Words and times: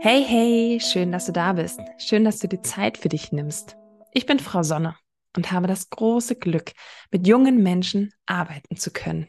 Hey, 0.00 0.24
hey, 0.24 0.78
schön, 0.80 1.10
dass 1.10 1.26
du 1.26 1.32
da 1.32 1.54
bist. 1.54 1.80
Schön, 1.98 2.24
dass 2.24 2.38
du 2.38 2.46
die 2.46 2.62
Zeit 2.62 2.98
für 2.98 3.08
dich 3.08 3.32
nimmst. 3.32 3.76
Ich 4.12 4.26
bin 4.26 4.38
Frau 4.38 4.62
Sonne 4.62 4.94
und 5.36 5.50
habe 5.50 5.66
das 5.66 5.90
große 5.90 6.36
Glück, 6.36 6.70
mit 7.10 7.26
jungen 7.26 7.64
Menschen 7.64 8.14
arbeiten 8.24 8.76
zu 8.76 8.92
können. 8.92 9.26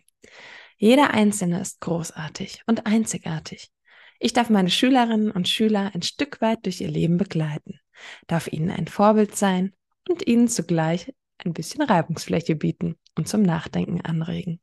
Jeder 0.77 1.11
Einzelne 1.11 1.59
ist 1.59 1.81
großartig 1.81 2.61
und 2.67 2.85
einzigartig. 2.85 3.71
Ich 4.19 4.33
darf 4.33 4.51
meine 4.51 4.69
Schülerinnen 4.69 5.31
und 5.31 5.49
Schüler 5.49 5.89
ein 5.95 6.03
Stück 6.03 6.39
weit 6.39 6.65
durch 6.65 6.81
ihr 6.81 6.91
Leben 6.91 7.17
begleiten, 7.17 7.79
darf 8.27 8.47
ihnen 8.47 8.69
ein 8.69 8.87
Vorbild 8.87 9.35
sein 9.35 9.73
und 10.07 10.27
ihnen 10.27 10.47
zugleich 10.47 11.11
ein 11.43 11.53
bisschen 11.53 11.81
Reibungsfläche 11.81 12.55
bieten 12.55 12.95
und 13.17 13.27
zum 13.27 13.41
Nachdenken 13.41 14.01
anregen. 14.01 14.59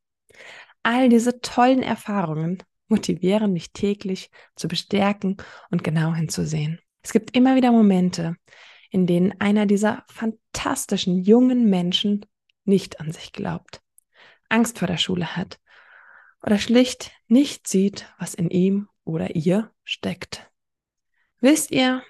All 0.84 1.08
diese 1.08 1.40
tollen 1.40 1.82
Erfahrungen 1.82 2.62
motivieren 2.88 3.52
mich 3.52 3.72
täglich 3.72 4.30
zu 4.54 4.68
bestärken 4.68 5.36
und 5.70 5.84
genau 5.84 6.14
hinzusehen. 6.14 6.80
Es 7.02 7.12
gibt 7.12 7.36
immer 7.36 7.56
wieder 7.56 7.72
Momente, 7.72 8.36
in 8.90 9.06
denen 9.06 9.40
einer 9.40 9.66
dieser 9.66 10.04
fantastischen 10.08 11.22
jungen 11.22 11.68
Menschen 11.68 12.26
nicht 12.64 13.00
an 13.00 13.12
sich 13.12 13.32
glaubt, 13.32 13.82
Angst 14.48 14.78
vor 14.78 14.88
der 14.88 14.96
Schule 14.96 15.36
hat 15.36 15.60
oder 16.42 16.58
schlicht 16.58 17.12
nicht 17.28 17.66
sieht, 17.68 18.12
was 18.18 18.34
in 18.34 18.50
ihm 18.50 18.88
oder 19.04 19.34
ihr 19.34 19.72
steckt. 19.84 20.50
Wisst 21.40 21.70
ihr, 21.70 22.02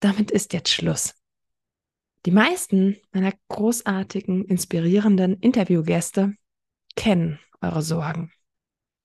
damit 0.00 0.30
ist 0.30 0.52
jetzt 0.52 0.70
Schluss. 0.70 1.14
Die 2.26 2.30
meisten 2.30 2.96
meiner 3.12 3.32
großartigen, 3.48 4.44
inspirierenden 4.44 5.38
Interviewgäste 5.40 6.34
kennen 6.96 7.38
eure 7.60 7.82
Sorgen 7.82 8.32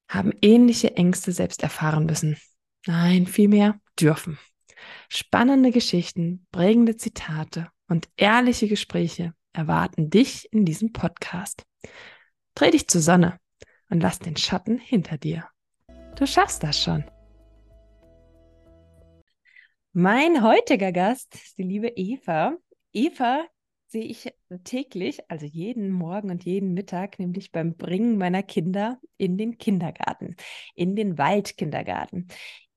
haben 0.08 0.32
ähnliche 0.42 0.96
Ängste 0.96 1.32
selbst 1.32 1.64
erfahren 1.64 2.06
müssen. 2.06 2.38
Nein, 2.86 3.28
vielmehr 3.28 3.80
dürfen. 4.00 4.38
Spannende 5.10 5.72
Geschichten, 5.72 6.46
prägende 6.52 6.98
Zitate 6.98 7.70
und 7.88 8.10
ehrliche 8.18 8.68
Gespräche 8.68 9.34
erwarten 9.54 10.10
dich 10.10 10.52
in 10.52 10.66
diesem 10.66 10.92
Podcast. 10.92 11.64
Dreh 12.56 12.72
dich 12.72 12.88
zur 12.88 13.02
Sonne 13.02 13.40
und 13.90 14.02
lass 14.02 14.20
den 14.20 14.36
Schatten 14.36 14.78
hinter 14.78 15.18
dir. 15.18 15.48
Du 16.16 16.28
schaffst 16.28 16.64
das 16.64 16.82
schon. 16.82 17.06
Mein 19.94 20.44
heutiger 20.44 20.92
Gast 20.92 21.36
ist 21.36 21.58
die 21.58 21.64
liebe 21.64 21.88
Eva. 21.88 22.58
Eva 22.92 23.45
sehe 23.94 24.05
ich 24.05 24.33
täglich, 24.63 25.30
also 25.30 25.45
jeden 25.45 25.91
Morgen 25.91 26.31
und 26.31 26.44
jeden 26.45 26.73
Mittag, 26.73 27.19
nämlich 27.19 27.52
beim 27.52 27.77
Bringen 27.77 28.17
meiner 28.17 28.41
Kinder 28.41 28.99
in 29.17 29.38
den 29.38 29.59
Kindergarten, 29.59 30.36
in 30.73 30.95
den 30.95 31.19
Waldkindergarten. 31.19 32.27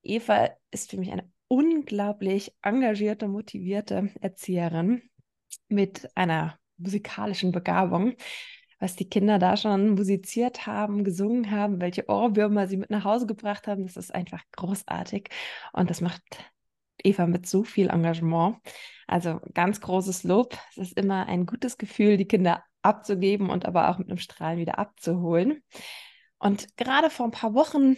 Eva 0.03 0.51
ist 0.71 0.91
für 0.91 0.99
mich 0.99 1.11
eine 1.11 1.29
unglaublich 1.49 2.55
engagierte, 2.61 3.29
motivierte 3.29 4.11
Erzieherin 4.21 5.03
mit 5.69 6.07
einer 6.15 6.59
musikalischen 6.77 7.51
Begabung. 7.51 8.13
Was 8.79 8.95
die 8.95 9.09
Kinder 9.09 9.39
da 9.39 9.57
schon 9.57 9.95
musiziert 9.95 10.67
haben, 10.67 11.03
gesungen 11.03 11.51
haben, 11.51 11.81
welche 11.81 12.11
Ohrwürmer 12.11 12.67
sie 12.67 12.77
mit 12.77 12.91
nach 12.91 13.05
Hause 13.05 13.27
gebracht 13.27 13.67
haben, 13.69 13.85
das 13.87 13.97
ist 13.97 14.15
einfach 14.15 14.43
großartig. 14.53 15.31
Und 15.73 15.89
das 15.89 16.03
macht 16.03 16.23
Eva 17.05 17.27
mit 17.27 17.47
so 17.47 17.65
viel 17.65 17.89
Engagement. 17.89 18.57
Also 19.07 19.41
ganz 19.55 19.81
großes 19.81 20.25
Lob. 20.25 20.59
Es 20.73 20.79
ist 20.79 20.99
immer 20.99 21.27
ein 21.27 21.47
gutes 21.47 21.79
Gefühl, 21.79 22.17
die 22.17 22.27
Kinder 22.27 22.65
abzugeben 22.83 23.51
und 23.51 23.67
aber 23.67 23.91
auch 23.91 23.99
mit 23.99 24.09
einem 24.09 24.19
Strahlen 24.19 24.59
wieder 24.59 24.79
abzuholen. 24.79 25.63
Und 26.39 26.77
gerade 26.77 27.11
vor 27.11 27.27
ein 27.27 27.33
paar 27.33 27.55
Wochen 27.55 27.97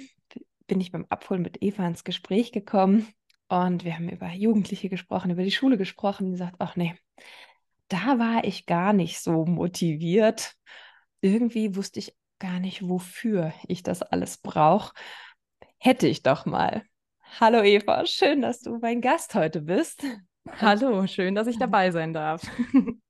bin 0.66 0.80
ich 0.80 0.92
beim 0.92 1.06
Abholen 1.08 1.42
mit 1.42 1.62
Eva 1.62 1.86
ins 1.86 2.04
Gespräch 2.04 2.52
gekommen 2.52 3.08
und 3.48 3.84
wir 3.84 3.94
haben 3.94 4.08
über 4.08 4.30
Jugendliche 4.30 4.88
gesprochen, 4.88 5.30
über 5.30 5.42
die 5.42 5.50
Schule 5.50 5.78
gesprochen. 5.78 6.30
Die 6.30 6.36
sagt, 6.36 6.56
ach 6.58 6.76
nee, 6.76 6.94
da 7.88 8.18
war 8.18 8.44
ich 8.44 8.66
gar 8.66 8.92
nicht 8.92 9.20
so 9.20 9.46
motiviert. 9.46 10.54
Irgendwie 11.20 11.74
wusste 11.74 11.98
ich 11.98 12.14
gar 12.38 12.60
nicht, 12.60 12.86
wofür 12.86 13.52
ich 13.66 13.82
das 13.82 14.02
alles 14.02 14.36
brauche. 14.38 14.92
Hätte 15.78 16.06
ich 16.06 16.22
doch 16.22 16.46
mal. 16.46 16.84
Hallo 17.40 17.62
Eva, 17.62 18.04
schön, 18.06 18.42
dass 18.42 18.60
du 18.60 18.78
mein 18.78 19.00
Gast 19.00 19.34
heute 19.34 19.60
bist. 19.60 20.02
Hallo, 20.60 21.06
schön, 21.06 21.34
dass 21.34 21.46
ich 21.46 21.58
dabei 21.58 21.90
sein 21.90 22.12
darf. 22.12 22.42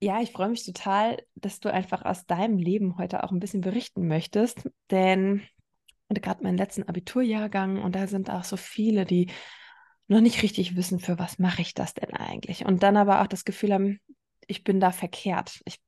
Ja, 0.00 0.20
ich 0.20 0.30
freue 0.30 0.50
mich 0.50 0.64
total, 0.64 1.20
dass 1.34 1.58
du 1.58 1.72
einfach 1.72 2.04
aus 2.04 2.24
deinem 2.24 2.56
Leben 2.56 2.98
heute 2.98 3.24
auch 3.24 3.32
ein 3.32 3.40
bisschen 3.40 3.62
berichten 3.62 4.06
möchtest, 4.06 4.70
denn 4.92 5.42
gerade 6.08 6.44
meinen 6.44 6.56
letzten 6.56 6.84
Abiturjahrgang 6.84 7.82
und 7.82 7.96
da 7.96 8.06
sind 8.06 8.30
auch 8.30 8.44
so 8.44 8.56
viele, 8.56 9.04
die 9.04 9.28
noch 10.06 10.20
nicht 10.20 10.44
richtig 10.44 10.76
wissen, 10.76 11.00
für 11.00 11.18
was 11.18 11.40
mache 11.40 11.62
ich 11.62 11.74
das 11.74 11.94
denn 11.94 12.14
eigentlich? 12.14 12.64
Und 12.64 12.84
dann 12.84 12.96
aber 12.96 13.22
auch 13.22 13.26
das 13.26 13.44
Gefühl 13.44 13.74
haben, 13.74 13.98
ich 14.46 14.62
bin 14.62 14.78
da 14.78 14.92
verkehrt. 14.92 15.60
Ich, 15.64 15.80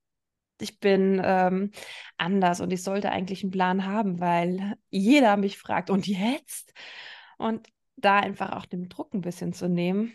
ich 0.60 0.80
bin 0.80 1.22
ähm, 1.24 1.70
anders 2.18 2.60
und 2.60 2.72
ich 2.72 2.82
sollte 2.82 3.12
eigentlich 3.12 3.44
einen 3.44 3.52
Plan 3.52 3.86
haben, 3.86 4.18
weil 4.18 4.74
jeder 4.90 5.36
mich 5.36 5.56
fragt, 5.56 5.88
und 5.88 6.08
jetzt? 6.08 6.72
Und 7.40 7.68
da 7.96 8.18
einfach 8.18 8.52
auch 8.52 8.66
den 8.66 8.88
Druck 8.88 9.14
ein 9.14 9.22
bisschen 9.22 9.52
zu 9.52 9.68
nehmen. 9.68 10.12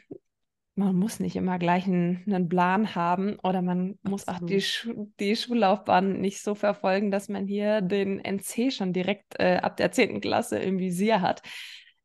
Man 0.76 0.96
muss 0.96 1.20
nicht 1.20 1.36
immer 1.36 1.58
gleich 1.58 1.88
einen, 1.88 2.24
einen 2.28 2.50
Plan 2.50 2.96
haben 2.96 3.40
oder 3.44 3.62
man 3.62 3.92
Absolut. 3.92 4.12
muss 4.12 4.28
auch 4.28 4.40
die, 4.46 4.62
Schu 4.62 5.12
die 5.20 5.36
Schullaufbahn 5.36 6.20
nicht 6.20 6.42
so 6.44 6.54
verfolgen, 6.54 7.12
dass 7.12 7.30
man 7.30 7.48
hier 7.48 7.82
den 7.82 8.20
NC 8.20 8.72
schon 8.72 8.92
direkt 8.92 9.40
äh, 9.40 9.58
ab 9.58 9.78
der 9.78 9.92
10. 9.92 10.20
Klasse 10.20 10.60
im 10.60 10.78
Visier 10.78 11.22
hat. 11.22 11.42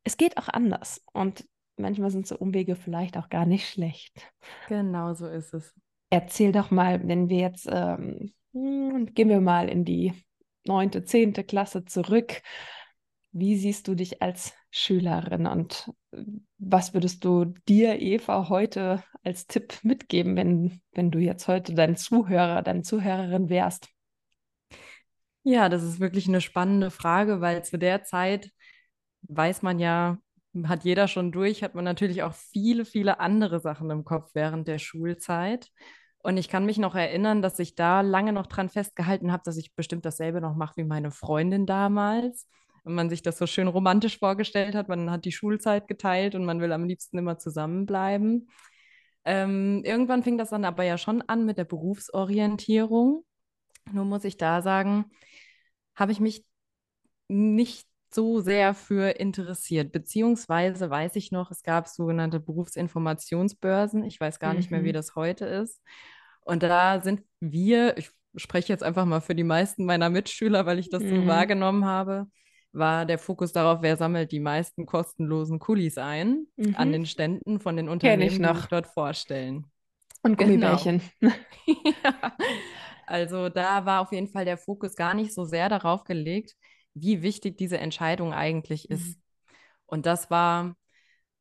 Es 0.03 0.17
geht 0.17 0.37
auch 0.37 0.47
anders 0.47 1.03
und 1.11 1.45
manchmal 1.75 2.11
sind 2.11 2.25
so 2.25 2.37
Umwege 2.37 2.75
vielleicht 2.75 3.17
auch 3.17 3.29
gar 3.29 3.45
nicht 3.45 3.69
schlecht. 3.69 4.31
Genau 4.69 5.13
so 5.13 5.27
ist 5.27 5.53
es. 5.53 5.75
Erzähl 6.09 6.51
doch 6.51 6.71
mal, 6.71 7.07
wenn 7.07 7.29
wir 7.29 7.39
jetzt, 7.39 7.67
ähm, 7.69 8.31
hm, 8.53 9.13
gehen 9.13 9.29
wir 9.29 9.41
mal 9.41 9.69
in 9.69 9.85
die 9.85 10.13
neunte, 10.65 11.03
zehnte 11.03 11.43
Klasse 11.43 11.85
zurück. 11.85 12.41
Wie 13.33 13.55
siehst 13.55 13.87
du 13.87 13.95
dich 13.95 14.21
als 14.21 14.53
Schülerin 14.71 15.47
und 15.47 15.89
was 16.57 16.93
würdest 16.93 17.23
du 17.23 17.45
dir, 17.67 17.99
Eva, 18.01 18.49
heute 18.49 19.03
als 19.23 19.47
Tipp 19.47 19.79
mitgeben, 19.83 20.35
wenn, 20.35 20.81
wenn 20.91 21.11
du 21.11 21.19
jetzt 21.19 21.47
heute 21.47 21.73
dein 21.73 21.95
Zuhörer, 21.95 22.61
deine 22.61 22.81
Zuhörerin 22.81 23.49
wärst? 23.49 23.87
Ja, 25.43 25.69
das 25.69 25.81
ist 25.83 25.99
wirklich 25.99 26.27
eine 26.27 26.41
spannende 26.41 26.91
Frage, 26.91 27.41
weil 27.41 27.63
zu 27.63 27.79
der 27.79 28.03
Zeit 28.03 28.51
weiß 29.23 29.61
man 29.61 29.79
ja, 29.79 30.17
hat 30.65 30.83
jeder 30.83 31.07
schon 31.07 31.31
durch, 31.31 31.63
hat 31.63 31.73
man 31.73 31.85
natürlich 31.85 32.23
auch 32.23 32.33
viele, 32.33 32.83
viele 32.83 33.19
andere 33.19 33.61
Sachen 33.61 33.89
im 33.89 34.03
Kopf 34.03 34.31
während 34.33 34.67
der 34.67 34.77
Schulzeit. 34.77 35.69
Und 36.19 36.37
ich 36.37 36.49
kann 36.49 36.65
mich 36.65 36.77
noch 36.77 36.95
erinnern, 36.95 37.41
dass 37.41 37.57
ich 37.59 37.75
da 37.75 38.01
lange 38.01 38.33
noch 38.33 38.45
dran 38.45 38.69
festgehalten 38.69 39.31
habe, 39.31 39.41
dass 39.45 39.57
ich 39.57 39.73
bestimmt 39.73 40.05
dasselbe 40.05 40.41
noch 40.41 40.55
mache 40.55 40.77
wie 40.77 40.83
meine 40.83 41.11
Freundin 41.11 41.65
damals 41.65 42.47
wenn 42.83 42.93
man 42.93 43.09
sich 43.09 43.21
das 43.21 43.37
so 43.37 43.47
schön 43.47 43.67
romantisch 43.67 44.19
vorgestellt 44.19 44.75
hat. 44.75 44.89
Man 44.89 45.11
hat 45.11 45.25
die 45.25 45.31
Schulzeit 45.31 45.87
geteilt 45.87 46.35
und 46.35 46.45
man 46.45 46.61
will 46.61 46.71
am 46.71 46.85
liebsten 46.85 47.17
immer 47.17 47.37
zusammenbleiben. 47.37 48.49
Ähm, 49.23 49.83
irgendwann 49.83 50.23
fing 50.23 50.37
das 50.37 50.49
dann 50.49 50.65
aber 50.65 50.83
ja 50.83 50.97
schon 50.97 51.21
an 51.21 51.45
mit 51.45 51.57
der 51.57 51.65
Berufsorientierung. 51.65 53.23
Nur 53.91 54.05
muss 54.05 54.23
ich 54.23 54.37
da 54.37 54.61
sagen, 54.61 55.05
habe 55.95 56.11
ich 56.11 56.19
mich 56.19 56.45
nicht 57.27 57.87
so 58.13 58.41
sehr 58.41 58.73
für 58.73 59.11
interessiert. 59.19 59.91
Beziehungsweise 59.91 60.89
weiß 60.89 61.15
ich 61.15 61.31
noch, 61.31 61.51
es 61.51 61.63
gab 61.63 61.87
sogenannte 61.87 62.39
Berufsinformationsbörsen. 62.39 64.03
Ich 64.03 64.19
weiß 64.19 64.39
gar 64.39 64.51
mhm. 64.51 64.57
nicht 64.57 64.71
mehr, 64.71 64.83
wie 64.83 64.89
mhm. 64.89 64.93
das 64.93 65.15
heute 65.15 65.45
ist. 65.45 65.81
Und 66.41 66.63
da 66.63 67.01
sind 67.01 67.23
wir, 67.39 67.97
ich 67.97 68.09
spreche 68.35 68.73
jetzt 68.73 68.83
einfach 68.83 69.05
mal 69.05 69.21
für 69.21 69.35
die 69.35 69.43
meisten 69.43 69.85
meiner 69.85 70.09
Mitschüler, 70.09 70.65
weil 70.65 70.79
ich 70.79 70.89
das 70.89 71.03
mhm. 71.03 71.09
so 71.09 71.27
wahrgenommen 71.27 71.85
habe, 71.85 72.27
war 72.73 73.05
der 73.05 73.19
Fokus 73.19 73.51
darauf, 73.51 73.81
wer 73.81 73.97
sammelt 73.97 74.31
die 74.31 74.39
meisten 74.39 74.85
kostenlosen 74.85 75.59
Kulis 75.59 75.97
ein 75.97 76.47
mhm. 76.55 76.75
an 76.75 76.91
den 76.91 77.05
Ständen 77.05 77.59
von 77.59 77.75
den 77.75 77.89
Unternehmen, 77.89 78.41
die 78.41 78.59
sich 78.59 78.65
dort 78.67 78.87
vorstellen. 78.87 79.65
Und 80.23 80.37
genau. 80.37 80.77
Gummibärchen. 80.77 81.01
Genau. 81.19 81.33
ja. 82.03 82.37
Also 83.07 83.49
da 83.49 83.85
war 83.85 84.01
auf 84.01 84.11
jeden 84.13 84.29
Fall 84.29 84.45
der 84.45 84.57
Fokus 84.57 84.95
gar 84.95 85.13
nicht 85.13 85.33
so 85.33 85.43
sehr 85.43 85.67
darauf 85.67 86.05
gelegt, 86.05 86.55
wie 86.93 87.21
wichtig 87.21 87.57
diese 87.57 87.77
Entscheidung 87.77 88.33
eigentlich 88.33 88.87
mhm. 88.89 88.95
ist. 88.95 89.19
Und 89.85 90.05
das 90.05 90.29
war 90.29 90.75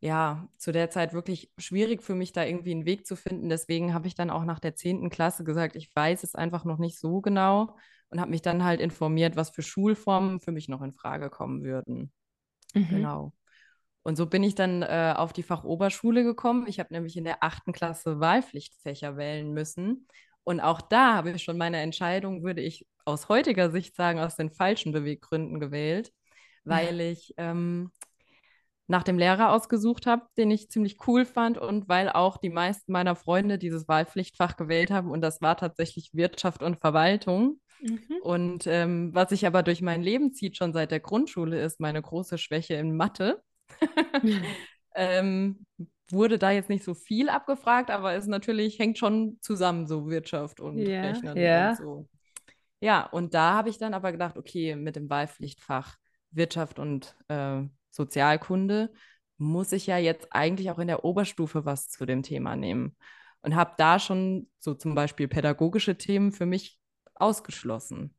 ja 0.00 0.48
zu 0.58 0.72
der 0.72 0.90
Zeit 0.90 1.12
wirklich 1.12 1.52
schwierig 1.58 2.02
für 2.02 2.14
mich, 2.14 2.32
da 2.32 2.44
irgendwie 2.44 2.72
einen 2.72 2.86
Weg 2.86 3.06
zu 3.06 3.14
finden. 3.14 3.48
Deswegen 3.48 3.94
habe 3.94 4.08
ich 4.08 4.14
dann 4.14 4.30
auch 4.30 4.44
nach 4.44 4.58
der 4.58 4.74
10. 4.74 5.10
Klasse 5.10 5.44
gesagt, 5.44 5.76
ich 5.76 5.94
weiß 5.94 6.24
es 6.24 6.34
einfach 6.34 6.64
noch 6.64 6.78
nicht 6.78 6.98
so 6.98 7.20
genau 7.20 7.76
und 8.10 8.20
habe 8.20 8.30
mich 8.30 8.42
dann 8.42 8.64
halt 8.64 8.80
informiert, 8.80 9.36
was 9.36 9.50
für 9.50 9.62
Schulformen 9.62 10.40
für 10.40 10.52
mich 10.52 10.68
noch 10.68 10.82
in 10.82 10.92
Frage 10.92 11.30
kommen 11.30 11.62
würden. 11.62 12.12
Mhm. 12.74 12.88
Genau. 12.88 13.32
Und 14.02 14.16
so 14.16 14.26
bin 14.26 14.42
ich 14.42 14.54
dann 14.54 14.82
äh, 14.82 15.14
auf 15.16 15.32
die 15.32 15.42
Fachoberschule 15.42 16.24
gekommen. 16.24 16.66
Ich 16.66 16.80
habe 16.80 16.92
nämlich 16.92 17.16
in 17.16 17.24
der 17.24 17.44
achten 17.44 17.72
Klasse 17.72 18.18
Wahlpflichtfächer 18.18 19.16
wählen 19.16 19.52
müssen. 19.52 20.06
Und 20.42 20.60
auch 20.60 20.80
da 20.80 21.14
habe 21.14 21.30
ich 21.32 21.42
schon 21.42 21.58
meine 21.58 21.78
Entscheidung, 21.80 22.42
würde 22.42 22.62
ich 22.62 22.86
aus 23.04 23.28
heutiger 23.28 23.70
Sicht 23.70 23.94
sagen, 23.94 24.18
aus 24.18 24.36
den 24.36 24.50
falschen 24.50 24.92
Beweggründen 24.92 25.60
gewählt, 25.60 26.12
weil 26.64 27.00
ich 27.00 27.34
ähm, 27.36 27.92
nach 28.86 29.02
dem 29.04 29.18
Lehrer 29.18 29.52
ausgesucht 29.52 30.06
habe, 30.06 30.26
den 30.36 30.50
ich 30.50 30.70
ziemlich 30.70 30.96
cool 31.06 31.24
fand 31.24 31.58
und 31.58 31.88
weil 31.88 32.08
auch 32.08 32.38
die 32.38 32.50
meisten 32.50 32.90
meiner 32.90 33.14
Freunde 33.14 33.58
dieses 33.58 33.86
Wahlpflichtfach 33.86 34.56
gewählt 34.56 34.90
haben 34.90 35.10
und 35.10 35.20
das 35.20 35.40
war 35.40 35.56
tatsächlich 35.56 36.10
Wirtschaft 36.12 36.62
und 36.62 36.80
Verwaltung. 36.80 37.60
Mhm. 37.82 38.16
Und 38.22 38.66
ähm, 38.66 39.14
was 39.14 39.30
sich 39.30 39.46
aber 39.46 39.62
durch 39.62 39.82
mein 39.82 40.02
Leben 40.02 40.32
zieht, 40.32 40.56
schon 40.56 40.72
seit 40.72 40.90
der 40.90 41.00
Grundschule, 41.00 41.60
ist 41.62 41.80
meine 41.80 42.02
große 42.02 42.38
Schwäche 42.38 42.74
in 42.74 42.96
Mathe. 42.96 43.42
ähm, 44.94 45.64
wurde 46.10 46.38
da 46.38 46.50
jetzt 46.50 46.68
nicht 46.68 46.84
so 46.84 46.94
viel 46.94 47.28
abgefragt, 47.28 47.90
aber 47.90 48.14
es 48.14 48.26
natürlich 48.26 48.78
hängt 48.78 48.98
schon 48.98 49.38
zusammen, 49.40 49.86
so 49.86 50.08
Wirtschaft 50.08 50.60
und 50.60 50.78
ja, 50.78 51.02
Rechnen 51.02 51.36
ja. 51.36 51.70
und 51.70 51.76
so. 51.76 52.08
Ja, 52.80 53.06
und 53.06 53.34
da 53.34 53.54
habe 53.54 53.68
ich 53.68 53.78
dann 53.78 53.94
aber 53.94 54.10
gedacht, 54.10 54.36
okay, 54.36 54.74
mit 54.74 54.96
dem 54.96 55.10
Wahlpflichtfach 55.10 55.96
Wirtschaft 56.30 56.78
und 56.78 57.16
äh, 57.28 57.62
Sozialkunde 57.90 58.92
muss 59.36 59.72
ich 59.72 59.86
ja 59.86 59.98
jetzt 59.98 60.28
eigentlich 60.30 60.70
auch 60.70 60.78
in 60.78 60.88
der 60.88 61.04
Oberstufe 61.04 61.64
was 61.64 61.88
zu 61.88 62.06
dem 62.06 62.22
Thema 62.22 62.56
nehmen. 62.56 62.96
Und 63.42 63.54
habe 63.54 63.72
da 63.78 63.98
schon 63.98 64.50
so 64.58 64.74
zum 64.74 64.94
Beispiel 64.94 65.28
pädagogische 65.28 65.96
Themen 65.96 66.30
für 66.30 66.44
mich 66.44 66.79
ausgeschlossen. 67.20 68.14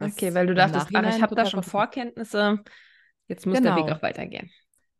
Okay, 0.00 0.34
weil 0.34 0.46
du 0.46 0.54
dachtest, 0.54 0.88
ach, 0.92 1.16
ich 1.16 1.22
habe 1.22 1.34
da 1.34 1.46
schon 1.46 1.62
Vorkenntnisse, 1.62 2.60
jetzt 3.28 3.46
muss 3.46 3.58
genau. 3.58 3.76
der 3.76 3.84
Weg 3.84 3.92
auch 3.92 4.02
weitergehen. 4.02 4.50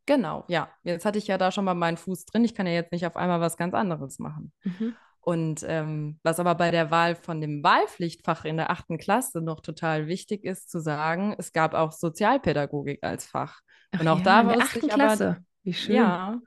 Genau, 0.05 0.45
ja. 0.47 0.69
Jetzt 0.83 1.05
hatte 1.05 1.17
ich 1.17 1.27
ja 1.27 1.37
da 1.37 1.51
schon 1.51 1.65
mal 1.65 1.73
meinen 1.73 1.97
Fuß 1.97 2.25
drin. 2.25 2.45
Ich 2.45 2.53
kann 2.53 2.67
ja 2.67 2.73
jetzt 2.73 2.91
nicht 2.91 3.05
auf 3.05 3.17
einmal 3.17 3.41
was 3.41 3.57
ganz 3.57 3.73
anderes 3.73 4.19
machen. 4.19 4.53
Mhm. 4.63 4.95
Und 5.19 5.65
ähm, 5.67 6.19
was 6.21 6.39
aber 6.39 6.53
bei 6.53 6.69
der 6.69 6.91
Wahl 6.91 7.15
von 7.15 7.41
dem 7.41 7.63
Wahlpflichtfach 7.63 8.45
in 8.45 8.57
der 8.57 8.69
achten 8.69 8.99
Klasse 8.99 9.41
noch 9.41 9.61
total 9.61 10.05
wichtig 10.07 10.43
ist, 10.43 10.69
zu 10.69 10.79
sagen, 10.79 11.33
es 11.39 11.51
gab 11.51 11.73
auch 11.73 11.91
Sozialpädagogik 11.91 13.03
als 13.03 13.25
Fach. 13.25 13.61
Ach 13.91 14.01
und 14.01 14.07
auch 14.07 14.19
ja, 14.19 14.23
da 14.23 14.43
der 14.43 14.61
achten 14.61 14.87
Klasse. 14.87 15.27
Aber, 15.27 15.37
Wie 15.63 15.73
schön. 15.73 15.95
Ja, 15.95 16.39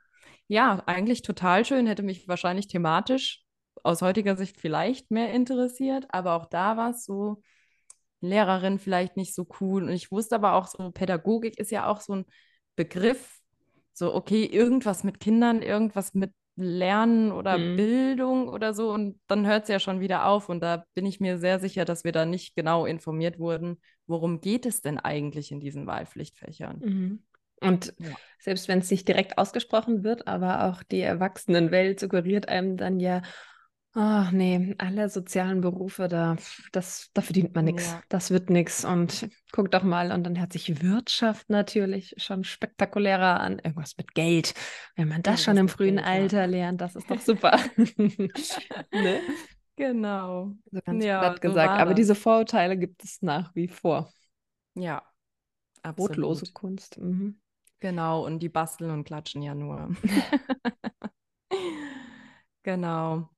ja, 0.47 0.83
eigentlich 0.87 1.23
total 1.23 1.65
schön. 1.65 1.89
Hätte 1.89 2.05
mich 2.05 2.29
wahrscheinlich 2.29 2.69
thematisch 2.69 3.43
aus 3.85 4.03
heutiger 4.03 4.37
Sicht 4.37 4.61
vielleicht 4.61 5.11
mehr 5.11 5.33
interessiert, 5.33 6.07
aber 6.11 6.35
auch 6.35 6.47
da 6.47 6.77
war 6.77 6.91
es 6.91 7.05
so, 7.05 7.43
Lehrerin 8.21 8.79
vielleicht 8.79 9.17
nicht 9.17 9.35
so 9.35 9.47
cool. 9.61 9.85
Und 9.85 9.91
ich 9.91 10.11
wusste 10.11 10.35
aber 10.35 10.55
auch 10.55 10.67
so, 10.67 10.91
Pädagogik 10.91 11.59
ist 11.59 11.71
ja 11.71 11.87
auch 11.87 12.01
so 12.01 12.17
ein 12.17 12.25
Begriff, 12.77 13.39
so, 13.93 14.15
okay, 14.15 14.45
irgendwas 14.45 15.05
mit 15.05 15.21
Kindern, 15.21 15.63
irgendwas 15.63 16.15
mit 16.15 16.33
Lernen 16.61 17.31
oder 17.31 17.57
mhm. 17.57 17.77
Bildung 17.77 18.49
oder 18.49 18.75
so 18.75 18.93
und 18.93 19.21
dann 19.29 19.47
hört 19.47 19.65
es 19.65 19.69
ja 19.69 19.79
schon 19.79 20.01
wieder 20.01 20.27
auf 20.27 20.49
und 20.49 20.61
da 20.61 20.85
bin 20.95 21.07
ich 21.07 21.21
mir 21.21 21.39
sehr 21.39 21.61
sicher, 21.61 21.85
dass 21.85 22.03
wir 22.03 22.11
da 22.11 22.27
nicht 22.27 22.57
genau 22.57 22.85
informiert 22.85 23.39
wurden, 23.39 23.81
worum 24.09 24.41
geht 24.41 24.67
es 24.67 24.81
denn 24.81 24.99
eigentlich 24.99 25.53
in 25.53 25.61
diesen 25.61 25.87
Wahlpflichtfächern. 25.87 26.81
Mhm. 26.81 27.23
Und 27.61 27.95
ja. 27.99 28.11
selbst 28.41 28.67
wenn 28.67 28.81
es 28.81 28.91
nicht 28.91 29.07
direkt 29.07 29.39
ausgesprochen 29.39 30.03
wird, 30.03 30.27
aber 30.27 30.65
auch 30.65 30.83
die 30.83 31.01
Erwachsenenwelt 31.01 32.01
suggeriert 32.01 32.49
einem 32.49 32.77
dann 32.77 32.99
ja, 32.99 33.23
Ach 33.95 34.31
nee, 34.33 34.75
alle 34.79 35.09
sozialen 35.09 35.61
Berufe, 35.61 36.09
da, 36.09 36.37
das, 36.73 37.11
da 37.15 37.23
verdient 37.23 37.55
man 37.55 37.65
nichts. 37.65 37.91
Ja. 37.91 38.03
Das 38.09 38.31
wird 38.31 38.51
nichts. 38.51 38.85
Und 38.85 39.29
guck 39.51 39.71
doch 39.71 39.83
mal, 39.83 40.13
und 40.13 40.25
dann 40.25 40.39
hört 40.39 40.53
sich 40.53 40.83
Wirtschaft 40.83 41.49
natürlich 41.49 42.15
schon 42.19 42.45
spektakulärer 42.45 43.41
an. 43.41 43.59
Irgendwas 43.59 43.97
mit 43.97 44.15
Geld. 44.15 44.55
Wenn 44.95 45.09
man 45.09 45.23
das 45.23 45.41
ja, 45.41 45.45
schon 45.47 45.57
im 45.57 45.69
frühen 45.69 45.97
Geld, 45.97 46.07
Alter 46.07 46.41
ja. 46.41 46.47
lernt, 46.47 46.81
das 46.81 46.97
ist 46.97 47.11
doch 47.11 47.21
super. 47.21 47.59
ne? 47.97 49.21
Genau. 49.77 50.53
So 50.71 50.81
ganz 50.85 51.05
platt 51.05 51.41
gesagt. 51.41 51.77
So 51.77 51.83
Aber 51.83 51.95
diese 51.95 52.15
Vorurteile 52.15 52.77
gibt 52.77 53.03
es 53.05 53.23
nach 53.23 53.55
wie 53.55 53.69
vor. 53.69 54.13
Ja. 54.75 55.03
Absolut. 55.83 56.13
Brotlose 56.13 56.53
Kunst. 56.53 56.99
Mhm. 56.99 57.41
Genau, 57.81 58.25
und 58.27 58.41
die 58.41 58.49
basteln 58.49 58.91
und 58.91 59.05
klatschen 59.05 59.41
ja 59.43 59.55
nur. 59.55 59.95
genau. 62.63 63.31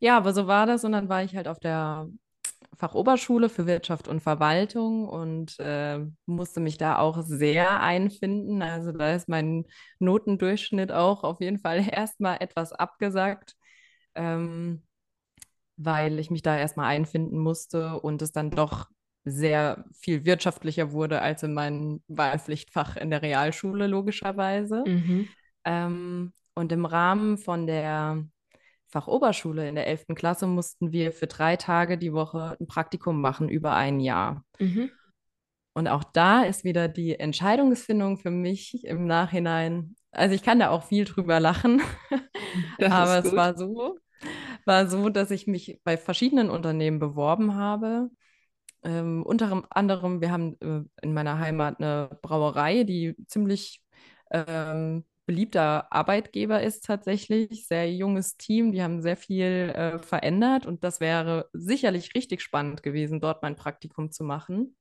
Ja, 0.00 0.16
aber 0.16 0.32
so 0.32 0.46
war 0.46 0.66
das. 0.66 0.84
Und 0.84 0.92
dann 0.92 1.08
war 1.08 1.22
ich 1.22 1.36
halt 1.36 1.48
auf 1.48 1.58
der 1.58 2.08
Fachoberschule 2.76 3.48
für 3.48 3.66
Wirtschaft 3.66 4.08
und 4.08 4.20
Verwaltung 4.20 5.08
und 5.08 5.58
äh, 5.58 6.00
musste 6.26 6.60
mich 6.60 6.76
da 6.78 6.98
auch 6.98 7.22
sehr 7.22 7.80
einfinden. 7.80 8.62
Also 8.62 8.92
da 8.92 9.14
ist 9.14 9.28
mein 9.28 9.64
Notendurchschnitt 9.98 10.92
auch 10.92 11.24
auf 11.24 11.40
jeden 11.40 11.58
Fall 11.58 11.86
erstmal 11.90 12.38
etwas 12.40 12.72
abgesagt, 12.72 13.56
ähm, 14.14 14.82
weil 15.76 16.18
ich 16.18 16.30
mich 16.30 16.42
da 16.42 16.56
erstmal 16.56 16.86
einfinden 16.86 17.38
musste 17.38 18.00
und 18.00 18.22
es 18.22 18.32
dann 18.32 18.50
doch 18.50 18.88
sehr 19.24 19.84
viel 19.92 20.24
wirtschaftlicher 20.24 20.92
wurde 20.92 21.20
als 21.20 21.42
in 21.42 21.52
meinem 21.52 22.02
Wahlpflichtfach 22.06 22.96
in 22.96 23.10
der 23.10 23.22
Realschule, 23.22 23.86
logischerweise. 23.86 24.84
Mhm. 24.86 25.28
Ähm, 25.64 26.32
und 26.54 26.72
im 26.72 26.86
Rahmen 26.86 27.36
von 27.36 27.66
der 27.66 28.24
Fachoberschule 28.96 29.68
in 29.68 29.74
der 29.74 29.86
11. 29.86 30.14
Klasse 30.14 30.46
mussten 30.46 30.90
wir 30.90 31.12
für 31.12 31.26
drei 31.26 31.56
Tage 31.56 31.98
die 31.98 32.14
Woche 32.14 32.56
ein 32.58 32.66
Praktikum 32.66 33.20
machen 33.20 33.50
über 33.50 33.74
ein 33.74 34.00
Jahr. 34.00 34.42
Mhm. 34.58 34.90
Und 35.74 35.86
auch 35.86 36.02
da 36.02 36.44
ist 36.44 36.64
wieder 36.64 36.88
die 36.88 37.20
Entscheidungsfindung 37.20 38.16
für 38.16 38.30
mich 38.30 38.86
im 38.86 39.06
Nachhinein. 39.06 39.96
Also 40.12 40.34
ich 40.34 40.42
kann 40.42 40.60
da 40.60 40.70
auch 40.70 40.84
viel 40.84 41.04
drüber 41.04 41.40
lachen, 41.40 41.82
aber 42.80 43.18
es 43.18 43.36
war 43.36 43.54
so, 43.54 43.98
war 44.64 44.86
so, 44.86 45.10
dass 45.10 45.30
ich 45.30 45.46
mich 45.46 45.78
bei 45.84 45.98
verschiedenen 45.98 46.48
Unternehmen 46.48 46.98
beworben 46.98 47.54
habe. 47.54 48.08
Ähm, 48.82 49.22
unter 49.24 49.64
anderem, 49.68 50.22
wir 50.22 50.32
haben 50.32 50.56
äh, 50.60 50.84
in 51.02 51.12
meiner 51.12 51.38
Heimat 51.38 51.80
eine 51.80 52.18
Brauerei, 52.22 52.84
die 52.84 53.14
ziemlich 53.26 53.82
ähm, 54.30 55.04
beliebter 55.26 55.92
Arbeitgeber 55.92 56.62
ist 56.62 56.84
tatsächlich. 56.84 57.66
Sehr 57.66 57.92
junges 57.92 58.36
Team, 58.36 58.72
die 58.72 58.82
haben 58.82 59.02
sehr 59.02 59.16
viel 59.16 59.72
äh, 59.74 59.98
verändert 59.98 60.66
und 60.66 60.84
das 60.84 61.00
wäre 61.00 61.48
sicherlich 61.52 62.14
richtig 62.14 62.40
spannend 62.40 62.82
gewesen, 62.82 63.20
dort 63.20 63.42
mein 63.42 63.56
Praktikum 63.56 64.10
zu 64.10 64.24
machen. 64.24 64.76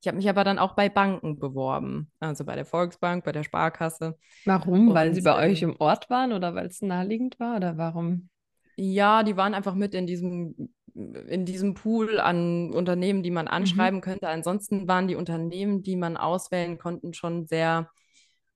Ich 0.00 0.08
habe 0.08 0.18
mich 0.18 0.28
aber 0.28 0.44
dann 0.44 0.58
auch 0.58 0.74
bei 0.74 0.90
Banken 0.90 1.38
beworben, 1.38 2.12
also 2.20 2.44
bei 2.44 2.56
der 2.56 2.66
Volksbank, 2.66 3.24
bei 3.24 3.32
der 3.32 3.42
Sparkasse. 3.42 4.18
Warum? 4.44 4.88
Und, 4.88 4.94
weil 4.94 5.14
sie 5.14 5.22
bei 5.22 5.34
euch 5.34 5.62
im 5.62 5.76
Ort 5.78 6.10
waren 6.10 6.34
oder 6.34 6.54
weil 6.54 6.66
es 6.66 6.82
naheliegend 6.82 7.40
war 7.40 7.56
oder 7.56 7.78
warum? 7.78 8.28
Ja, 8.76 9.22
die 9.22 9.38
waren 9.38 9.54
einfach 9.54 9.74
mit 9.74 9.94
in 9.94 10.06
diesem, 10.06 10.74
in 10.94 11.46
diesem 11.46 11.72
Pool 11.72 12.20
an 12.20 12.70
Unternehmen, 12.72 13.22
die 13.22 13.30
man 13.30 13.46
mhm. 13.46 13.52
anschreiben 13.52 14.00
mhm. 14.00 14.02
könnte. 14.02 14.28
Ansonsten 14.28 14.88
waren 14.88 15.08
die 15.08 15.14
Unternehmen, 15.14 15.82
die 15.82 15.96
man 15.96 16.18
auswählen 16.18 16.76
konnte, 16.76 17.14
schon 17.14 17.46
sehr 17.46 17.88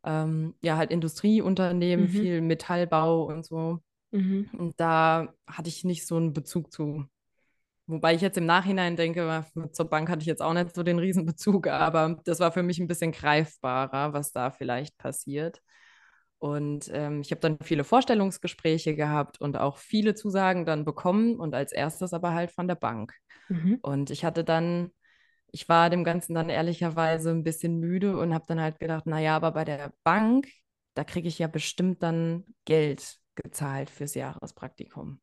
ähm, 0.04 0.54
ja, 0.62 0.76
halt 0.76 0.90
Industrieunternehmen, 0.90 2.06
mhm. 2.06 2.10
viel 2.10 2.40
Metallbau 2.40 3.24
und 3.24 3.44
so. 3.44 3.81
Mhm. 4.10 4.48
Und 4.56 4.81
da 4.81 5.32
hatte 5.46 5.69
ich 5.69 5.84
nicht 5.84 6.06
so 6.06 6.17
einen 6.17 6.32
Bezug 6.32 6.72
zu. 6.72 7.05
Wobei 7.86 8.14
ich 8.14 8.20
jetzt 8.20 8.36
im 8.36 8.46
Nachhinein 8.46 8.96
denke, 8.96 9.44
zur 9.72 9.88
Bank 9.88 10.10
hatte 10.10 10.20
ich 10.20 10.26
jetzt 10.26 10.43
auch 10.43 10.52
nicht 10.52 10.74
so 10.74 10.82
den 10.82 10.98
Riesenbezug, 10.98 11.67
aber 11.69 12.20
das 12.24 12.38
war 12.38 12.52
für 12.52 12.62
mich 12.62 12.78
ein 12.78 12.86
bisschen 12.86 13.12
greifbarer, 13.12 14.12
was 14.12 14.32
da 14.32 14.50
vielleicht 14.50 14.98
passiert. 14.98 15.62
Und 16.38 16.88
ähm, 16.93 17.20
ich 17.20 17.31
habe 17.32 17.40
dann 17.40 17.58
viele 17.62 17.84
Vorstellungsgespräche 17.84 18.94
gehabt 18.94 19.40
und 19.40 19.56
auch 19.56 19.78
viele 19.78 20.14
Zusagen 20.14 20.64
dann 20.64 20.84
bekommen 20.84 21.36
und 21.36 21.55
als 21.55 21.72
erstes 21.72 22.12
aber 22.12 22.32
halt 22.34 22.52
von 22.52 22.69
der 22.69 22.76
Bank. 22.76 23.14
Mhm. 23.48 23.78
Und 23.82 24.10
ich 24.10 24.24
hatte 24.24 24.44
dann 24.44 24.93
ich 25.50 25.69
war 25.69 25.90
dem 25.90 26.05
Ganzen 26.05 26.34
dann 26.34 26.48
ehrlicherweise 26.48 27.31
ein 27.31 27.44
bisschen 27.44 27.78
müde 27.78 28.17
und 28.19 28.34
habe 28.34 28.44
dann 28.46 28.60
halt 28.60 28.78
gedacht, 28.78 29.06
naja, 29.06 29.36
aber 29.36 29.52
bei 29.52 29.64
der 29.64 29.93
Bank, 30.05 30.48
da 30.94 31.05
kriege 31.05 31.28
ich 31.28 31.38
ja 31.38 31.46
bestimmt 31.46 32.02
dann 32.02 32.44
Geld 32.64 33.19
gezahlt 33.34 33.90
fürs 33.90 34.14
Jahrespraktikum. 34.14 35.20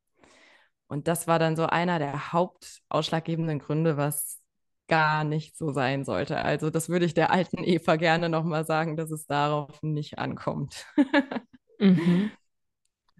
Und 0.88 1.08
das 1.08 1.28
war 1.28 1.40
dann 1.40 1.56
so 1.56 1.66
einer 1.66 2.00
der 2.00 2.32
hauptausschlaggebenden 2.34 3.60
Gründe, 3.60 3.98
was 3.98 4.40
gar 4.88 5.24
nicht 5.24 5.58
so 5.58 5.72
sein 5.72 6.06
sollte. 6.06 6.38
Also 6.38 6.70
das 6.70 6.90
würde 6.90 7.06
ich 7.06 7.14
der 7.14 7.32
alten 7.32 7.64
Eva 7.64 7.96
gerne 7.96 8.30
nochmal 8.30 8.66
sagen, 8.66 8.96
dass 8.96 9.12
es 9.12 9.26
darauf 9.26 9.82
nicht 9.82 10.20
ankommt. 10.20 10.86
mhm. 11.80 12.32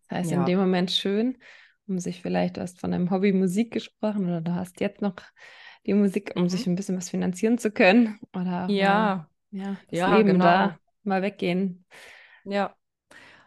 Das 0.08 0.20
heißt, 0.20 0.32
ja. 0.32 0.40
in 0.40 0.46
dem 0.46 0.60
Moment 0.60 0.92
schön, 0.92 1.40
um 1.88 1.98
sich 1.98 2.22
vielleicht, 2.22 2.58
du 2.58 2.62
hast 2.62 2.80
von 2.80 2.94
einem 2.94 3.10
Hobby 3.10 3.34
Musik 3.34 3.74
gesprochen 3.74 4.26
oder 4.26 4.40
du 4.40 4.54
hast 4.54 4.80
jetzt 4.80 5.02
noch 5.02 5.16
die 5.86 5.94
Musik, 5.94 6.34
um 6.36 6.44
mhm. 6.44 6.50
sich 6.50 6.68
ein 6.68 6.76
bisschen 6.76 6.98
was 6.98 7.10
finanzieren 7.10 7.58
zu 7.58 7.72
können. 7.72 8.20
Oder 8.34 8.68
ja, 8.70 9.28
mal, 9.52 9.62
ja, 9.64 9.78
das 9.90 10.00
ja, 10.00 10.16
Leben 10.16 10.34
genau. 10.34 10.44
da 10.44 10.80
mal 11.04 11.22
weggehen. 11.22 11.86
Ja. 12.44 12.76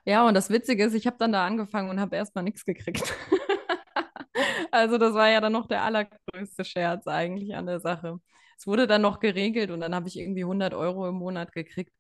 Ja, 0.04 0.26
und 0.26 0.34
das 0.34 0.48
Witzige 0.48 0.84
ist, 0.84 0.94
ich 0.94 1.06
habe 1.06 1.16
dann 1.18 1.32
da 1.32 1.44
angefangen 1.44 1.90
und 1.90 2.00
habe 2.00 2.16
erstmal 2.16 2.44
nichts 2.44 2.64
gekriegt. 2.64 3.14
also 4.70 4.96
das 4.96 5.12
war 5.12 5.28
ja 5.28 5.40
dann 5.40 5.52
noch 5.52 5.66
der 5.66 5.82
allergrößte 5.82 6.64
Scherz 6.64 7.06
eigentlich 7.06 7.54
an 7.54 7.66
der 7.66 7.80
Sache. 7.80 8.18
Es 8.56 8.66
wurde 8.66 8.86
dann 8.86 9.02
noch 9.02 9.20
geregelt 9.20 9.70
und 9.70 9.80
dann 9.80 9.94
habe 9.94 10.08
ich 10.08 10.18
irgendwie 10.18 10.44
100 10.44 10.72
Euro 10.72 11.08
im 11.08 11.16
Monat 11.16 11.52
gekriegt. 11.52 11.92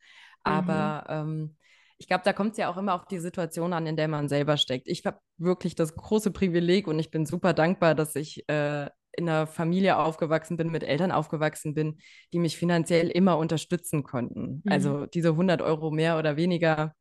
Aber 0.42 1.04
mhm. 1.08 1.30
ähm, 1.32 1.56
ich 1.98 2.06
glaube, 2.06 2.22
da 2.24 2.32
kommt 2.32 2.52
es 2.52 2.58
ja 2.58 2.70
auch 2.70 2.76
immer 2.76 2.94
auf 2.94 3.06
die 3.06 3.18
Situation 3.18 3.72
an, 3.72 3.86
in 3.86 3.96
der 3.96 4.08
man 4.08 4.28
selber 4.28 4.56
steckt. 4.56 4.88
Ich 4.88 5.04
habe 5.04 5.18
wirklich 5.36 5.74
das 5.74 5.94
große 5.94 6.30
Privileg 6.30 6.86
und 6.86 6.98
ich 6.98 7.10
bin 7.10 7.26
super 7.26 7.52
dankbar, 7.52 7.94
dass 7.94 8.16
ich 8.16 8.48
äh, 8.48 8.88
in 9.18 9.28
einer 9.28 9.46
Familie 9.46 9.98
aufgewachsen 9.98 10.56
bin, 10.56 10.70
mit 10.70 10.82
Eltern 10.82 11.12
aufgewachsen 11.12 11.74
bin, 11.74 11.98
die 12.32 12.38
mich 12.38 12.56
finanziell 12.56 13.08
immer 13.08 13.36
unterstützen 13.36 14.02
konnten. 14.04 14.62
Mhm. 14.64 14.72
Also 14.72 15.06
diese 15.06 15.36
100 15.36 15.60
Euro 15.60 15.90
mehr 15.90 16.18
oder 16.18 16.36
weniger. 16.36 16.94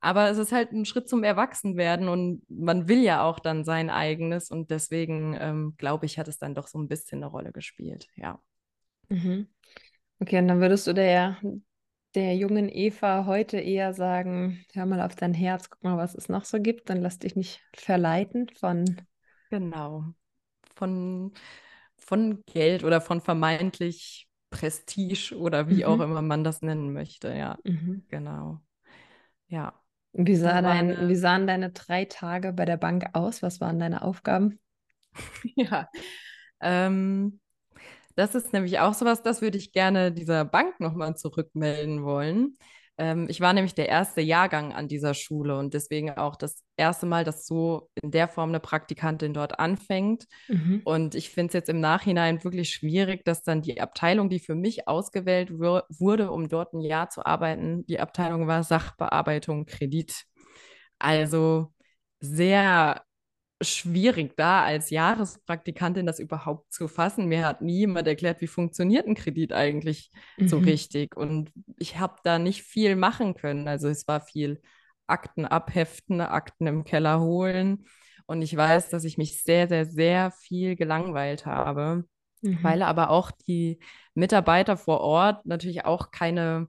Aber 0.00 0.30
es 0.30 0.38
ist 0.38 0.52
halt 0.52 0.72
ein 0.72 0.84
Schritt 0.84 1.08
zum 1.08 1.24
Erwachsenwerden 1.24 2.08
und 2.08 2.42
man 2.48 2.86
will 2.88 3.02
ja 3.02 3.24
auch 3.24 3.40
dann 3.40 3.64
sein 3.64 3.90
eigenes 3.90 4.50
und 4.50 4.70
deswegen 4.70 5.36
ähm, 5.38 5.74
glaube 5.78 6.06
ich, 6.06 6.18
hat 6.18 6.28
es 6.28 6.38
dann 6.38 6.54
doch 6.54 6.68
so 6.68 6.78
ein 6.78 6.88
bisschen 6.88 7.18
eine 7.18 7.26
Rolle 7.26 7.52
gespielt. 7.52 8.06
Ja. 8.14 8.40
Mhm. 9.08 9.48
Okay, 10.20 10.38
und 10.38 10.48
dann 10.48 10.60
würdest 10.60 10.86
du 10.86 10.92
der, 10.92 11.38
der 12.14 12.36
jungen 12.36 12.68
Eva 12.68 13.26
heute 13.26 13.58
eher 13.58 13.92
sagen, 13.92 14.64
hör 14.72 14.86
mal 14.86 15.00
auf 15.02 15.14
dein 15.14 15.34
Herz, 15.34 15.70
guck 15.70 15.82
mal, 15.82 15.98
was 15.98 16.14
es 16.14 16.28
noch 16.28 16.44
so 16.44 16.60
gibt, 16.60 16.88
dann 16.88 17.02
lass 17.02 17.18
dich 17.18 17.36
nicht 17.36 17.62
verleiten 17.74 18.48
von. 18.58 18.84
Genau. 19.50 20.14
Von, 20.76 21.32
von 21.96 22.44
Geld 22.46 22.84
oder 22.84 23.00
von 23.00 23.20
vermeintlich 23.20 24.28
Prestige 24.50 25.34
oder 25.38 25.68
wie 25.68 25.84
auch 25.86 26.00
Mhm. 26.00 26.02
immer 26.02 26.22
man 26.22 26.44
das 26.44 26.62
nennen 26.62 26.92
möchte. 26.92 27.34
Ja, 27.34 27.58
Mhm. 27.64 28.02
genau. 28.08 28.60
Ja, 29.48 29.74
Wie 30.14 30.34
sah 30.36 30.62
dein, 30.62 30.88
eine, 30.90 31.08
wie 31.08 31.14
sahen 31.14 31.46
deine 31.46 31.70
drei 31.70 32.06
Tage 32.06 32.52
bei 32.52 32.64
der 32.64 32.76
Bank 32.76 33.04
aus? 33.12 33.40
Was 33.42 33.60
waren 33.60 33.78
deine 33.78 34.02
Aufgaben? 34.02 34.58
ja. 35.56 35.88
Ähm, 36.60 37.40
Das 38.16 38.34
ist 38.34 38.52
nämlich 38.52 38.80
auch 38.80 38.94
sowas, 38.94 39.22
das 39.22 39.42
würde 39.42 39.58
ich 39.58 39.72
gerne 39.72 40.12
dieser 40.12 40.44
Bank 40.44 40.80
nochmal 40.80 41.16
zurückmelden 41.16 42.04
wollen. 42.04 42.58
Ähm, 42.98 43.26
ich 43.28 43.40
war 43.40 43.52
nämlich 43.52 43.74
der 43.74 43.88
erste 43.88 44.20
Jahrgang 44.20 44.72
an 44.72 44.88
dieser 44.88 45.14
Schule 45.14 45.58
und 45.58 45.74
deswegen 45.74 46.10
auch 46.10 46.36
das 46.36 46.62
erste 46.76 47.06
Mal, 47.06 47.24
dass 47.24 47.46
so 47.46 47.90
in 48.02 48.10
der 48.10 48.28
Form 48.28 48.50
eine 48.50 48.60
Praktikantin 48.60 49.34
dort 49.34 49.58
anfängt. 49.58 50.24
Mhm. 50.48 50.82
Und 50.84 51.14
ich 51.14 51.30
finde 51.30 51.48
es 51.48 51.54
jetzt 51.54 51.68
im 51.68 51.80
Nachhinein 51.80 52.42
wirklich 52.42 52.70
schwierig, 52.70 53.24
dass 53.24 53.42
dann 53.42 53.62
die 53.62 53.80
Abteilung, 53.80 54.30
die 54.30 54.40
für 54.40 54.54
mich 54.54 54.88
ausgewählt 54.88 55.50
wur- 55.50 55.84
wurde, 55.88 56.30
um 56.30 56.48
dort 56.48 56.72
ein 56.72 56.80
Jahr 56.80 57.10
zu 57.10 57.24
arbeiten, 57.24 57.84
die 57.86 58.00
Abteilung 58.00 58.46
war 58.46 58.62
Sachbearbeitung 58.62 59.66
Kredit. 59.66 60.24
Also 60.98 61.72
sehr 62.20 63.02
schwierig 63.62 64.36
da 64.36 64.64
als 64.64 64.90
Jahrespraktikantin 64.90 66.06
das 66.06 66.18
überhaupt 66.20 66.72
zu 66.72 66.88
fassen. 66.88 67.26
Mir 67.26 67.46
hat 67.46 67.62
nie 67.62 67.78
jemand 67.80 68.06
erklärt, 68.08 68.40
wie 68.40 68.46
funktioniert 68.46 69.06
ein 69.06 69.14
Kredit 69.14 69.52
eigentlich 69.52 70.10
so 70.44 70.58
Mhm. 70.58 70.64
richtig. 70.64 71.16
Und 71.16 71.52
ich 71.78 71.98
habe 71.98 72.16
da 72.24 72.38
nicht 72.38 72.62
viel 72.62 72.96
machen 72.96 73.34
können. 73.34 73.66
Also 73.68 73.88
es 73.88 74.06
war 74.08 74.20
viel 74.20 74.60
Akten 75.06 75.46
abheften, 75.46 76.20
Akten 76.20 76.66
im 76.66 76.84
Keller 76.84 77.20
holen. 77.20 77.86
Und 78.26 78.42
ich 78.42 78.56
weiß, 78.56 78.90
dass 78.90 79.04
ich 79.04 79.18
mich 79.18 79.42
sehr, 79.42 79.68
sehr, 79.68 79.86
sehr 79.86 80.30
viel 80.32 80.76
gelangweilt 80.76 81.46
habe, 81.46 82.04
Mhm. 82.42 82.62
weil 82.62 82.82
aber 82.82 83.10
auch 83.10 83.30
die 83.30 83.78
Mitarbeiter 84.14 84.76
vor 84.76 85.00
Ort 85.00 85.46
natürlich 85.46 85.84
auch 85.84 86.10
keine, 86.10 86.68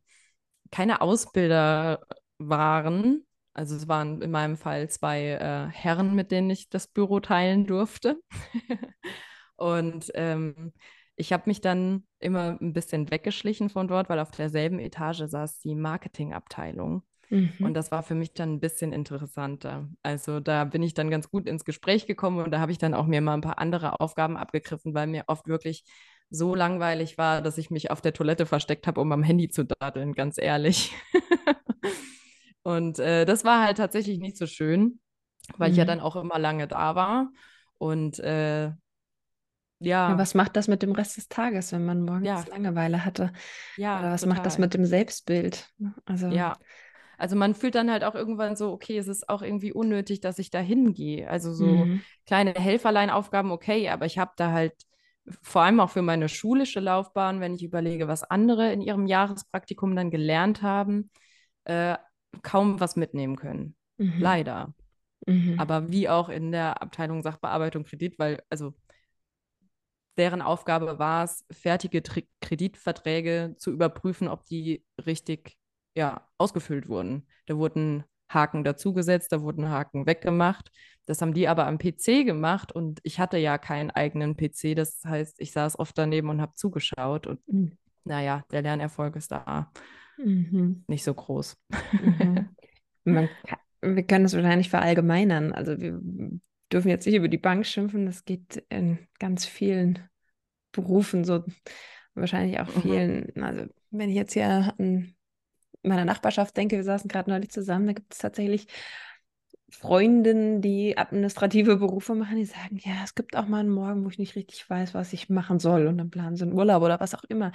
keine 0.71 1.01
Ausbilder 1.01 2.05
waren. 2.39 3.26
Also 3.57 3.75
es 3.75 3.87
waren 3.87 4.21
in 4.21 4.29
meinem 4.29 4.55
Fall 4.55 4.87
zwei 4.89 5.31
äh, 5.31 5.67
Herren, 5.73 6.13
mit 6.13 6.31
denen 6.31 6.51
ich 6.51 6.69
das 6.69 6.87
Büro 6.87 7.19
teilen 7.19 7.65
durfte. 7.65 8.21
Und 9.57 10.11
ähm, 10.13 10.73
ich 11.15 11.33
habe 11.33 11.43
mich 11.47 11.61
dann 11.61 12.05
immer 12.19 12.57
ein 12.61 12.73
bisschen 12.73 13.09
weggeschlichen 13.09 13.71
von 13.71 13.87
dort, 13.87 14.09
weil 14.09 14.19
auf 14.19 14.29
derselben 14.29 14.77
Etage 14.77 15.23
saß 15.25 15.59
die 15.61 15.73
Marketingabteilung. 15.73 17.01
Und 17.59 17.73
Mhm. 17.73 17.73
das 17.73 17.91
war 17.91 18.03
für 18.03 18.13
mich 18.15 18.33
dann 18.33 18.53
ein 18.53 18.59
bisschen 18.59 18.93
interessanter. 18.93 19.89
Also 20.03 20.39
da 20.39 20.63
bin 20.65 20.83
ich 20.83 20.93
dann 20.93 21.09
ganz 21.09 21.31
gut 21.31 21.47
ins 21.47 21.65
Gespräch 21.65 22.05
gekommen 22.05 22.39
und 22.45 22.51
da 22.51 22.59
habe 22.59 22.71
ich 22.71 22.77
dann 22.77 22.93
auch 22.93 23.07
mir 23.07 23.21
mal 23.21 23.33
ein 23.33 23.41
paar 23.41 23.57
andere 23.59 23.99
Aufgaben 23.99 24.37
abgegriffen, 24.37 24.93
weil 24.93 25.07
mir 25.07 25.23
oft 25.27 25.47
wirklich 25.47 25.83
so 26.29 26.53
langweilig 26.55 27.17
war, 27.17 27.41
dass 27.41 27.57
ich 27.57 27.71
mich 27.71 27.89
auf 27.89 28.01
der 28.01 28.13
Toilette 28.13 28.45
versteckt 28.45 28.85
habe, 28.85 29.01
um 29.01 29.11
am 29.11 29.23
Handy 29.23 29.49
zu 29.49 29.65
daddeln, 29.65 30.13
ganz 30.13 30.37
ehrlich. 30.37 30.93
Und 32.67 32.99
äh, 32.99 33.25
das 33.25 33.45
war 33.45 33.63
halt 33.65 33.77
tatsächlich 33.77 34.19
nicht 34.19 34.37
so 34.37 34.45
schön, 34.47 34.99
weil 35.57 35.71
ich 35.71 35.77
ja 35.77 35.85
Mhm. 35.85 35.85
dann 35.85 36.01
auch 36.01 36.15
immer 36.17 36.39
lange 36.39 36.67
da 36.67 36.95
war. 36.95 37.31
Und 37.77 38.19
äh, 38.19 38.71
Ja, 39.79 40.17
ja, 40.17 40.17
was 40.17 40.33
macht 40.33 40.55
das 40.55 40.67
mit 40.67 40.81
dem 40.81 40.91
Rest 40.93 41.17
des 41.17 41.27
Tages, 41.29 41.71
wenn 41.71 41.85
man 41.85 42.01
morgens 42.03 42.33
ja, 42.33 42.47
Langeweile 42.47 43.05
hatte? 43.05 43.31
ja, 43.75 44.03
Oder 44.03 44.11
was 44.11 44.25
macht 44.25 44.45
das 44.45 44.57
total. 44.57 44.59
mit 44.59 44.73
dem 44.73 44.85
Selbstbild? 44.85 45.69
Also, 46.05 46.27
Ja. 46.29 46.57
Also 47.17 47.35
man 47.35 47.55
fühlt 47.55 47.75
dann 47.75 47.91
halt 47.91 48.03
auch 48.03 48.15
irgendwann 48.15 48.55
so, 48.55 48.71
okay, 48.71 48.97
es 48.97 49.07
ist 49.07 49.29
auch 49.29 49.41
irgendwie 49.41 49.73
unnötig, 49.73 50.21
dass 50.21 50.39
ich 50.39 50.51
da 50.51 50.59
hingehe. 50.59 51.29
Also 51.29 51.53
so 51.53 51.87
mhm. 51.87 52.05
kleine 52.27 52.53
Helferleinaufgaben, 52.53 53.51
okay, 53.51 53.89
aber 53.89 54.05
ich 54.05 54.19
habe 54.19 54.31
da 54.37 54.51
halt 54.51 54.73
vor 55.41 55.63
allem 55.63 55.79
auch 55.79 55.89
für 55.91 56.01
meine 56.03 56.29
schulische 56.29 56.79
Laufbahn, 56.79 57.39
wenn 57.41 57.55
ich 57.55 57.63
überlege, 57.63 58.07
was 58.07 58.23
andere 58.23 58.71
in 58.73 58.81
ihrem 58.81 59.07
Jahrespraktikum 59.07 59.95
dann 59.95 60.11
gelernt 60.11 60.61
haben, 60.61 61.09
äh, 61.65 61.97
kaum 62.43 62.79
was 62.79 62.95
mitnehmen 62.95 63.35
können. 63.35 63.75
Mhm. 63.97 64.21
Leider. 64.21 64.73
Mhm. 65.25 65.59
Aber 65.59 65.91
wie 65.91 66.09
auch 66.09 66.29
in 66.29 66.51
der 66.51 66.81
Abteilung 66.81 67.23
Sachbearbeitung 67.23 67.83
Kredit, 67.83 68.19
weil 68.19 68.41
also 68.49 68.73
deren 70.17 70.41
Aufgabe 70.41 70.99
war 70.99 71.23
es, 71.23 71.45
fertige 71.51 72.01
Tri 72.03 72.27
Kreditverträge 72.41 73.55
zu 73.57 73.71
überprüfen, 73.71 74.27
ob 74.27 74.45
die 74.45 74.83
richtig 75.05 75.57
ja, 75.95 76.27
ausgefüllt 76.37 76.89
wurden. 76.89 77.27
Da 77.45 77.57
wurden 77.57 78.03
Haken 78.29 78.63
dazugesetzt, 78.63 79.31
da 79.31 79.41
wurden 79.41 79.69
Haken 79.69 80.05
weggemacht. 80.05 80.71
Das 81.05 81.21
haben 81.21 81.33
die 81.33 81.47
aber 81.47 81.65
am 81.67 81.77
PC 81.77 82.23
gemacht 82.23 82.71
und 82.71 82.99
ich 83.03 83.19
hatte 83.19 83.37
ja 83.37 83.57
keinen 83.57 83.91
eigenen 83.91 84.35
PC. 84.35 84.75
Das 84.75 85.01
heißt, 85.05 85.39
ich 85.39 85.51
saß 85.51 85.79
oft 85.79 85.97
daneben 85.97 86.29
und 86.29 86.41
habe 86.41 86.53
zugeschaut 86.55 87.27
und 87.27 87.39
Mhm. 87.47 87.77
naja, 88.03 88.43
der 88.51 88.61
Lernerfolg 88.61 89.15
ist 89.15 89.31
da 89.31 89.71
Mhm. 90.17 90.83
nicht 90.87 91.03
so 91.03 91.13
groß. 91.13 91.57
Mhm. 91.69 92.49
Man 93.05 93.29
wir 93.81 94.03
können 94.03 94.25
es 94.25 94.33
wahrscheinlich 94.33 94.69
verallgemeinern. 94.69 95.53
Also 95.53 95.79
wir 95.79 96.01
dürfen 96.71 96.89
jetzt 96.89 97.05
nicht 97.05 97.15
über 97.15 97.27
die 97.27 97.37
Bank 97.37 97.65
schimpfen. 97.65 98.05
Das 98.05 98.25
geht 98.25 98.65
in 98.69 98.97
ganz 99.19 99.45
vielen 99.45 99.99
Berufen 100.71 101.23
so. 101.23 101.45
Wahrscheinlich 102.15 102.59
auch 102.59 102.67
Mhm. 102.75 102.81
vielen. 102.81 103.43
Also 103.43 103.65
wenn 103.91 104.09
ich 104.09 104.15
jetzt 104.15 104.33
hier 104.33 104.73
an 104.77 105.15
meiner 105.83 106.05
Nachbarschaft 106.05 106.57
denke, 106.57 106.75
wir 106.75 106.83
saßen 106.83 107.07
gerade 107.07 107.29
neulich 107.29 107.51
zusammen, 107.51 107.87
da 107.87 107.93
gibt 107.93 108.13
es 108.13 108.19
tatsächlich 108.19 108.67
Freundinnen, 109.69 110.61
die 110.61 110.97
administrative 110.97 111.75
Berufe 111.77 112.15
machen, 112.15 112.37
die 112.37 112.45
sagen, 112.45 112.79
ja, 112.83 113.03
es 113.03 113.15
gibt 113.15 113.35
auch 113.35 113.47
mal 113.47 113.59
einen 113.59 113.69
Morgen, 113.69 114.05
wo 114.05 114.09
ich 114.09 114.17
nicht 114.17 114.35
richtig 114.35 114.69
weiß, 114.69 114.93
was 114.93 115.11
ich 115.13 115.29
machen 115.29 115.59
soll. 115.59 115.87
Und 115.87 115.97
dann 115.97 116.09
planen 116.09 116.35
sie 116.37 116.43
einen 116.43 116.53
Urlaub 116.53 116.83
oder 116.83 116.99
was 116.99 117.15
auch 117.15 117.23
immer. 117.25 117.51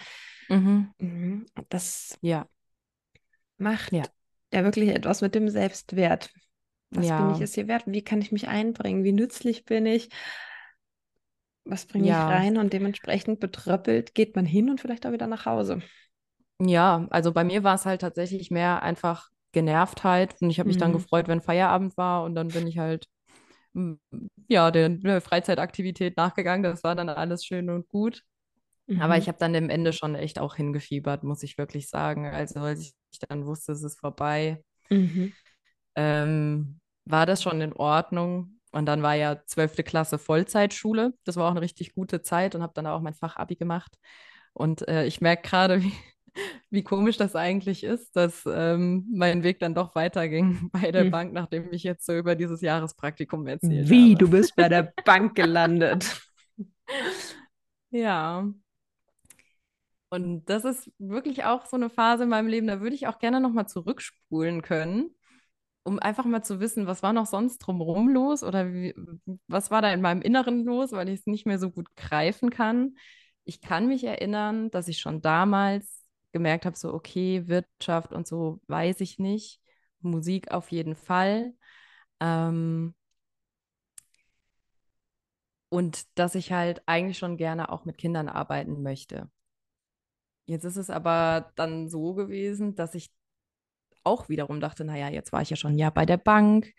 Mhm. 0.49 0.92
Mhm. 0.99 1.47
Das 1.69 2.19
Ja, 2.21 2.49
macht 3.59 3.92
ja, 3.92 4.12
ja 4.52 4.64
wirklich 4.64 4.90
etwas 4.90 5.21
mit 5.21 5.35
dem 5.35 5.49
Selbstwert. 5.49 6.31
Was 6.90 7.12
bin 7.12 7.31
ich 7.31 7.40
ja, 7.40 7.42
es 7.42 7.54
hier 7.54 7.69
wert? 7.69 7.85
Wie 7.87 8.02
kann 8.04 8.21
ich 8.21 8.33
mich 8.33 8.49
einbringen? 8.49 9.04
Wie 9.04 9.12
nützlich 9.12 9.64
bin 9.64 9.87
ich? 9.87 10.11
Was 11.64 11.87
bringe 11.87 12.11
ich 12.11 12.28
ja. 12.28 12.28
rein? 12.28 12.57
Und 12.57 12.73
dementsprechend 12.73 13.40
betröppelt 13.40 14.14
geht 14.14 14.37
man 14.37 14.47
hin 14.47 14.71
und 14.71 14.81
vielleicht 14.81 15.07
auch 15.07 15.12
wieder 15.12 15.26
nach 15.26 15.45
Hause. 15.47 15.83
Ja, 16.61 17.07
also 17.11 17.33
bei 17.33 17.45
mir 17.45 17.64
war 17.64 17.75
es 17.75 17.85
halt 17.87 18.00
tatsächlich 18.02 18.50
mehr 18.50 18.83
einfach 18.83 19.31
Genervtheit 19.52 20.37
und 20.40 20.50
ich 20.50 20.59
habe 20.59 20.68
mich 20.68 20.78
dann 20.78 20.92
Mhm. 20.92 20.94
gefreut, 20.94 21.28
wenn 21.28 21.40
Feierabend 21.42 21.97
war 21.97 22.25
und 22.25 22.35
dann 22.35 22.52
bin 22.52 22.66
ich 22.66 22.78
halt 22.78 23.09
mm, 23.75 23.94
ja 24.49 24.71
der, 24.71 24.90
der 24.90 25.21
Freizeitaktivität 25.21 26.16
nachgegangen. 26.16 26.62
Das 26.64 26.85
war 26.85 26.94
dann 26.97 27.09
alles 27.11 27.44
schön 27.44 27.71
und 27.71 27.88
gut. 27.88 28.23
Aber 28.97 29.18
ich 29.18 29.26
Mhm. 29.26 29.28
habe 29.28 29.38
dann 29.38 29.56
am 29.56 29.71
Ende 29.71 29.92
schon 29.92 30.14
echt 30.14 30.38
auch 30.40 30.56
hingefiebert, 30.56 31.25
muss 31.25 31.42
ich 31.42 31.59
wirklich 31.59 31.88
sagen. 31.90 32.26
Also 32.26 32.61
als 32.61 32.80
ich 32.80 33.21
dann 33.28 33.47
wusste, 33.47 33.73
es 33.73 33.82
ist 33.82 34.00
vorbei, 34.00 34.62
Mhm. 34.90 35.32
ähm, 35.97 36.80
war 37.04 37.26
das 37.26 37.42
schon 37.42 37.61
in 37.61 37.73
Ordnung. 37.75 38.59
Und 38.73 38.87
dann 38.87 39.02
war 39.02 39.14
ja 39.14 39.42
zwölfte 39.47 39.82
Klasse 39.82 40.18
Vollzeitschule. 40.18 41.12
Das 41.25 41.37
war 41.37 41.47
auch 41.47 41.50
eine 41.50 41.61
richtig 41.61 41.94
gute 41.94 42.23
Zeit 42.23 42.54
und 42.54 42.62
habe 42.62 42.73
dann 42.75 42.87
auch 42.87 43.00
mein 43.02 43.12
Fachabi 43.14 43.56
gemacht. 43.56 43.99
Und 44.54 44.87
äh, 44.88 45.04
ich 45.06 45.21
merke 45.21 45.49
gerade, 45.49 45.82
wie, 45.82 45.92
wie 46.70 46.82
komisch 46.82 47.16
das 47.18 47.36
eigentlich 47.36 47.84
ist, 47.84 48.16
dass 48.16 48.44
ähm, 48.46 49.06
mein 49.12 49.42
Weg 49.42 49.60
dann 49.60 49.74
doch 49.74 49.94
weiterging 49.94 50.70
bei 50.72 50.92
der 50.92 51.04
Mhm. 51.04 51.06
Bank, 51.06 51.32
nachdem 51.32 51.72
ich 51.72 51.82
jetzt 51.84 52.06
so 52.06 52.16
über 52.16 52.34
dieses 52.36 52.60
Jahrespraktikum 52.62 53.46
erzählt 53.46 53.90
Wie, 53.90 54.14
habe. 54.14 54.16
du 54.16 54.28
bist 54.28 54.56
bei 54.56 54.68
der 54.68 54.92
Bank 55.04 55.34
gelandet. 55.34 56.20
Ja, 57.90 58.42
und 60.10 60.44
das 60.48 60.64
ist 60.64 60.90
wirklich 60.98 61.44
auch 61.44 61.64
so 61.66 61.76
eine 61.76 61.88
Phase 61.90 62.24
in 62.24 62.28
meinem 62.28 62.48
Leben, 62.48 62.66
da 62.66 62.80
würde 62.80 62.94
ich 62.94 63.06
auch 63.06 63.18
gerne 63.18 63.40
nochmal 63.40 63.66
zurückspulen 63.68 64.60
können, 64.62 65.14
um 65.84 65.98
einfach 66.00 66.24
mal 66.26 66.42
zu 66.42 66.60
wissen, 66.60 66.86
was 66.86 67.02
war 67.02 67.12
noch 67.12 67.26
sonst 67.26 67.58
drumherum 67.58 68.08
los 68.10 68.42
oder 68.44 68.72
wie, 68.72 68.94
was 69.48 69.70
war 69.70 69.82
da 69.82 69.92
in 69.92 70.02
meinem 70.02 70.22
Inneren 70.22 70.64
los, 70.64 70.92
weil 70.92 71.08
ich 71.08 71.20
es 71.20 71.26
nicht 71.26 71.46
mehr 71.46 71.58
so 71.58 71.70
gut 71.70 71.88
greifen 71.96 72.50
kann. 72.50 72.96
Ich 73.44 73.60
kann 73.62 73.88
mich 73.88 74.04
erinnern, 74.04 74.70
dass 74.70 74.88
ich 74.88 75.00
schon 75.00 75.22
damals 75.22 76.01
gemerkt 76.32 76.66
habe, 76.66 76.76
so, 76.76 76.92
okay, 76.92 77.46
Wirtschaft 77.48 78.12
und 78.12 78.26
so 78.26 78.60
weiß 78.66 79.00
ich 79.00 79.18
nicht, 79.18 79.60
Musik 80.00 80.50
auf 80.50 80.72
jeden 80.72 80.96
Fall. 80.96 81.54
Ähm, 82.20 82.94
und 85.68 86.06
dass 86.18 86.34
ich 86.34 86.52
halt 86.52 86.82
eigentlich 86.86 87.18
schon 87.18 87.36
gerne 87.36 87.70
auch 87.70 87.84
mit 87.84 87.98
Kindern 87.98 88.28
arbeiten 88.28 88.82
möchte. 88.82 89.30
Jetzt 90.46 90.64
ist 90.64 90.76
es 90.76 90.90
aber 90.90 91.52
dann 91.54 91.88
so 91.88 92.14
gewesen, 92.14 92.74
dass 92.74 92.94
ich 92.94 93.10
auch 94.04 94.28
wiederum 94.28 94.60
dachte, 94.60 94.84
naja, 94.84 95.08
jetzt 95.08 95.32
war 95.32 95.42
ich 95.42 95.50
ja 95.50 95.56
schon 95.56 95.78
Jahr 95.78 95.92
bei 95.92 96.04
der 96.04 96.16
Bank, 96.16 96.74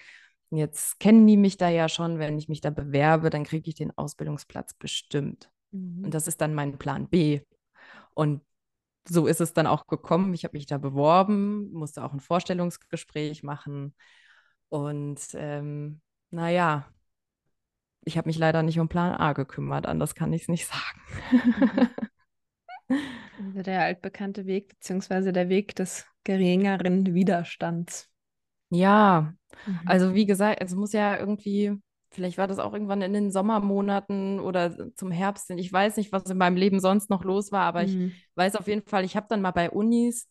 jetzt 0.50 1.00
kennen 1.00 1.26
die 1.26 1.38
mich 1.38 1.58
da 1.58 1.70
ja 1.70 1.90
schon, 1.90 2.20
wenn 2.20 2.38
ich 2.38 2.50
mich 2.50 2.62
da 2.62 2.70
bewerbe, 2.70 3.30
dann 3.30 3.46
kriege 3.46 3.70
ich 3.70 3.76
den 3.76 3.98
Ausbildungsplatz 3.98 4.74
bestimmt. 4.74 5.50
Mhm. 5.72 6.06
Und 6.06 6.14
das 6.14 6.28
ist 6.28 6.42
dann 6.42 6.54
mein 6.54 6.78
Plan 6.78 7.08
B. 7.08 7.42
Und 8.14 8.42
so 9.08 9.28
ist 9.28 9.42
es 9.42 9.54
dann 9.54 9.68
auch 9.68 9.88
gekommen. 9.88 10.34
Ich 10.34 10.44
habe 10.44 10.58
mich 10.58 10.66
da 10.66 10.78
beworben, 10.78 11.72
musste 11.72 12.04
auch 12.04 12.14
ein 12.14 12.20
Vorstellungsgespräch 12.20 13.44
machen. 13.44 13.96
Und 14.70 15.20
ähm, 15.34 16.02
naja, 16.32 16.88
ich 18.06 18.18
habe 18.18 18.28
mich 18.28 18.38
leider 18.38 18.64
nicht 18.64 18.80
um 18.80 18.90
Plan 18.90 19.16
A 19.16 19.34
gekümmert, 19.34 19.86
anders 19.86 20.16
kann 20.16 20.34
ich 20.34 20.44
es 20.44 20.48
nicht 20.48 20.68
sagen. 20.68 21.90
also 23.40 23.62
der 23.62 23.82
altbekannte 23.82 24.46
Weg, 24.46 24.70
beziehungsweise 24.70 25.32
der 25.32 25.50
Weg 25.50 25.76
des 25.76 26.06
geringeren 26.24 27.14
Widerstands. 27.14 28.10
Ja, 28.70 29.34
mhm. 29.66 29.80
also 29.86 30.14
wie 30.16 30.26
gesagt, 30.26 30.62
es 30.62 30.74
muss 30.74 30.94
ja 30.94 31.18
irgendwie, 31.18 31.74
vielleicht 32.14 32.38
war 32.38 32.48
das 32.48 32.60
auch 32.60 32.74
irgendwann 32.74 33.02
in 33.02 33.14
den 33.14 33.32
Sommermonaten 33.32 34.40
oder 34.40 34.94
zum 34.96 35.12
Herbst. 35.12 35.50
Ich 35.52 35.72
weiß 35.72 35.98
nicht, 35.98 36.12
was 36.12 36.24
in 36.30 36.38
meinem 36.38 36.58
Leben 36.58 36.80
sonst 36.80 37.10
noch 37.10 37.24
los 37.24 37.52
war, 37.52 37.66
aber 37.66 37.84
mhm. 37.84 38.08
ich 38.08 38.30
weiß 38.36 38.56
auf 38.56 38.68
jeden 38.68 38.88
Fall, 38.88 39.04
ich 39.04 39.16
habe 39.16 39.28
dann 39.30 39.42
mal 39.42 39.52
bei 39.52 39.70
Unis 39.70 40.28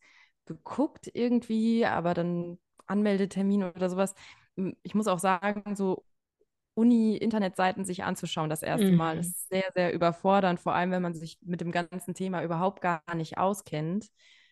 geguckt 0.47 1.11
irgendwie, 1.12 1.85
aber 1.87 2.15
dann 2.15 2.59
Anmeldetermin 2.87 3.65
oder 3.65 3.89
sowas. 3.91 4.15
Ich 4.83 4.95
muss 4.95 5.07
auch 5.07 5.19
sagen, 5.19 5.77
so 5.77 6.05
Uni-Internetseiten 6.75 7.85
sich 7.85 8.05
anzuschauen, 8.05 8.49
das 8.49 8.62
erste 8.62 8.91
mhm. 8.91 8.97
Mal, 8.97 9.19
ist 9.19 9.49
sehr, 9.49 9.71
sehr 9.75 9.93
überfordernd, 9.93 10.61
vor 10.61 10.75
allem 10.75 10.91
wenn 10.91 11.03
man 11.03 11.15
sich 11.15 11.39
mit 11.43 11.61
dem 11.61 11.71
ganzen 11.71 12.15
Thema 12.15 12.43
überhaupt 12.43 12.81
gar 12.81 13.03
nicht 13.15 13.39
auskennt. 13.39 14.09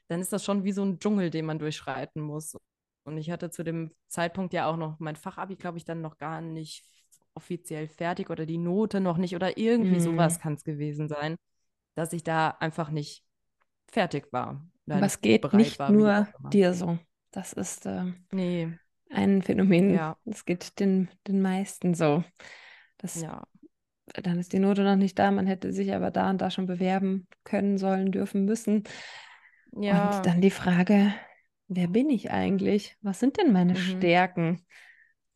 Dann 0.08 0.20
ist 0.20 0.32
das 0.32 0.44
schon 0.44 0.64
wie 0.64 0.72
so 0.72 0.82
ein 0.82 0.99
Dschungel, 0.99 1.30
den 1.30 1.46
man 1.46 1.58
durchschreiten 1.58 2.20
muss. 2.20 2.56
Und 3.04 3.16
ich 3.16 3.30
hatte 3.30 3.50
zu 3.50 3.62
dem 3.62 3.92
Zeitpunkt 4.08 4.52
ja 4.52 4.66
auch 4.66 4.76
noch 4.76 4.99
mein 4.99 5.16
Fachabi, 5.16 5.56
glaube 5.56 5.78
ich, 5.78 5.84
dann 5.84 6.00
noch 6.00 6.18
gar 6.18 6.40
nicht 6.40 6.84
offiziell 7.34 7.88
fertig 7.88 8.30
oder 8.30 8.46
die 8.46 8.58
Note 8.58 9.00
noch 9.00 9.16
nicht 9.16 9.34
oder 9.34 9.56
irgendwie 9.56 9.96
mhm. 9.96 10.00
sowas 10.00 10.40
kann 10.40 10.54
es 10.54 10.64
gewesen 10.64 11.08
sein, 11.08 11.37
dass 11.94 12.12
ich 12.12 12.25
da 12.25 12.49
einfach 12.49 12.90
nicht 12.90 13.25
fertig 13.90 14.32
war. 14.32 14.66
Es 14.87 15.20
geht 15.20 15.52
nicht 15.52 15.78
war, 15.78 15.92
nur 15.92 16.28
dir 16.50 16.75
so. 16.75 16.99
Das 17.30 17.52
ist 17.52 17.87
äh, 17.87 18.12
nee 18.32 18.72
ein 19.10 19.42
Phänomen. 19.42 19.94
Ja. 19.94 20.16
Es 20.25 20.44
geht 20.44 20.78
den, 20.80 21.08
den 21.26 21.42
meisten 21.42 21.94
so. 21.94 22.25
Das, 22.99 23.20
ja. 23.20 23.44
Dann 24.14 24.38
ist 24.38 24.52
die 24.52 24.58
Note 24.58 24.82
noch 24.82 24.96
nicht 24.96 25.18
da, 25.18 25.30
man 25.30 25.46
hätte 25.46 25.72
sich 25.72 25.92
aber 25.92 26.10
da 26.10 26.30
und 26.30 26.40
da 26.40 26.50
schon 26.50 26.66
bewerben 26.66 27.28
können, 27.44 27.78
sollen, 27.78 28.12
dürfen, 28.12 28.44
müssen. 28.44 28.84
Ja. 29.72 30.16
Und 30.16 30.26
dann 30.26 30.40
die 30.40 30.50
Frage, 30.50 31.14
wer 31.68 31.88
bin 31.88 32.10
ich 32.10 32.30
eigentlich? 32.30 32.96
Was 33.02 33.20
sind 33.20 33.37
denn 33.38 33.52
meine 33.52 33.75
mhm. 33.75 33.78
Stärken? 33.78 34.66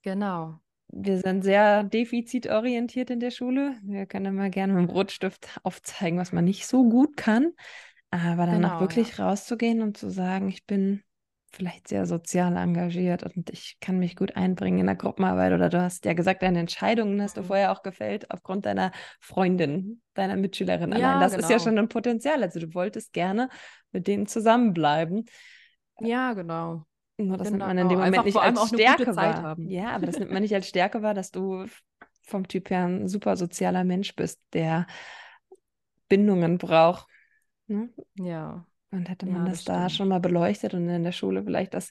Genau. 0.03 0.61
Wir 0.97 1.19
sind 1.19 1.43
sehr 1.43 1.83
defizitorientiert 1.83 3.11
in 3.11 3.19
der 3.19 3.33
Schule. 3.33 3.75
Wir 3.83 4.07
können 4.07 4.27
immer 4.27 4.49
gerne 4.49 4.75
mit 4.75 4.89
dem 4.89 4.95
Rotstift 4.95 5.59
aufzeigen, 5.65 6.19
was 6.19 6.33
man 6.33 6.45
nicht 6.45 6.69
so 6.69 6.89
gut 6.89 7.17
kann. 7.17 7.53
Aber 8.11 8.47
dann 8.47 8.63
genau, 8.63 8.77
auch 8.77 8.81
wirklich 8.81 9.19
ja. 9.19 9.27
rauszugehen 9.27 9.83
und 9.83 9.97
zu 9.97 10.09
sagen, 10.09 10.49
ich 10.49 10.67
bin 10.67 11.03
vielleicht 11.51 11.89
sehr 11.89 12.07
sozial 12.07 12.57
engagiert 12.57 13.25
und 13.25 13.51
ich 13.51 13.77
kann 13.81 13.99
mich 13.99 14.15
gut 14.15 14.37
einbringen 14.37 14.79
in 14.79 14.87
der 14.87 14.95
Gruppenarbeit 14.95 15.53
oder 15.53 15.69
du 15.69 15.81
hast 15.81 16.05
ja 16.05 16.13
gesagt, 16.13 16.43
deine 16.43 16.61
Entscheidungen 16.61 17.21
hast 17.21 17.37
du 17.37 17.43
mhm. 17.43 17.47
vorher 17.47 17.73
auch 17.73 17.83
gefällt 17.83 18.31
aufgrund 18.31 18.67
deiner 18.67 18.93
Freundin, 19.21 20.01
deiner 20.15 20.37
Mitschülerin 20.37 20.93
ja, 20.93 20.97
allein. 20.97 21.21
Das 21.21 21.33
genau. 21.33 21.43
ist 21.43 21.51
ja 21.51 21.57
genau. 21.57 21.65
schon 21.65 21.79
ein 21.79 21.89
Potenzial. 21.89 22.43
Also 22.43 22.61
du 22.61 22.73
wolltest 22.75 23.13
gerne 23.13 23.49
mit 23.91 24.07
denen 24.07 24.27
zusammenbleiben. 24.27 25.25
Ja, 26.01 26.35
genau. 26.35 26.85
Nur 27.17 27.37
das 27.37 27.51
genau. 27.51 27.67
nimmt 27.67 27.77
man 27.77 27.79
in 27.79 27.89
dem 27.89 27.99
Moment 27.99 28.19
Einfach 28.19 28.25
nicht 28.25 28.37
als 28.39 28.69
Stärke 28.69 29.17
wahr. 29.17 29.57
Ja, 29.61 29.91
aber 29.91 30.07
das 30.07 30.19
nimmt 30.19 30.31
man 30.33 30.43
nicht 30.43 30.55
als 30.55 30.69
Stärke 30.69 31.03
wahr, 31.03 31.15
dass 31.15 31.31
du 31.31 31.67
vom 32.23 32.49
Typ 32.49 32.71
her 32.71 32.85
ein 32.87 33.09
super 33.09 33.37
sozialer 33.37 33.85
Mensch 33.85 34.17
bist, 34.17 34.41
der 34.53 34.87
Bindungen 36.09 36.59
braucht. 36.59 37.07
Ne? 37.67 37.91
Ja. 38.15 38.67
Und 38.91 39.09
hätte 39.09 39.27
man 39.27 39.45
ja, 39.45 39.51
das, 39.51 39.65
das 39.65 39.65
da 39.65 39.89
schon 39.89 40.09
mal 40.09 40.21
beleuchtet 40.21 40.75
und 40.75 40.89
in 40.89 41.05
der 41.05 41.13
Schule 41.13 41.43
vielleicht 41.43 41.75
das 41.75 41.91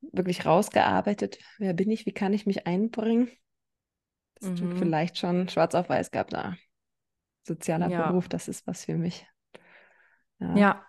wirklich 0.00 0.46
rausgearbeitet, 0.46 1.38
wer 1.58 1.74
bin 1.74 1.90
ich, 1.90 2.06
wie 2.06 2.12
kann 2.12 2.32
ich 2.32 2.46
mich 2.46 2.66
einbringen? 2.66 3.30
Das 4.34 4.48
mhm. 4.48 4.76
vielleicht 4.76 5.18
schon 5.18 5.48
schwarz 5.48 5.74
auf 5.74 5.88
weiß 5.88 6.10
gab 6.10 6.28
da. 6.30 6.56
Sozialer 7.42 7.88
ja. 7.88 8.06
Beruf, 8.06 8.28
das 8.28 8.48
ist 8.48 8.66
was 8.66 8.84
für 8.84 8.96
mich. 8.96 9.26
Ja. 10.38 10.56
ja. 10.56 10.86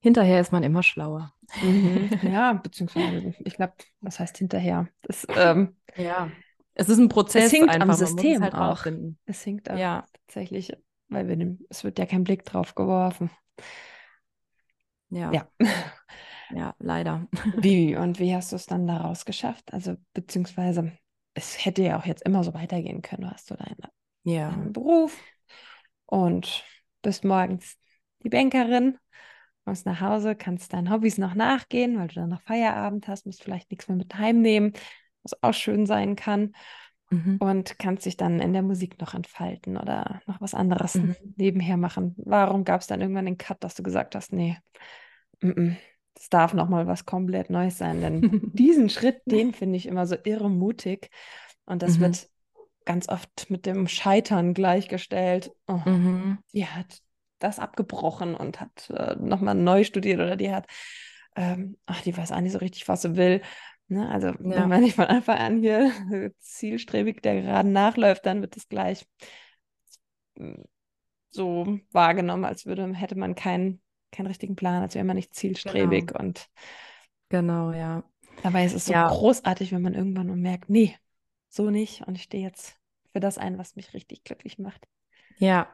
Hinterher 0.00 0.40
ist 0.40 0.52
man 0.52 0.62
immer 0.62 0.82
schlauer. 0.82 1.34
Mhm. 1.62 2.10
Ja, 2.22 2.52
beziehungsweise, 2.52 3.34
ich 3.44 3.54
glaube, 3.54 3.74
was 4.00 4.20
heißt 4.20 4.38
hinterher? 4.38 4.88
Das, 5.02 5.26
ähm, 5.36 5.76
ja, 5.96 6.30
es 6.74 6.88
ist 6.88 6.98
ein 6.98 7.08
Prozess. 7.08 7.46
Es 7.46 7.50
hinkt 7.50 7.70
einfach. 7.70 7.88
am 7.88 7.94
System 7.94 8.42
halt 8.42 8.54
auch. 8.54 8.86
Es 9.26 9.42
hinkt 9.42 9.70
auch 9.70 9.76
ja. 9.76 10.04
tatsächlich, 10.26 10.72
weil 11.08 11.28
wir, 11.28 11.58
es 11.68 11.84
wird 11.84 11.98
ja 11.98 12.06
kein 12.06 12.24
Blick 12.24 12.44
drauf 12.44 12.74
geworfen. 12.74 13.30
Ja. 15.10 15.32
Ja, 15.32 15.48
ja 16.54 16.74
leider. 16.78 17.28
Wie 17.58 17.96
und 17.96 18.18
wie 18.18 18.34
hast 18.34 18.52
du 18.52 18.56
es 18.56 18.66
dann 18.66 18.86
daraus 18.86 19.24
geschafft? 19.24 19.74
Also, 19.74 19.96
beziehungsweise, 20.14 20.92
es 21.34 21.64
hätte 21.64 21.82
ja 21.82 21.98
auch 21.98 22.06
jetzt 22.06 22.22
immer 22.24 22.44
so 22.44 22.54
weitergehen 22.54 23.02
können. 23.02 23.22
Du 23.22 23.30
hast 23.30 23.48
so 23.48 23.56
deine, 23.56 23.76
ja. 24.24 24.50
deinen 24.50 24.72
Beruf 24.72 25.18
und 26.06 26.64
bist 27.02 27.24
morgens 27.24 27.76
die 28.22 28.30
Bankerin, 28.30 28.98
kommst 29.64 29.86
nach 29.86 30.00
Hause, 30.00 30.34
kannst 30.34 30.72
deinen 30.72 30.90
Hobbys 30.90 31.18
noch 31.18 31.34
nachgehen, 31.34 31.98
weil 31.98 32.08
du 32.08 32.14
dann 32.14 32.30
noch 32.30 32.42
Feierabend 32.42 33.08
hast, 33.08 33.26
musst 33.26 33.42
vielleicht 33.42 33.70
nichts 33.70 33.88
mehr 33.88 33.96
mit 33.96 34.14
heimnehmen, 34.16 34.72
was 35.22 35.42
auch 35.42 35.54
schön 35.54 35.86
sein 35.86 36.16
kann. 36.16 36.52
Mhm. 37.10 37.38
Und 37.40 37.78
kannst 37.78 38.06
dich 38.06 38.16
dann 38.16 38.38
in 38.38 38.52
der 38.52 38.62
Musik 38.62 39.00
noch 39.00 39.14
entfalten 39.14 39.76
oder 39.76 40.22
noch 40.26 40.40
was 40.40 40.54
anderes 40.54 40.94
mhm. 40.94 41.16
nebenher 41.36 41.76
machen. 41.76 42.14
Warum 42.18 42.64
gab 42.64 42.80
es 42.80 42.86
dann 42.86 43.00
irgendwann 43.00 43.26
den 43.26 43.36
Cut, 43.36 43.64
dass 43.64 43.74
du 43.74 43.82
gesagt 43.82 44.14
hast, 44.14 44.32
nee, 44.32 44.56
es 45.42 46.28
darf 46.28 46.54
noch 46.54 46.68
mal 46.68 46.86
was 46.86 47.06
komplett 47.06 47.50
Neues 47.50 47.78
sein, 47.78 48.00
denn 48.00 48.20
diesen 48.54 48.90
Schritt, 48.90 49.22
den 49.24 49.52
finde 49.52 49.76
ich 49.76 49.86
immer 49.86 50.06
so 50.06 50.16
irre 50.22 50.50
mutig 50.50 51.10
und 51.64 51.82
das 51.82 51.96
mhm. 51.96 52.02
wird 52.02 52.28
ganz 52.84 53.08
oft 53.08 53.50
mit 53.50 53.66
dem 53.66 53.88
Scheitern 53.88 54.54
gleichgestellt. 54.54 55.52
Oh, 55.66 55.80
mhm. 55.84 56.38
Die 56.52 56.66
hat 56.66 57.00
das 57.40 57.58
abgebrochen 57.58 58.34
und 58.34 58.60
hat 58.60 58.90
äh, 58.90 59.16
nochmal 59.16 59.54
neu 59.54 59.84
studiert 59.84 60.20
oder 60.20 60.36
die 60.36 60.52
hat, 60.52 60.66
ähm, 61.36 61.76
ach, 61.86 62.00
die 62.02 62.16
weiß 62.16 62.32
auch 62.32 62.40
nicht 62.40 62.52
so 62.52 62.58
richtig, 62.58 62.86
was 62.88 63.02
sie 63.02 63.16
will. 63.16 63.42
Ne? 63.88 64.08
Also 64.08 64.28
ja. 64.28 64.36
wenn 64.38 64.68
man 64.68 64.82
nicht 64.82 64.94
von 64.94 65.06
Anfang 65.06 65.38
an 65.38 65.58
hier 65.58 65.90
zielstrebig 66.38 67.22
der 67.22 67.42
gerade 67.42 67.68
nachläuft, 67.68 68.24
dann 68.26 68.40
wird 68.40 68.56
es 68.56 68.68
gleich 68.68 69.06
hm, 70.36 70.64
so 71.30 71.78
wahrgenommen, 71.90 72.44
als 72.44 72.66
würde, 72.66 72.92
hätte 72.94 73.16
man 73.16 73.34
keinen 73.34 73.80
keinen 74.12 74.26
richtigen 74.26 74.56
Plan, 74.56 74.82
als 74.82 74.94
wäre 74.94 75.04
man 75.04 75.16
nicht 75.16 75.34
zielstrebig 75.34 76.08
genau. 76.08 76.20
und 76.20 76.48
genau, 77.28 77.72
ja. 77.72 78.02
Dabei 78.42 78.64
ist 78.64 78.74
es 78.74 78.86
so 78.86 78.92
ja. 78.92 79.08
großartig, 79.08 79.72
wenn 79.72 79.82
man 79.82 79.94
irgendwann 79.94 80.40
merkt, 80.40 80.70
nee, 80.70 80.96
so 81.48 81.70
nicht 81.70 82.06
und 82.06 82.16
ich 82.16 82.22
stehe 82.24 82.42
jetzt 82.42 82.76
für 83.12 83.20
das 83.20 83.38
ein, 83.38 83.58
was 83.58 83.76
mich 83.76 83.92
richtig 83.94 84.24
glücklich 84.24 84.58
macht. 84.58 84.86
Ja. 85.38 85.68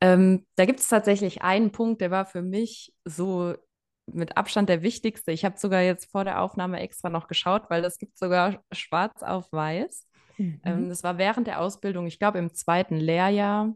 Ähm, 0.00 0.46
da 0.56 0.66
gibt 0.66 0.80
es 0.80 0.88
tatsächlich 0.88 1.42
einen 1.42 1.72
Punkt, 1.72 2.00
der 2.00 2.10
war 2.10 2.26
für 2.26 2.42
mich 2.42 2.92
so 3.04 3.54
mit 4.06 4.36
Abstand 4.36 4.68
der 4.68 4.82
wichtigste. 4.82 5.32
Ich 5.32 5.44
habe 5.44 5.58
sogar 5.58 5.82
jetzt 5.82 6.10
vor 6.10 6.24
der 6.24 6.40
Aufnahme 6.40 6.80
extra 6.80 7.10
noch 7.10 7.26
geschaut, 7.28 7.64
weil 7.70 7.82
das 7.82 7.98
gibt 7.98 8.16
sogar 8.18 8.62
schwarz 8.72 9.22
auf 9.22 9.50
weiß. 9.52 10.06
Mhm. 10.38 10.60
Ähm, 10.64 10.88
das 10.88 11.02
war 11.02 11.18
während 11.18 11.46
der 11.46 11.60
Ausbildung, 11.60 12.06
ich 12.06 12.18
glaube 12.18 12.38
im 12.38 12.54
zweiten 12.54 12.96
Lehrjahr, 12.96 13.74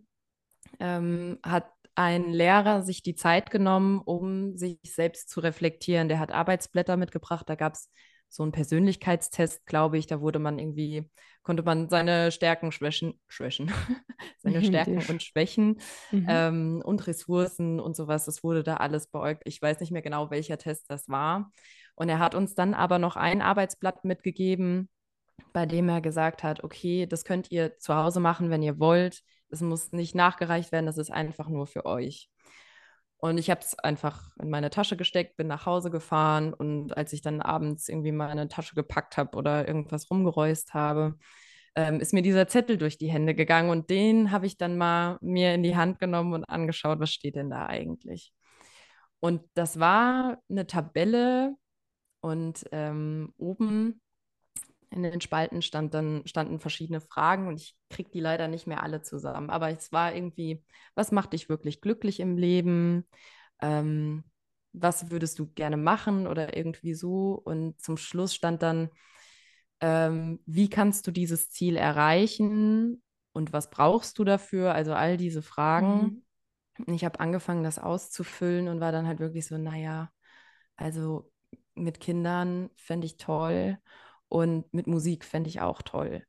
ähm, 0.78 1.38
hat 1.42 1.66
ein 1.94 2.30
Lehrer 2.30 2.82
sich 2.82 3.02
die 3.02 3.14
Zeit 3.14 3.50
genommen, 3.50 4.00
um 4.00 4.56
sich 4.56 4.78
selbst 4.86 5.28
zu 5.28 5.40
reflektieren. 5.40 6.08
Der 6.08 6.18
hat 6.18 6.30
Arbeitsblätter 6.30 6.96
mitgebracht, 6.96 7.48
da 7.48 7.56
gab 7.56 7.74
es 7.74 7.90
so 8.30 8.44
einen 8.44 8.52
Persönlichkeitstest, 8.52 9.66
glaube 9.66 9.98
ich. 9.98 10.06
Da 10.06 10.20
wurde 10.20 10.38
man 10.38 10.58
irgendwie, 10.58 11.10
konnte 11.42 11.64
man 11.64 11.88
seine 11.88 12.30
Stärken 12.30 12.70
schwächen, 12.70 13.20
schwächen, 13.28 13.70
seine 14.38 14.64
Stärken 14.64 15.02
und 15.08 15.22
Schwächen 15.22 15.80
mhm. 16.12 16.26
ähm, 16.28 16.82
und 16.84 17.06
Ressourcen 17.06 17.80
und 17.80 17.96
sowas. 17.96 18.24
Das 18.24 18.42
wurde 18.44 18.62
da 18.62 18.76
alles 18.76 19.08
beäugt. 19.08 19.42
Ich 19.44 19.60
weiß 19.60 19.80
nicht 19.80 19.90
mehr 19.90 20.00
genau, 20.00 20.30
welcher 20.30 20.58
Test 20.58 20.86
das 20.88 21.08
war. 21.08 21.50
Und 21.96 22.08
er 22.08 22.20
hat 22.20 22.34
uns 22.34 22.54
dann 22.54 22.72
aber 22.72 22.98
noch 22.98 23.16
ein 23.16 23.42
Arbeitsblatt 23.42 24.04
mitgegeben, 24.04 24.88
bei 25.52 25.66
dem 25.66 25.88
er 25.88 26.00
gesagt 26.00 26.44
hat, 26.44 26.62
okay, 26.62 27.06
das 27.06 27.24
könnt 27.24 27.50
ihr 27.50 27.78
zu 27.78 27.96
Hause 27.96 28.20
machen, 28.20 28.48
wenn 28.48 28.62
ihr 28.62 28.78
wollt. 28.78 29.22
Es 29.48 29.60
muss 29.60 29.90
nicht 29.90 30.14
nachgereicht 30.14 30.70
werden, 30.70 30.86
das 30.86 30.98
ist 30.98 31.10
einfach 31.10 31.48
nur 31.48 31.66
für 31.66 31.84
euch. 31.84 32.30
Und 33.20 33.38
ich 33.38 33.50
habe 33.50 33.60
es 33.60 33.78
einfach 33.78 34.30
in 34.40 34.48
meine 34.48 34.70
Tasche 34.70 34.96
gesteckt, 34.96 35.36
bin 35.36 35.46
nach 35.46 35.66
Hause 35.66 35.90
gefahren 35.90 36.54
und 36.54 36.96
als 36.96 37.12
ich 37.12 37.20
dann 37.20 37.42
abends 37.42 37.88
irgendwie 37.88 38.12
meine 38.12 38.48
Tasche 38.48 38.74
gepackt 38.74 39.18
habe 39.18 39.36
oder 39.36 39.68
irgendwas 39.68 40.10
rumgeräust 40.10 40.72
habe, 40.72 41.16
ähm, 41.76 42.00
ist 42.00 42.14
mir 42.14 42.22
dieser 42.22 42.48
Zettel 42.48 42.78
durch 42.78 42.96
die 42.98 43.10
Hände 43.10 43.34
gegangen 43.34 43.70
und 43.70 43.90
den 43.90 44.30
habe 44.30 44.46
ich 44.46 44.56
dann 44.56 44.78
mal 44.78 45.18
mir 45.20 45.54
in 45.54 45.62
die 45.62 45.76
Hand 45.76 45.98
genommen 45.98 46.32
und 46.32 46.44
angeschaut, 46.44 46.98
was 46.98 47.10
steht 47.12 47.36
denn 47.36 47.50
da 47.50 47.66
eigentlich. 47.66 48.32
Und 49.20 49.42
das 49.54 49.78
war 49.78 50.38
eine 50.48 50.66
Tabelle 50.66 51.54
und 52.20 52.64
ähm, 52.72 53.34
oben 53.36 54.00
in 54.90 55.02
den 55.02 55.20
Spalten 55.20 55.62
stand 55.62 55.94
dann, 55.94 56.22
standen 56.26 56.58
verschiedene 56.58 57.00
Fragen 57.00 57.46
und 57.46 57.60
ich 57.60 57.76
kriege 57.88 58.10
die 58.10 58.20
leider 58.20 58.48
nicht 58.48 58.66
mehr 58.66 58.82
alle 58.82 59.02
zusammen. 59.02 59.48
Aber 59.50 59.70
es 59.70 59.92
war 59.92 60.14
irgendwie, 60.14 60.64
was 60.94 61.12
macht 61.12 61.32
dich 61.32 61.48
wirklich 61.48 61.80
glücklich 61.80 62.18
im 62.20 62.36
Leben? 62.36 63.06
Ähm, 63.60 64.24
was 64.72 65.10
würdest 65.10 65.38
du 65.38 65.46
gerne 65.52 65.76
machen 65.76 66.26
oder 66.26 66.56
irgendwie 66.56 66.94
so? 66.94 67.40
Und 67.44 67.80
zum 67.80 67.96
Schluss 67.96 68.34
stand 68.34 68.62
dann, 68.62 68.90
ähm, 69.80 70.40
wie 70.46 70.68
kannst 70.68 71.06
du 71.06 71.10
dieses 71.10 71.50
Ziel 71.50 71.76
erreichen 71.76 73.02
und 73.32 73.52
was 73.52 73.70
brauchst 73.70 74.18
du 74.18 74.24
dafür? 74.24 74.74
Also 74.74 74.92
all 74.92 75.16
diese 75.16 75.42
Fragen. 75.42 76.24
Mhm. 76.78 76.94
Ich 76.94 77.04
habe 77.04 77.20
angefangen, 77.20 77.62
das 77.62 77.78
auszufüllen 77.78 78.68
und 78.68 78.80
war 78.80 78.90
dann 78.92 79.06
halt 79.06 79.20
wirklich 79.20 79.46
so, 79.46 79.56
naja, 79.56 80.10
also 80.76 81.30
mit 81.74 82.00
Kindern 82.00 82.70
fände 82.76 83.06
ich 83.06 83.18
toll 83.18 83.78
und 84.30 84.72
mit 84.72 84.86
Musik 84.86 85.24
fände 85.24 85.50
ich 85.50 85.60
auch 85.60 85.82
toll. 85.82 86.24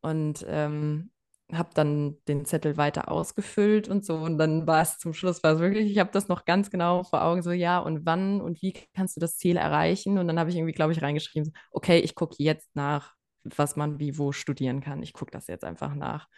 Und 0.00 0.44
ähm, 0.48 1.10
habe 1.52 1.70
dann 1.74 2.16
den 2.28 2.44
Zettel 2.44 2.76
weiter 2.76 3.10
ausgefüllt 3.10 3.88
und 3.88 4.04
so. 4.04 4.16
Und 4.16 4.36
dann 4.38 4.66
war 4.66 4.82
es 4.82 4.98
zum 4.98 5.14
Schluss, 5.14 5.42
war 5.42 5.54
es 5.54 5.60
wirklich, 5.60 5.90
ich 5.90 5.98
habe 5.98 6.10
das 6.12 6.28
noch 6.28 6.44
ganz 6.44 6.70
genau 6.70 7.04
vor 7.04 7.24
Augen, 7.24 7.42
so 7.42 7.50
ja, 7.52 7.78
und 7.78 8.04
wann 8.04 8.40
und 8.42 8.60
wie 8.62 8.74
kannst 8.94 9.16
du 9.16 9.20
das 9.20 9.38
Ziel 9.38 9.56
erreichen? 9.56 10.18
Und 10.18 10.28
dann 10.28 10.38
habe 10.38 10.50
ich 10.50 10.56
irgendwie, 10.56 10.74
glaube 10.74 10.92
ich, 10.92 11.02
reingeschrieben, 11.02 11.52
okay, 11.70 11.98
ich 12.00 12.14
gucke 12.14 12.36
jetzt 12.38 12.68
nach, 12.76 13.14
was 13.44 13.76
man 13.76 13.98
wie 13.98 14.18
wo 14.18 14.32
studieren 14.32 14.80
kann. 14.80 15.02
Ich 15.02 15.14
gucke 15.14 15.30
das 15.30 15.46
jetzt 15.46 15.64
einfach 15.64 15.94
nach. 15.94 16.28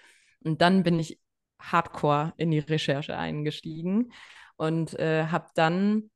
Und 0.44 0.62
dann 0.62 0.84
bin 0.84 0.98
ich 1.00 1.20
hardcore 1.60 2.32
in 2.36 2.52
die 2.52 2.60
Recherche 2.60 3.16
eingestiegen 3.16 4.12
und 4.56 4.96
äh, 4.98 5.26
habe 5.26 5.48
dann 5.56 6.10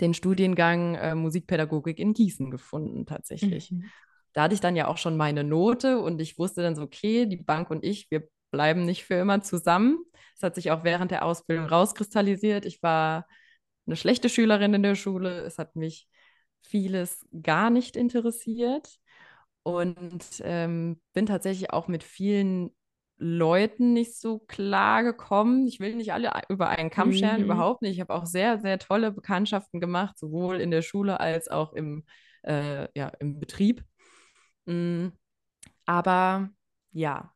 den 0.00 0.14
Studiengang 0.14 0.94
äh, 0.94 1.14
Musikpädagogik 1.14 1.98
in 1.98 2.14
Gießen 2.14 2.50
gefunden, 2.50 3.04
tatsächlich. 3.04 3.70
Mhm 3.70 3.90
da 4.32 4.42
hatte 4.42 4.54
ich 4.54 4.60
dann 4.60 4.76
ja 4.76 4.86
auch 4.88 4.98
schon 4.98 5.16
meine 5.16 5.44
Note 5.44 6.00
und 6.00 6.20
ich 6.20 6.38
wusste 6.38 6.62
dann 6.62 6.76
so, 6.76 6.82
okay, 6.82 7.26
die 7.26 7.36
Bank 7.36 7.70
und 7.70 7.84
ich, 7.84 8.10
wir 8.10 8.28
bleiben 8.50 8.84
nicht 8.84 9.04
für 9.04 9.14
immer 9.14 9.42
zusammen. 9.42 9.98
Das 10.34 10.42
hat 10.42 10.54
sich 10.54 10.70
auch 10.70 10.84
während 10.84 11.10
der 11.10 11.24
Ausbildung 11.24 11.66
rauskristallisiert. 11.66 12.64
Ich 12.64 12.82
war 12.82 13.26
eine 13.86 13.96
schlechte 13.96 14.28
Schülerin 14.28 14.74
in 14.74 14.82
der 14.82 14.94
Schule. 14.94 15.40
Es 15.40 15.58
hat 15.58 15.76
mich 15.76 16.08
vieles 16.62 17.26
gar 17.42 17.70
nicht 17.70 17.96
interessiert 17.96 18.88
und 19.62 20.24
ähm, 20.42 21.00
bin 21.12 21.26
tatsächlich 21.26 21.70
auch 21.70 21.88
mit 21.88 22.02
vielen 22.02 22.70
Leuten 23.18 23.92
nicht 23.92 24.18
so 24.18 24.38
klar 24.38 25.02
gekommen. 25.02 25.66
Ich 25.66 25.78
will 25.78 25.94
nicht 25.94 26.12
alle 26.12 26.32
über 26.48 26.70
einen 26.70 26.90
Kamm 26.90 27.12
scheren, 27.12 27.38
mhm. 27.38 27.44
überhaupt 27.44 27.82
nicht. 27.82 27.92
Ich 27.92 28.00
habe 28.00 28.14
auch 28.14 28.24
sehr, 28.24 28.58
sehr 28.60 28.78
tolle 28.78 29.12
Bekanntschaften 29.12 29.80
gemacht, 29.80 30.18
sowohl 30.18 30.60
in 30.60 30.70
der 30.70 30.82
Schule 30.82 31.20
als 31.20 31.48
auch 31.48 31.74
im, 31.74 32.04
äh, 32.42 32.88
ja, 32.98 33.08
im 33.20 33.38
Betrieb. 33.38 33.84
Mm, 34.70 35.12
aber 35.86 36.50
ja. 36.92 37.32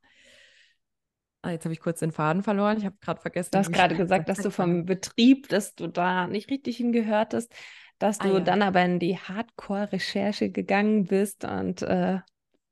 Ah, 1.42 1.50
jetzt 1.50 1.64
habe 1.64 1.74
ich 1.74 1.80
kurz 1.80 2.00
den 2.00 2.12
Faden 2.12 2.42
verloren. 2.42 2.78
Ich 2.78 2.84
habe 2.84 2.96
gerade 3.00 3.20
vergessen. 3.20 3.50
Du 3.52 3.58
hast 3.58 3.72
gerade 3.72 3.96
gesagt, 3.96 4.28
dass 4.28 4.38
du 4.38 4.50
vom 4.50 4.86
Betrieb, 4.86 5.48
dass 5.48 5.74
du 5.74 5.88
da 5.88 6.26
nicht 6.26 6.50
richtig 6.50 6.78
hingehört 6.78 7.34
hast, 7.34 7.52
dass 7.98 8.20
ah, 8.20 8.24
du 8.24 8.30
ah, 8.30 8.38
ja. 8.38 8.40
dann 8.40 8.62
aber 8.62 8.82
in 8.84 8.98
die 8.98 9.18
Hardcore-Recherche 9.18 10.50
gegangen 10.50 11.04
bist 11.04 11.44
und 11.44 11.82
äh, 11.82 12.20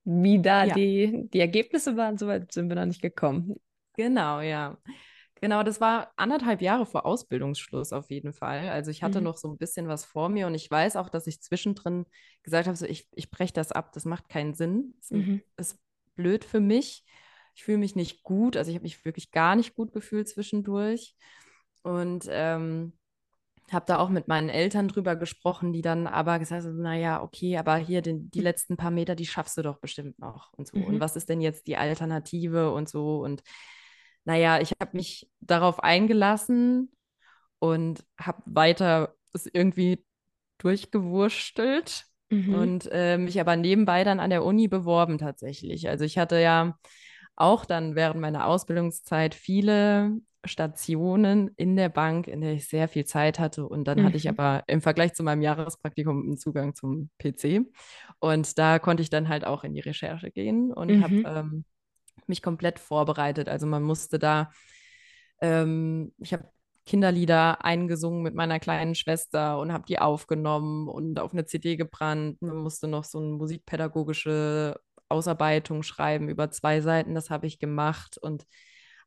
wie 0.05 0.41
da 0.41 0.65
ja. 0.65 0.75
die, 0.75 1.29
die 1.33 1.41
Ergebnisse 1.41 1.97
waren, 1.97 2.17
soweit 2.17 2.53
sind 2.53 2.69
wir 2.69 2.77
noch 2.77 2.87
nicht 2.87 3.03
gekommen. 3.03 3.57
Genau, 3.95 4.41
ja. 4.41 4.79
Genau, 5.43 5.65
das 5.65 5.81
war 5.81 6.13
anderthalb 6.15 6.63
Jahre 6.63 6.87
vor 6.87 7.05
Ausbildungsschluss 7.05 7.93
auf 7.93 8.11
jeden 8.11 8.33
Fall. 8.33 8.69
Also 8.69 8.93
ich 8.93 9.03
hatte 9.03 9.19
mhm. 9.19 9.25
noch 9.25 9.37
so 9.37 9.49
ein 9.49 9.59
bisschen 9.59 9.89
was 9.89 10.05
vor 10.05 10.29
mir 10.29 10.47
und 10.47 10.55
ich 10.55 10.71
weiß 10.71 10.95
auch, 10.95 11.09
dass 11.09 11.27
ich 11.27 11.43
zwischendrin 11.43 12.07
gesagt 12.45 12.69
habe, 12.69 12.77
so 12.77 12.87
ich, 12.87 13.09
ich 13.11 13.29
breche 13.29 13.53
das 13.53 13.73
ab, 13.73 13.93
das 13.93 14.05
macht 14.05 14.29
keinen 14.29 14.55
Sinn. 14.55 14.95
Das 15.01 15.11
mhm. 15.11 15.43
ist 15.57 15.81
blöd 16.15 16.45
für 16.45 16.61
mich. 16.61 17.05
Ich 17.57 17.65
fühle 17.65 17.79
mich 17.79 17.97
nicht 17.97 18.23
gut, 18.23 18.57
also 18.57 18.71
ich 18.71 18.77
habe 18.77 18.85
mich 18.85 19.05
wirklich 19.05 19.33
gar 19.33 19.57
nicht 19.57 19.75
gut 19.75 19.93
gefühlt 19.93 20.29
zwischendurch. 20.29 21.17
Und 21.83 22.27
ähm, 22.31 22.93
habe 23.73 23.87
da 23.87 23.99
auch 23.99 24.11
mit 24.11 24.29
meinen 24.29 24.49
Eltern 24.49 24.87
drüber 24.87 25.17
gesprochen, 25.17 25.73
die 25.73 25.83
dann 25.83 26.07
aber 26.07 26.39
gesagt 26.39 26.65
haben, 26.65 26.81
naja, 26.81 27.21
okay, 27.21 27.57
aber 27.57 27.77
hier 27.77 28.01
den, 28.01 28.31
die 28.31 28.41
letzten 28.41 28.77
paar 28.77 28.93
Meter, 28.93 29.17
die 29.17 29.27
schaffst 29.27 29.57
du 29.57 29.63
doch 29.63 29.79
bestimmt 29.79 30.21
noch 30.21 30.53
und 30.53 30.69
so. 30.69 30.79
Mhm. 30.79 30.85
Und 30.85 31.01
was 31.01 31.17
ist 31.17 31.29
denn 31.29 31.41
jetzt 31.41 31.67
die 31.67 31.77
Alternative 31.77 32.73
und 32.73 32.89
so? 32.89 33.19
Und 33.25 33.43
naja, 34.25 34.61
ich 34.61 34.73
habe 34.81 34.97
mich 34.97 35.31
darauf 35.41 35.81
eingelassen 35.81 36.93
und 37.59 38.05
habe 38.19 38.43
weiter 38.47 39.15
es 39.33 39.49
irgendwie 39.53 40.05
durchgewurstelt 40.59 42.07
mhm. 42.31 42.55
und 42.55 42.89
äh, 42.93 43.19
mich 43.19 43.41
aber 43.41 43.57
nebenbei 43.57 44.05
dann 44.05 44.21
an 44.21 44.31
der 44.31 44.45
Uni 44.45 44.69
beworben 44.69 45.19
tatsächlich. 45.19 45.89
Also 45.89 46.05
ich 46.05 46.19
hatte 46.19 46.41
ja 46.41 46.79
auch 47.35 47.65
dann 47.65 47.95
während 47.95 48.21
meiner 48.21 48.47
Ausbildungszeit 48.47 49.35
viele 49.35 50.13
Stationen 50.45 51.51
in 51.57 51.77
der 51.77 51.89
Bank, 51.89 52.27
in 52.27 52.41
der 52.41 52.53
ich 52.53 52.69
sehr 52.69 52.89
viel 52.89 53.05
Zeit 53.05 53.39
hatte. 53.39 53.67
Und 53.67 53.85
dann 53.85 54.01
mhm. 54.01 54.05
hatte 54.05 54.17
ich 54.17 54.25
mhm. 54.25 54.31
aber 54.31 54.65
im 54.67 54.81
Vergleich 54.83 55.15
zu 55.15 55.23
meinem 55.23 55.43
Jahrespraktikum 55.43 56.23
einen 56.23 56.37
Zugang 56.37 56.75
zum 56.75 57.11
PC. 57.19 57.67
Und 58.19 58.59
da 58.59 58.79
konnte 58.79 59.03
ich 59.03 59.11
dann 59.11 59.29
halt 59.29 59.45
auch 59.45 59.65
in 59.65 59.75
die 59.75 59.81
Recherche 59.81 60.31
gehen 60.31 60.73
und 60.73 60.91
mhm. 60.91 61.03
habe 61.03 61.15
ähm, 61.27 61.65
mich 62.33 62.43
komplett 62.43 62.79
vorbereitet. 62.79 63.49
Also 63.49 63.67
man 63.67 63.83
musste 63.83 64.19
da, 64.19 64.51
ähm, 65.41 66.13
ich 66.19 66.33
habe 66.33 66.49
Kinderlieder 66.85 67.65
eingesungen 67.65 68.23
mit 68.23 68.35
meiner 68.35 68.59
kleinen 68.59 68.95
Schwester 68.95 69.59
und 69.61 69.73
habe 69.73 69.85
die 69.87 69.99
aufgenommen 69.99 70.89
und 70.89 71.21
auf 71.21 71.33
eine 71.33 71.45
CD 71.45 71.77
gebrannt. 71.77 72.43
Man 72.43 72.57
musste 72.57 72.89
noch 72.89 73.05
so 73.05 73.19
eine 73.19 73.29
musikpädagogische 73.29 74.81
Ausarbeitung 75.09 75.83
schreiben 75.83 76.29
über 76.29 76.51
zwei 76.51 76.81
Seiten. 76.81 77.15
Das 77.15 77.31
habe 77.31 77.47
ich 77.47 77.61
gemacht 77.61 78.19
und 78.19 78.47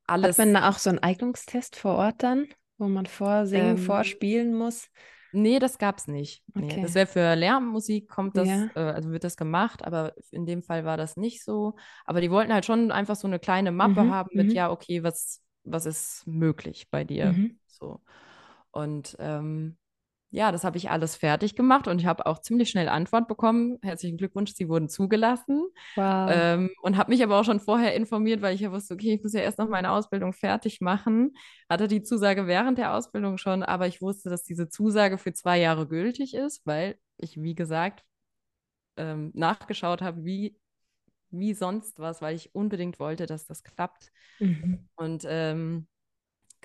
alles. 0.07 0.37
Hat 0.37 0.45
man 0.45 0.53
da 0.53 0.69
auch 0.69 0.77
so 0.77 0.89
einen 0.89 0.99
Eignungstest 0.99 1.75
vor 1.75 1.95
Ort 1.95 2.23
dann, 2.23 2.47
wo 2.77 2.87
man 2.87 3.07
vorsingen, 3.07 3.71
ähm, 3.71 3.77
vorspielen 3.77 4.53
muss? 4.53 4.87
Nee, 5.35 5.59
das 5.59 5.77
gab 5.77 5.97
es 5.97 6.07
nicht. 6.07 6.43
Nee, 6.53 6.65
okay. 6.65 6.81
Das 6.81 6.95
wäre 6.95 7.07
für 7.07 7.35
Lärmmusik, 7.35 8.09
kommt 8.09 8.37
das, 8.37 8.47
ja. 8.47 8.69
äh, 8.75 8.79
also 8.79 9.11
wird 9.11 9.23
das 9.23 9.37
gemacht, 9.37 9.83
aber 9.83 10.13
in 10.31 10.45
dem 10.45 10.63
Fall 10.63 10.85
war 10.85 10.97
das 10.97 11.17
nicht 11.17 11.43
so. 11.43 11.75
Aber 12.05 12.21
die 12.21 12.31
wollten 12.31 12.53
halt 12.53 12.65
schon 12.65 12.91
einfach 12.91 13.15
so 13.15 13.27
eine 13.27 13.39
kleine 13.39 13.71
Mappe 13.71 14.03
mhm. 14.03 14.11
haben 14.11 14.29
mit, 14.33 14.47
mhm. 14.47 14.53
ja, 14.53 14.71
okay, 14.71 15.03
was, 15.03 15.41
was 15.63 15.85
ist 15.85 16.25
möglich 16.25 16.89
bei 16.89 17.03
dir? 17.03 17.33
Mhm. 17.33 17.59
So. 17.67 18.01
Und 18.71 19.15
ähm, 19.19 19.77
ja, 20.31 20.51
das 20.51 20.63
habe 20.63 20.77
ich 20.77 20.89
alles 20.89 21.15
fertig 21.15 21.55
gemacht 21.55 21.87
und 21.87 21.99
ich 21.99 22.05
habe 22.07 22.25
auch 22.25 22.39
ziemlich 22.39 22.69
schnell 22.69 22.89
Antwort 22.89 23.27
bekommen. 23.27 23.77
Herzlichen 23.81 24.17
Glückwunsch, 24.17 24.53
Sie 24.53 24.67
wurden 24.67 24.89
zugelassen. 24.89 25.65
Wow. 25.95 26.29
Ähm, 26.33 26.71
und 26.81 26.97
habe 26.97 27.11
mich 27.11 27.23
aber 27.23 27.39
auch 27.39 27.45
schon 27.45 27.59
vorher 27.59 27.95
informiert, 27.95 28.41
weil 28.41 28.53
ich 28.53 28.61
ja 28.61 28.71
wusste, 28.71 28.95
okay, 28.95 29.13
ich 29.13 29.23
muss 29.23 29.33
ja 29.33 29.41
erst 29.41 29.59
noch 29.59 29.69
meine 29.69 29.91
Ausbildung 29.91 30.33
fertig 30.33 30.81
machen. 30.81 31.37
Hatte 31.69 31.87
die 31.87 32.03
Zusage 32.03 32.47
während 32.47 32.77
der 32.77 32.93
Ausbildung 32.93 33.37
schon, 33.37 33.63
aber 33.63 33.87
ich 33.87 34.01
wusste, 34.01 34.29
dass 34.29 34.43
diese 34.43 34.67
Zusage 34.67 35.17
für 35.17 35.31
zwei 35.31 35.59
Jahre 35.59 35.87
gültig 35.87 36.33
ist, 36.33 36.65
weil 36.65 36.97
ich, 37.17 37.41
wie 37.41 37.55
gesagt, 37.55 38.03
ähm, 38.97 39.31
nachgeschaut 39.33 40.01
habe, 40.01 40.25
wie, 40.25 40.57
wie 41.29 41.53
sonst 41.53 41.99
was, 41.99 42.21
weil 42.21 42.35
ich 42.35 42.53
unbedingt 42.53 42.99
wollte, 42.99 43.25
dass 43.25 43.45
das 43.45 43.63
klappt. 43.63 44.11
Mhm. 44.39 44.89
Und 44.95 45.25
ähm, 45.27 45.87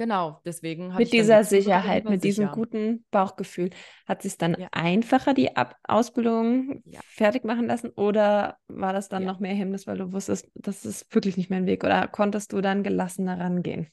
Genau, 0.00 0.40
deswegen 0.46 0.94
Mit 0.96 1.12
dieser 1.12 1.44
Sicherheit, 1.44 2.08
mit 2.08 2.24
diesem 2.24 2.46
sicher. 2.46 2.54
guten 2.54 3.04
Bauchgefühl. 3.10 3.68
Hat 4.06 4.22
sich 4.22 4.38
dann 4.38 4.56
ja. 4.58 4.68
einfacher 4.72 5.34
die 5.34 5.56
Ab 5.56 5.76
Ausbildung 5.84 6.80
ja. 6.86 7.00
fertig 7.06 7.44
machen 7.44 7.66
lassen 7.66 7.90
oder 7.90 8.56
war 8.68 8.94
das 8.94 9.10
dann 9.10 9.24
ja. 9.24 9.28
noch 9.30 9.40
mehr 9.40 9.52
Hemmnis, 9.52 9.86
weil 9.86 9.98
du 9.98 10.10
wusstest, 10.10 10.50
das 10.54 10.86
ist 10.86 11.14
wirklich 11.14 11.36
nicht 11.36 11.50
mein 11.50 11.66
Weg 11.66 11.84
oder 11.84 12.08
konntest 12.08 12.54
du 12.54 12.62
dann 12.62 12.82
gelassener 12.82 13.38
rangehen? 13.38 13.88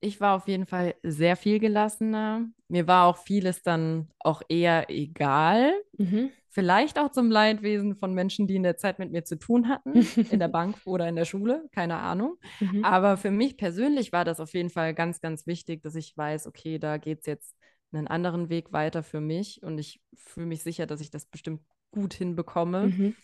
Ich 0.00 0.20
war 0.20 0.36
auf 0.36 0.46
jeden 0.46 0.66
Fall 0.66 0.94
sehr 1.02 1.36
viel 1.36 1.58
gelassener. 1.58 2.46
Mir 2.68 2.86
war 2.86 3.06
auch 3.06 3.16
vieles 3.16 3.62
dann 3.62 4.08
auch 4.18 4.42
eher 4.48 4.90
egal. 4.90 5.72
Mhm. 5.96 6.30
Vielleicht 6.48 6.98
auch 6.98 7.10
zum 7.10 7.30
Leidwesen 7.30 7.96
von 7.96 8.14
Menschen, 8.14 8.46
die 8.46 8.56
in 8.56 8.62
der 8.62 8.76
Zeit 8.76 8.98
mit 8.98 9.10
mir 9.10 9.24
zu 9.24 9.38
tun 9.38 9.68
hatten, 9.68 9.92
in 10.30 10.38
der 10.38 10.48
Bank 10.48 10.76
oder 10.84 11.08
in 11.08 11.16
der 11.16 11.24
Schule, 11.24 11.68
keine 11.72 11.96
Ahnung. 11.96 12.36
Mhm. 12.60 12.84
Aber 12.84 13.16
für 13.16 13.30
mich 13.30 13.56
persönlich 13.56 14.12
war 14.12 14.24
das 14.24 14.40
auf 14.40 14.52
jeden 14.54 14.70
Fall 14.70 14.94
ganz, 14.94 15.20
ganz 15.20 15.46
wichtig, 15.46 15.82
dass 15.82 15.94
ich 15.94 16.16
weiß, 16.16 16.46
okay, 16.46 16.78
da 16.78 16.98
geht 16.98 17.20
es 17.20 17.26
jetzt 17.26 17.56
einen 17.92 18.06
anderen 18.06 18.48
Weg 18.48 18.72
weiter 18.72 19.02
für 19.02 19.20
mich 19.20 19.62
und 19.62 19.78
ich 19.78 20.00
fühle 20.14 20.46
mich 20.46 20.62
sicher, 20.62 20.86
dass 20.86 21.00
ich 21.00 21.10
das 21.10 21.26
bestimmt 21.26 21.62
gut 21.90 22.14
hinbekomme. 22.14 22.88
Mhm. 22.88 23.16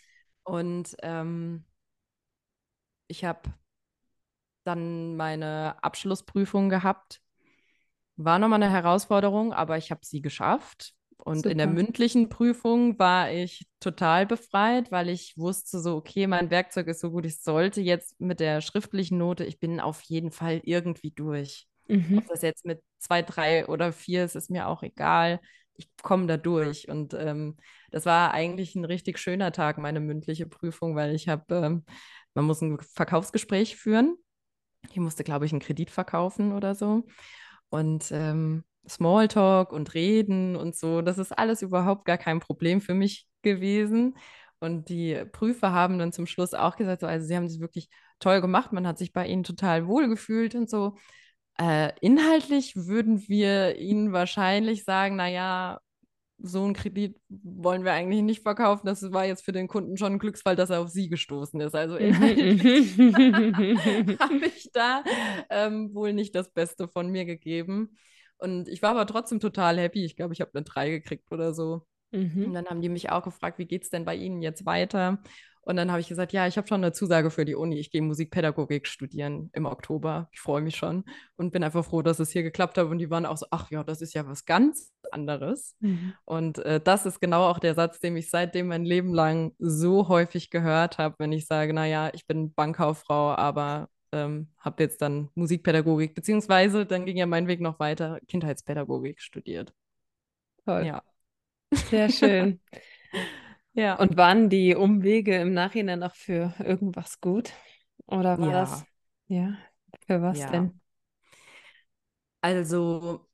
Und 0.43 0.95
ähm, 1.01 1.65
ich 3.07 3.25
habe 3.25 3.41
dann 4.63 5.15
meine 5.15 5.75
Abschlussprüfung 5.83 6.69
gehabt. 6.69 7.21
War 8.15 8.37
nochmal 8.39 8.61
eine 8.61 8.71
Herausforderung, 8.71 9.53
aber 9.53 9.77
ich 9.77 9.89
habe 9.91 10.01
sie 10.05 10.21
geschafft 10.21 10.93
Und 11.17 11.37
Super. 11.37 11.51
in 11.51 11.57
der 11.57 11.67
mündlichen 11.67 12.29
Prüfung 12.29 12.99
war 12.99 13.31
ich 13.31 13.65
total 13.79 14.25
befreit, 14.27 14.91
weil 14.91 15.09
ich 15.09 15.37
wusste 15.37 15.79
so, 15.79 15.95
okay, 15.95 16.27
mein 16.27 16.49
Werkzeug 16.51 16.87
ist 16.87 16.99
so 16.99 17.11
gut, 17.11 17.25
ich 17.25 17.41
sollte 17.41 17.81
jetzt 17.81 18.19
mit 18.19 18.39
der 18.39 18.61
schriftlichen 18.61 19.17
Note, 19.17 19.45
ich 19.45 19.59
bin 19.59 19.79
auf 19.79 20.01
jeden 20.01 20.31
Fall 20.31 20.61
irgendwie 20.63 21.11
durch. 21.11 21.67
Mhm. 21.87 22.17
Ob 22.17 22.27
das 22.27 22.41
jetzt 22.41 22.65
mit 22.65 22.81
zwei, 22.99 23.21
drei 23.23 23.65
oder 23.67 23.93
vier 23.93 24.25
ist, 24.25 24.35
ist 24.35 24.49
mir 24.51 24.67
auch 24.67 24.83
egal. 24.83 25.39
Ich 25.75 25.89
komme 26.03 26.27
da 26.27 26.37
durch. 26.37 26.87
Und 26.89 27.13
ähm, 27.15 27.57
das 27.91 28.05
war 28.05 28.31
eigentlich 28.33 28.75
ein 28.75 28.85
richtig 28.85 29.17
schöner 29.17 29.51
Tag, 29.51 29.77
meine 29.79 29.99
mündliche 29.99 30.45
Prüfung, 30.45 30.95
weil 30.95 31.15
ich 31.15 31.27
habe, 31.29 31.55
ähm, 31.55 31.85
man 32.35 32.45
muss 32.45 32.61
ein 32.61 32.77
Verkaufsgespräch 32.79 33.75
führen. 33.77 34.17
Ich 34.89 34.97
musste, 34.97 35.23
glaube 35.23 35.45
ich, 35.45 35.51
einen 35.51 35.61
Kredit 35.61 35.89
verkaufen 35.89 36.53
oder 36.53 36.75
so. 36.75 37.03
Und 37.69 38.11
ähm, 38.11 38.63
Smalltalk 38.87 39.71
und 39.71 39.93
Reden 39.93 40.55
und 40.55 40.75
so, 40.75 41.01
das 41.01 41.17
ist 41.17 41.31
alles 41.37 41.61
überhaupt 41.61 42.05
gar 42.05 42.17
kein 42.17 42.39
Problem 42.39 42.81
für 42.81 42.93
mich 42.93 43.27
gewesen. 43.41 44.15
Und 44.59 44.89
die 44.89 45.25
Prüfer 45.31 45.71
haben 45.71 45.99
dann 45.99 46.13
zum 46.13 46.25
Schluss 46.25 46.53
auch 46.53 46.75
gesagt, 46.75 47.01
so, 47.01 47.07
also 47.07 47.25
sie 47.25 47.35
haben 47.35 47.45
das 47.45 47.59
wirklich 47.59 47.89
toll 48.19 48.41
gemacht, 48.41 48.71
man 48.71 48.87
hat 48.87 48.97
sich 48.97 49.11
bei 49.13 49.27
ihnen 49.27 49.43
total 49.43 49.87
wohl 49.87 50.07
gefühlt 50.07 50.55
und 50.55 50.69
so. 50.69 50.95
Äh, 51.59 51.91
inhaltlich 52.01 52.75
würden 52.75 53.27
wir 53.27 53.77
ihnen 53.77 54.13
wahrscheinlich 54.13 54.85
sagen, 54.85 55.15
naja, 55.17 55.79
so 56.45 56.63
einen 56.63 56.73
Kredit 56.73 57.17
wollen 57.29 57.85
wir 57.85 57.93
eigentlich 57.93 58.21
nicht 58.21 58.43
verkaufen. 58.43 58.85
Das 58.85 59.01
war 59.13 59.25
jetzt 59.25 59.45
für 59.45 59.53
den 59.53 59.69
Kunden 59.69 59.97
schon 59.97 60.13
ein 60.13 60.19
Glücksfall, 60.19 60.57
dass 60.57 60.69
er 60.69 60.81
auf 60.81 60.89
sie 60.89 61.07
gestoßen 61.07 61.59
ist. 61.61 61.73
Also 61.73 61.95
habe 64.19 64.45
ich 64.45 64.69
da 64.73 65.03
ähm, 65.49 65.95
wohl 65.95 66.11
nicht 66.11 66.35
das 66.35 66.51
Beste 66.51 66.89
von 66.89 67.09
mir 67.09 67.23
gegeben. 67.23 67.95
Und 68.37 68.67
ich 68.67 68.81
war 68.81 68.91
aber 68.91 69.07
trotzdem 69.07 69.39
total 69.39 69.79
happy. 69.79 70.03
Ich 70.03 70.17
glaube, 70.17 70.33
ich 70.33 70.41
habe 70.41 70.51
eine 70.53 70.63
3 70.63 70.89
gekriegt 70.89 71.31
oder 71.31 71.53
so. 71.53 71.87
Mhm. 72.11 72.47
Und 72.47 72.53
dann 72.53 72.67
haben 72.67 72.81
die 72.81 72.89
mich 72.89 73.09
auch 73.09 73.23
gefragt, 73.23 73.57
wie 73.57 73.65
geht 73.65 73.83
es 73.83 73.89
denn 73.89 74.03
bei 74.03 74.15
Ihnen 74.15 74.41
jetzt 74.41 74.65
weiter? 74.65 75.23
Und 75.65 75.77
dann 75.77 75.91
habe 75.91 76.01
ich 76.01 76.09
gesagt, 76.09 76.33
ja, 76.33 76.45
ich 76.45 76.57
habe 76.57 76.67
schon 76.67 76.83
eine 76.83 76.91
Zusage 76.91 77.31
für 77.31 77.45
die 77.45 77.55
Uni. 77.55 77.79
Ich 77.79 77.89
gehe 77.89 78.01
Musikpädagogik 78.01 78.85
studieren 78.85 79.49
im 79.53 79.65
Oktober. 79.65 80.27
Ich 80.33 80.41
freue 80.41 80.61
mich 80.61 80.75
schon 80.75 81.05
und 81.37 81.51
bin 81.51 81.63
einfach 81.63 81.85
froh, 81.85 82.01
dass 82.01 82.19
es 82.19 82.31
hier 82.31 82.43
geklappt 82.43 82.77
hat. 82.77 82.87
Und 82.87 82.97
die 82.97 83.09
waren 83.09 83.25
auch 83.25 83.37
so, 83.37 83.45
ach 83.49 83.71
ja, 83.71 83.83
das 83.83 84.01
ist 84.01 84.13
ja 84.13 84.27
was 84.27 84.45
ganz 84.45 84.91
anderes. 85.11 85.75
Mhm. 85.79 86.13
Und 86.25 86.59
äh, 86.59 86.81
das 86.81 87.05
ist 87.05 87.21
genau 87.21 87.47
auch 87.49 87.59
der 87.59 87.75
Satz, 87.75 87.99
den 87.99 88.17
ich 88.17 88.29
seitdem 88.29 88.67
mein 88.67 88.83
Leben 88.83 89.13
lang 89.13 89.53
so 89.57 90.09
häufig 90.09 90.49
gehört 90.49 90.97
habe, 90.97 91.15
wenn 91.19 91.31
ich 91.31 91.45
sage, 91.45 91.73
naja, 91.73 92.11
ich 92.13 92.27
bin 92.27 92.53
Bankkauffrau, 92.53 93.33
aber 93.35 93.87
ähm, 94.11 94.49
habe 94.59 94.83
jetzt 94.83 95.01
dann 95.01 95.29
Musikpädagogik, 95.35 96.13
beziehungsweise 96.13 96.85
dann 96.85 97.05
ging 97.05 97.17
ja 97.17 97.25
mein 97.25 97.47
Weg 97.47 97.61
noch 97.61 97.79
weiter, 97.79 98.19
Kindheitspädagogik 98.27 99.21
studiert. 99.21 99.73
Toll. 100.65 100.85
Ja. 100.85 101.03
Sehr 101.89 102.09
schön. 102.09 102.59
Ja. 103.73 103.99
Und 103.99 104.17
waren 104.17 104.49
die 104.49 104.75
Umwege 104.75 105.37
im 105.39 105.53
Nachhinein 105.53 106.03
auch 106.03 106.15
für 106.15 106.53
irgendwas 106.59 107.19
gut? 107.21 107.53
Oder 108.07 108.39
war 108.41 108.51
Ja. 108.51 108.53
das, 108.53 108.85
ja, 109.27 109.57
für 110.07 110.21
was 110.21 110.45
Ja. 110.45 110.47
denn? 110.47 110.81
Also 112.41 113.25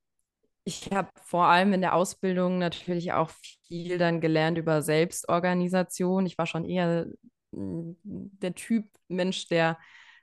ich 0.66 0.92
habe 0.94 1.10
vor 1.24 1.46
allem 1.48 1.74
in 1.74 1.82
der 1.82 1.96
Ausbildung 1.96 2.60
natürlich 2.60 3.14
auch 3.14 3.32
viel 3.68 3.98
dann 4.00 4.22
gelernt 4.22 4.58
über 4.58 4.82
Selbstorganisation. 4.84 6.26
Ich 6.28 6.38
war 6.38 6.48
schon 6.48 6.66
eher 6.66 7.08
mm, 7.52 7.94
der 8.04 8.56
Typ 8.56 8.88
Mensch, 9.10 9.48
der 9.50 9.80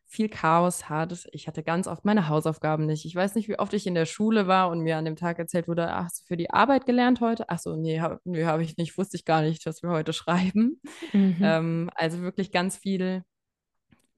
viel 0.09 0.29
Chaos 0.29 0.89
hat. 0.89 1.27
Ich 1.33 1.49
hatte 1.49 1.63
ganz 1.63 1.89
oft 1.89 2.05
meine 2.05 2.29
Hausaufgaben 2.29 2.87
nicht. 2.87 3.05
Ich 3.05 3.15
weiß 3.15 3.35
nicht, 3.35 3.49
wie 3.49 3.59
oft 3.59 3.75
ich 3.75 3.87
in 3.87 3.95
der 3.95 4.07
Schule 4.07 4.47
war 4.47 4.71
und 4.71 4.81
mir 4.81 4.97
an 4.97 5.05
dem 5.05 5.17
Tag 5.17 5.39
erzählt 5.39 5.67
wurde, 5.67 5.91
ach, 5.91 6.05
hast 6.05 6.21
du 6.21 6.27
für 6.27 6.37
die 6.37 6.51
Arbeit 6.51 6.87
gelernt 6.87 7.21
heute? 7.21 7.49
Ach 7.49 7.59
so, 7.59 7.77
nee, 7.77 8.01
habe 8.01 8.21
nee, 8.25 8.45
hab 8.45 8.61
ich 8.61 8.77
nicht. 8.77 8.97
Wusste 8.97 9.17
ich 9.17 9.25
gar 9.25 9.43
nicht, 9.43 9.67
dass 9.67 9.83
wir 9.83 9.91
heute 9.91 10.13
schreiben. 10.13 10.81
Mhm. 11.13 11.39
Ähm, 11.43 11.91
also 11.95 12.23
wirklich 12.23 12.53
ganz 12.53 12.77
viel, 12.77 13.25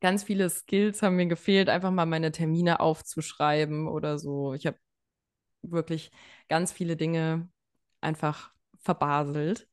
ganz 0.01 0.23
viele 0.23 0.51
Skills 0.51 1.03
haben 1.03 1.17
mir 1.17 1.27
gefehlt, 1.27 1.71
einfach 1.71 1.91
mal 1.91 2.07
meine 2.07 2.33
Termine 2.33 2.81
aufzuschreiben 2.81 3.89
oder 3.89 4.19
so. 4.19 4.53
Ich 4.55 4.67
habe 4.67 4.77
wirklich 5.63 6.11
ganz 6.49 6.71
viele 6.71 6.97
Dinge 6.97 7.49
einfach 8.01 8.53
verbaselt. 8.79 9.69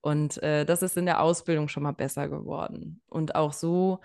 Und 0.00 0.42
äh, 0.42 0.64
das 0.64 0.82
ist 0.82 0.96
in 0.96 1.06
der 1.06 1.20
Ausbildung 1.22 1.68
schon 1.68 1.82
mal 1.82 1.92
besser 1.92 2.28
geworden. 2.28 3.02
Und 3.06 3.34
auch 3.34 3.52
so 3.52 4.00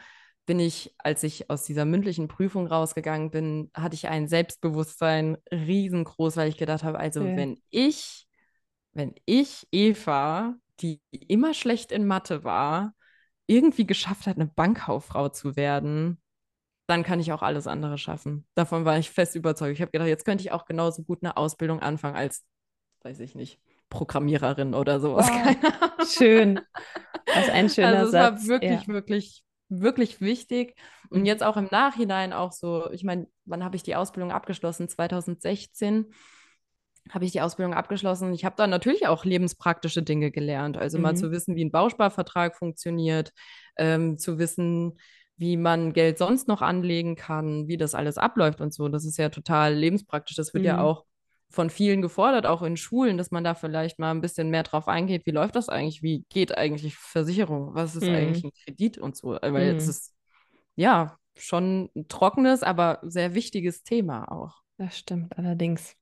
bin 0.45 0.59
ich, 0.59 0.93
als 0.97 1.23
ich 1.23 1.49
aus 1.49 1.63
dieser 1.63 1.85
mündlichen 1.85 2.27
Prüfung 2.27 2.67
rausgegangen 2.67 3.31
bin, 3.31 3.71
hatte 3.73 3.95
ich 3.95 4.07
ein 4.07 4.27
Selbstbewusstsein 4.27 5.37
riesengroß, 5.51 6.37
weil 6.37 6.49
ich 6.49 6.57
gedacht 6.57 6.83
habe, 6.83 6.99
also 6.99 7.21
Schön. 7.21 7.37
wenn 7.37 7.61
ich, 7.69 8.27
wenn 8.93 9.15
ich, 9.25 9.67
Eva, 9.71 10.55
die 10.81 11.01
immer 11.11 11.53
schlecht 11.53 11.91
in 11.91 12.05
Mathe 12.05 12.43
war, 12.43 12.93
irgendwie 13.47 13.85
geschafft 13.87 14.27
hat, 14.27 14.35
eine 14.37 14.47
Bankkauffrau 14.47 15.29
zu 15.29 15.55
werden, 15.55 16.21
dann 16.87 17.03
kann 17.03 17.19
ich 17.19 17.31
auch 17.31 17.41
alles 17.41 17.67
andere 17.67 17.97
schaffen. 17.97 18.45
Davon 18.55 18.85
war 18.85 18.97
ich 18.97 19.09
fest 19.09 19.35
überzeugt. 19.35 19.73
Ich 19.73 19.81
habe 19.81 19.91
gedacht, 19.91 20.07
jetzt 20.07 20.25
könnte 20.25 20.43
ich 20.43 20.51
auch 20.51 20.65
genauso 20.65 21.03
gut 21.03 21.19
eine 21.23 21.37
Ausbildung 21.37 21.79
anfangen 21.81 22.15
als, 22.15 22.43
weiß 23.03 23.19
ich 23.21 23.35
nicht, 23.35 23.59
Programmiererin 23.89 24.73
oder 24.73 24.99
sowas. 24.99 25.27
Wow. 25.27 26.07
Schön. 26.07 26.59
Was 27.27 27.49
ein 27.49 27.69
schöner 27.69 27.87
Also 27.99 28.05
es 28.05 28.11
Satz. 28.11 28.41
war 28.41 28.47
wirklich, 28.47 28.81
ja. 28.81 28.87
wirklich, 28.87 29.44
wirklich 29.69 30.21
wichtig. 30.21 30.75
Und 31.09 31.21
Mhm. 31.21 31.25
jetzt 31.25 31.43
auch 31.43 31.57
im 31.57 31.67
Nachhinein 31.71 32.33
auch 32.33 32.51
so, 32.51 32.89
ich 32.91 33.03
meine, 33.03 33.27
wann 33.45 33.63
habe 33.63 33.75
ich 33.75 33.83
die 33.83 33.95
Ausbildung 33.95 34.31
abgeschlossen? 34.31 34.89
2016 34.89 36.13
habe 37.11 37.25
ich 37.25 37.31
die 37.31 37.41
Ausbildung 37.41 37.73
abgeschlossen. 37.75 38.33
Ich 38.33 38.45
habe 38.45 38.55
da 38.57 38.65
natürlich 38.65 39.07
auch 39.07 39.25
lebenspraktische 39.25 40.01
Dinge 40.01 40.31
gelernt. 40.31 40.77
Also 40.77 40.97
mal 40.97 41.13
Mhm. 41.13 41.17
zu 41.17 41.31
wissen, 41.31 41.55
wie 41.55 41.63
ein 41.63 41.71
Bausparvertrag 41.71 42.55
funktioniert, 42.57 43.31
ähm, 43.77 44.17
zu 44.17 44.39
wissen, 44.39 44.97
wie 45.37 45.57
man 45.57 45.93
Geld 45.93 46.17
sonst 46.17 46.47
noch 46.47 46.61
anlegen 46.61 47.15
kann, 47.15 47.67
wie 47.67 47.77
das 47.77 47.93
alles 47.93 48.17
abläuft 48.17 48.61
und 48.61 48.73
so. 48.73 48.87
Das 48.89 49.05
ist 49.05 49.17
ja 49.17 49.29
total 49.29 49.75
lebenspraktisch. 49.75 50.35
Das 50.35 50.53
wird 50.53 50.65
ja 50.65 50.75
Mhm. 50.75 50.79
auch 50.79 51.05
von 51.49 51.69
vielen 51.69 52.01
gefordert, 52.01 52.45
auch 52.45 52.63
in 52.63 52.75
Schulen, 52.77 53.17
dass 53.17 53.31
man 53.31 53.43
da 53.43 53.55
vielleicht 53.55 53.99
mal 53.99 54.11
ein 54.11 54.21
bisschen 54.21 54.49
mehr 54.49 54.63
drauf 54.63 54.87
eingeht. 54.87 55.25
Wie 55.25 55.31
läuft 55.31 55.55
das 55.55 55.69
eigentlich? 55.69 56.01
Wie 56.01 56.25
geht 56.29 56.57
eigentlich 56.57 56.95
Versicherung? 56.95 57.73
Was 57.73 57.95
ist 57.95 58.09
Mhm. 58.09 58.15
eigentlich 58.15 58.43
ein 58.43 58.51
Kredit 58.63 58.97
und 58.97 59.15
so? 59.15 59.37
Weil 59.41 59.75
es 59.75 59.85
Mhm. 59.85 59.89
ist 59.89 60.13
ja 60.75 61.17
schon 61.37 61.89
ein 61.95 62.07
trockenes, 62.07 62.63
aber 62.63 62.99
sehr 63.03 63.33
wichtiges 63.35 63.83
Thema 63.83 64.31
auch. 64.31 64.61
Das 64.77 64.97
stimmt 64.97 65.37
allerdings. 65.37 65.95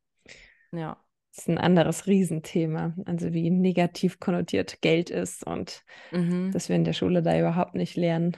Ja. 0.71 0.97
Das 1.36 1.45
ist 1.45 1.49
ein 1.49 1.58
anderes 1.58 2.06
Riesenthema. 2.08 2.93
Also 3.06 3.34
wie 3.34 3.49
negativ 3.49 4.19
konnotiert 4.19 4.82
Geld 4.82 5.10
ist 5.10 5.45
und 5.45 5.84
Mhm. 6.12 6.51
dass 6.51 6.69
wir 6.69 6.75
in 6.75 6.84
der 6.84 6.93
Schule 6.93 7.21
da 7.23 7.38
überhaupt 7.38 7.75
nicht 7.75 7.95
lernen, 7.95 8.38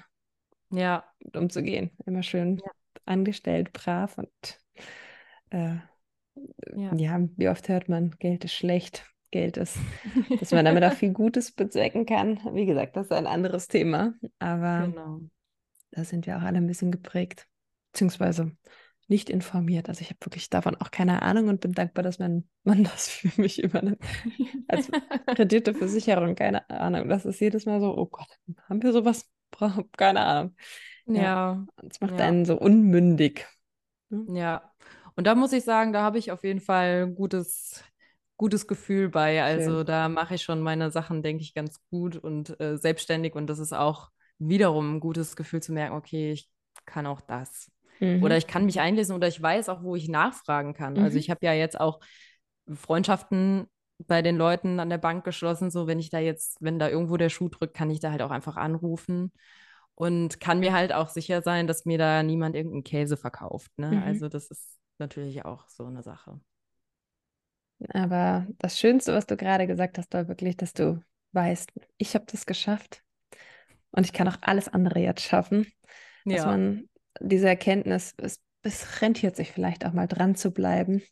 Ja. 0.71 1.03
umzugehen. 1.33 1.91
Immer 2.05 2.23
schön 2.23 2.61
Ja. 2.63 2.71
angestellt, 3.05 3.73
brav 3.73 4.17
und 4.17 4.29
äh, 5.49 5.75
Ja. 6.75 6.93
ja, 6.95 7.19
wie 7.37 7.49
oft 7.49 7.69
hört 7.69 7.89
man, 7.89 8.11
Geld 8.19 8.43
ist 8.43 8.53
schlecht, 8.53 9.05
Geld 9.31 9.57
ist, 9.57 9.77
dass 10.39 10.51
man 10.51 10.65
damit 10.65 10.83
auch 10.83 10.93
viel 10.93 11.11
Gutes 11.13 11.51
bezwecken 11.51 12.05
kann. 12.05 12.39
Wie 12.53 12.65
gesagt, 12.65 12.95
das 12.97 13.07
ist 13.07 13.11
ein 13.11 13.27
anderes 13.27 13.67
Thema, 13.67 14.13
aber 14.39 14.87
Genau. 14.87 15.21
da 15.91 16.03
sind 16.03 16.25
wir 16.27 16.37
auch 16.37 16.41
alle 16.41 16.57
ein 16.57 16.67
bisschen 16.67 16.91
geprägt, 16.91 17.47
beziehungsweise 17.91 18.51
nicht 19.07 19.29
informiert. 19.29 19.87
Also 19.87 20.01
ich 20.01 20.09
habe 20.09 20.17
wirklich 20.25 20.49
davon 20.49 20.75
auch 20.75 20.89
keine 20.91 21.21
Ahnung 21.21 21.47
und 21.47 21.61
bin 21.61 21.73
dankbar, 21.73 22.03
dass 22.03 22.17
mein 22.19 22.49
Mann 22.63 22.83
das 22.83 23.07
für 23.09 23.39
mich 23.41 23.61
übernimmt. 23.63 23.99
Als 24.67 24.89
Kredite, 25.35 25.73
Versicherung, 25.73 26.35
keine 26.35 26.67
Ahnung. 26.69 27.07
Das 27.07 27.25
ist 27.25 27.39
jedes 27.39 27.65
Mal 27.65 27.79
so, 27.79 27.95
oh 27.97 28.07
Gott, 28.07 28.27
haben 28.67 28.81
wir 28.83 28.91
sowas? 28.91 29.29
Keine 29.95 30.19
Ahnung. 30.21 30.55
Ja, 31.05 31.21
Ja. 31.21 31.67
es 31.89 32.01
macht 32.01 32.19
Ja. 32.19 32.25
einen 32.25 32.45
so 32.45 32.59
unmündig. 32.59 33.47
Ja. 34.09 34.71
Und 35.15 35.25
da 35.25 35.35
muss 35.35 35.53
ich 35.53 35.63
sagen, 35.63 35.93
da 35.93 36.01
habe 36.01 36.17
ich 36.17 36.31
auf 36.31 36.43
jeden 36.43 36.59
Fall 36.59 37.03
ein 37.07 37.15
gutes, 37.15 37.83
gutes 38.37 38.67
Gefühl 38.67 39.09
bei. 39.09 39.41
Also 39.43 39.77
Schön. 39.77 39.85
da 39.85 40.09
mache 40.09 40.35
ich 40.35 40.43
schon 40.43 40.61
meine 40.61 40.91
Sachen, 40.91 41.23
denke 41.23 41.43
ich, 41.43 41.53
ganz 41.53 41.79
gut 41.89 42.17
und 42.17 42.59
äh, 42.59 42.77
selbstständig. 42.77 43.35
Und 43.35 43.47
das 43.47 43.59
ist 43.59 43.73
auch 43.73 44.09
wiederum 44.39 44.95
ein 44.95 44.99
gutes 44.99 45.35
Gefühl 45.35 45.61
zu 45.61 45.71
merken, 45.71 45.95
okay, 45.95 46.31
ich 46.33 46.49
kann 46.85 47.07
auch 47.07 47.21
das. 47.21 47.71
Oder 48.21 48.35
Mhm. 48.35 48.37
ich 48.37 48.47
kann 48.47 48.65
mich 48.65 48.79
einlesen 48.81 49.15
oder 49.15 49.27
ich 49.29 49.41
weiß 49.41 49.69
auch, 49.69 49.83
wo 49.83 49.95
ich 49.95 50.09
nachfragen 50.09 50.73
kann. 50.73 50.97
Also 50.97 51.15
Mhm. 51.15 51.19
ich 51.19 51.29
habe 51.29 51.45
ja 51.45 51.53
jetzt 51.53 51.79
auch 51.79 51.99
Freundschaften 52.73 53.67
bei 53.99 54.21
den 54.21 54.35
Leuten 54.35 54.79
an 54.79 54.89
der 54.89 54.97
Bank 54.97 55.23
geschlossen, 55.23 55.71
so 55.71 55.87
wenn 55.87 55.99
ich 55.99 56.09
da 56.09 56.19
jetzt, 56.19 56.57
wenn 56.61 56.79
da 56.79 56.89
irgendwo 56.89 57.15
der 57.17 57.29
Schuh 57.29 57.47
drückt, 57.47 57.73
kann 57.75 57.89
ich 57.89 58.01
da 58.01 58.11
halt 58.11 58.21
auch 58.21 58.31
einfach 58.31 58.57
anrufen 58.57 59.31
und 59.95 60.39
kann 60.41 60.59
mir 60.59 60.73
halt 60.73 60.91
auch 60.91 61.07
sicher 61.09 61.41
sein, 61.41 61.67
dass 61.67 61.85
mir 61.85 61.97
da 61.97 62.21
niemand 62.23 62.55
irgendeinen 62.55 62.83
Käse 62.83 63.15
verkauft. 63.15 63.71
Ne? 63.77 63.91
Mhm. 63.91 64.03
Also 64.03 64.27
das 64.27 64.47
ist 64.51 64.77
natürlich 64.99 65.45
auch 65.45 65.67
so 65.69 65.85
eine 65.85 66.03
Sache. 66.03 66.39
Aber 67.93 68.47
das 68.59 68.79
Schönste, 68.79 69.13
was 69.13 69.25
du 69.27 69.37
gerade 69.37 69.67
gesagt 69.67 69.97
hast, 69.97 70.13
war 70.13 70.27
wirklich, 70.27 70.57
dass 70.57 70.73
du 70.73 71.01
weißt, 71.33 71.71
ich 71.97 72.15
habe 72.15 72.25
das 72.31 72.45
geschafft 72.45 73.03
und 73.91 74.05
ich 74.05 74.13
kann 74.13 74.27
auch 74.27 74.37
alles 74.41 74.69
andere 74.69 74.99
jetzt 74.99 75.23
schaffen. 75.23 75.67
Dass 76.27 76.45
Ja, 76.45 76.45
man 76.45 76.89
diese 77.21 77.47
Erkenntnis, 77.49 78.13
es, 78.17 78.41
es 78.63 79.01
rentiert 79.01 79.35
sich 79.35 79.51
vielleicht 79.51 79.85
auch 79.85 79.93
mal 79.93 80.07
dran 80.07 80.35
zu 80.35 80.51
bleiben, 80.51 81.03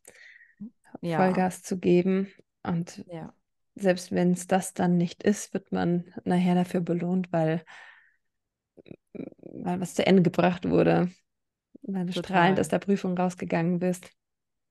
ja, 1.01 1.43
Vollgas 1.43 1.61
zu 1.63 1.79
geben. 1.79 2.31
Und 2.63 3.05
ja, 3.05 3.33
selbst 3.75 4.11
wenn 4.11 4.33
es 4.33 4.47
das 4.47 4.73
dann 4.73 4.97
nicht 4.97 5.23
ist, 5.23 5.53
wird 5.53 5.71
man 5.71 6.05
nachher 6.25 6.55
dafür 6.55 6.81
belohnt, 6.81 7.31
weil, 7.31 7.63
weil 9.13 9.79
was 9.79 9.95
zu 9.95 10.05
Ende 10.05 10.21
gebracht 10.23 10.69
wurde, 10.69 11.09
weil 11.83 12.05
du 12.05 12.13
Total. 12.13 12.13
strahlend 12.13 12.59
aus 12.59 12.69
der 12.69 12.79
Prüfung 12.79 13.17
rausgegangen 13.17 13.79
bist. 13.79 14.11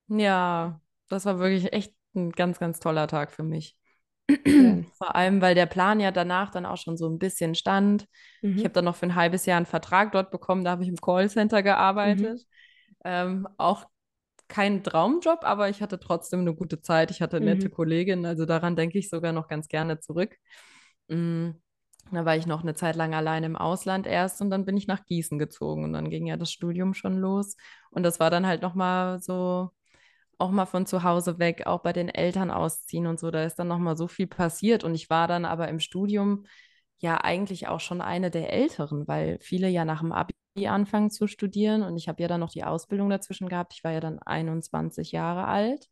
Ja, 0.09 0.81
das 1.09 1.25
war 1.25 1.39
wirklich 1.39 1.73
echt 1.73 1.95
ein 2.15 2.31
ganz, 2.33 2.59
ganz 2.59 2.81
toller 2.81 3.07
Tag 3.09 3.33
für 3.33 3.43
mich. 3.43 3.77
Vor 4.99 5.15
allem, 5.17 5.41
weil 5.41 5.55
der 5.55 5.67
Plan 5.67 6.01
ja 6.01 6.11
danach 6.13 6.51
dann 6.51 6.67
auch 6.67 6.77
schon 6.79 6.97
so 6.97 7.09
ein 7.09 7.19
bisschen 7.19 7.55
stand. 7.55 8.09
Ich 8.57 8.65
Mhm. 8.65 8.67
habe 8.67 8.75
dann 8.75 8.85
noch 8.87 8.97
für 8.97 9.07
ein 9.07 9.15
halbes 9.15 9.47
Jahr 9.47 9.57
einen 9.59 9.67
Vertrag 9.67 10.13
dort 10.13 10.31
bekommen, 10.31 10.65
da 10.65 10.73
habe 10.73 10.83
ich 10.83 10.89
im 10.89 10.97
Callcenter 10.97 11.63
gearbeitet. 11.63 12.47
Ähm, 13.05 13.49
auch 13.59 13.87
kein 14.49 14.85
Traumjob, 14.85 15.45
aber 15.45 15.69
ich 15.71 15.83
hatte 15.83 15.99
trotzdem 16.01 16.41
eine 16.41 16.55
gute 16.55 16.81
Zeit. 16.83 17.11
Ich 17.11 17.23
hatte 17.23 17.41
nette 17.41 17.69
Mhm. 17.69 17.71
Kolleginnen, 17.71 18.27
also 18.27 18.47
daran 18.47 18.77
denke 18.77 18.99
ich 18.99 19.11
sogar 19.11 19.33
noch 19.33 19.49
ganz 19.49 19.69
gerne 19.69 20.01
zurück. 20.01 20.37
Mm, 21.09 21.51
Da 22.17 22.25
war 22.25 22.37
ich 22.37 22.47
noch 22.47 22.63
eine 22.63 22.75
Zeit 22.75 22.97
lang 22.97 23.15
allein 23.15 23.45
im 23.45 23.57
Ausland 23.57 24.07
erst 24.07 24.41
und 24.41 24.51
dann 24.51 24.65
bin 24.65 24.77
ich 24.77 24.87
nach 24.87 25.05
Gießen 25.05 25.39
gezogen 25.39 25.85
und 25.85 25.93
dann 25.93 26.11
ging 26.11 26.27
ja 26.27 26.37
das 26.37 26.53
Studium 26.53 26.95
schon 26.95 27.17
los. 27.19 27.57
Und 27.91 28.03
das 28.03 28.21
war 28.21 28.31
dann 28.31 28.47
halt 28.47 28.63
nochmal 28.63 29.21
so, 29.21 29.71
auch 30.39 30.51
mal 30.51 30.67
von 30.67 30.87
zu 30.87 31.05
Hause 31.05 31.39
weg, 31.39 31.67
auch 31.67 31.81
bei 31.83 31.93
den 31.93 32.09
Eltern 32.09 32.51
ausziehen 32.51 33.07
und 33.07 33.21
so. 33.21 33.31
Da 33.31 33.45
ist 33.45 33.57
dann 33.57 33.69
nochmal 33.69 33.97
so 33.97 34.09
viel 34.09 34.27
passiert 34.27 34.85
und 34.85 34.95
ich 34.95 35.09
war 35.11 35.29
dann 35.29 35.45
aber 35.45 35.69
im 35.69 35.81
Studium 35.81 36.45
ja 36.99 37.19
eigentlich 37.19 37.69
auch 37.69 37.81
schon 37.81 38.01
eine 38.01 38.31
der 38.31 38.53
Älteren, 38.53 39.07
weil 39.09 39.39
viele 39.41 39.69
ja 39.69 39.85
nach 39.85 40.01
dem 40.01 40.13
Abi 40.13 40.35
anfangen 40.67 41.11
zu 41.11 41.27
studieren 41.29 41.83
und 41.83 41.97
ich 41.97 42.09
habe 42.09 42.21
ja 42.23 42.29
dann 42.29 42.41
noch 42.41 42.51
die 42.51 42.65
Ausbildung 42.65 43.09
dazwischen 43.09 43.49
gehabt. 43.49 43.73
Ich 43.75 43.85
war 43.85 43.93
ja 43.93 44.01
dann 44.01 44.19
21 44.21 45.13
Jahre 45.13 45.47
alt 45.47 45.89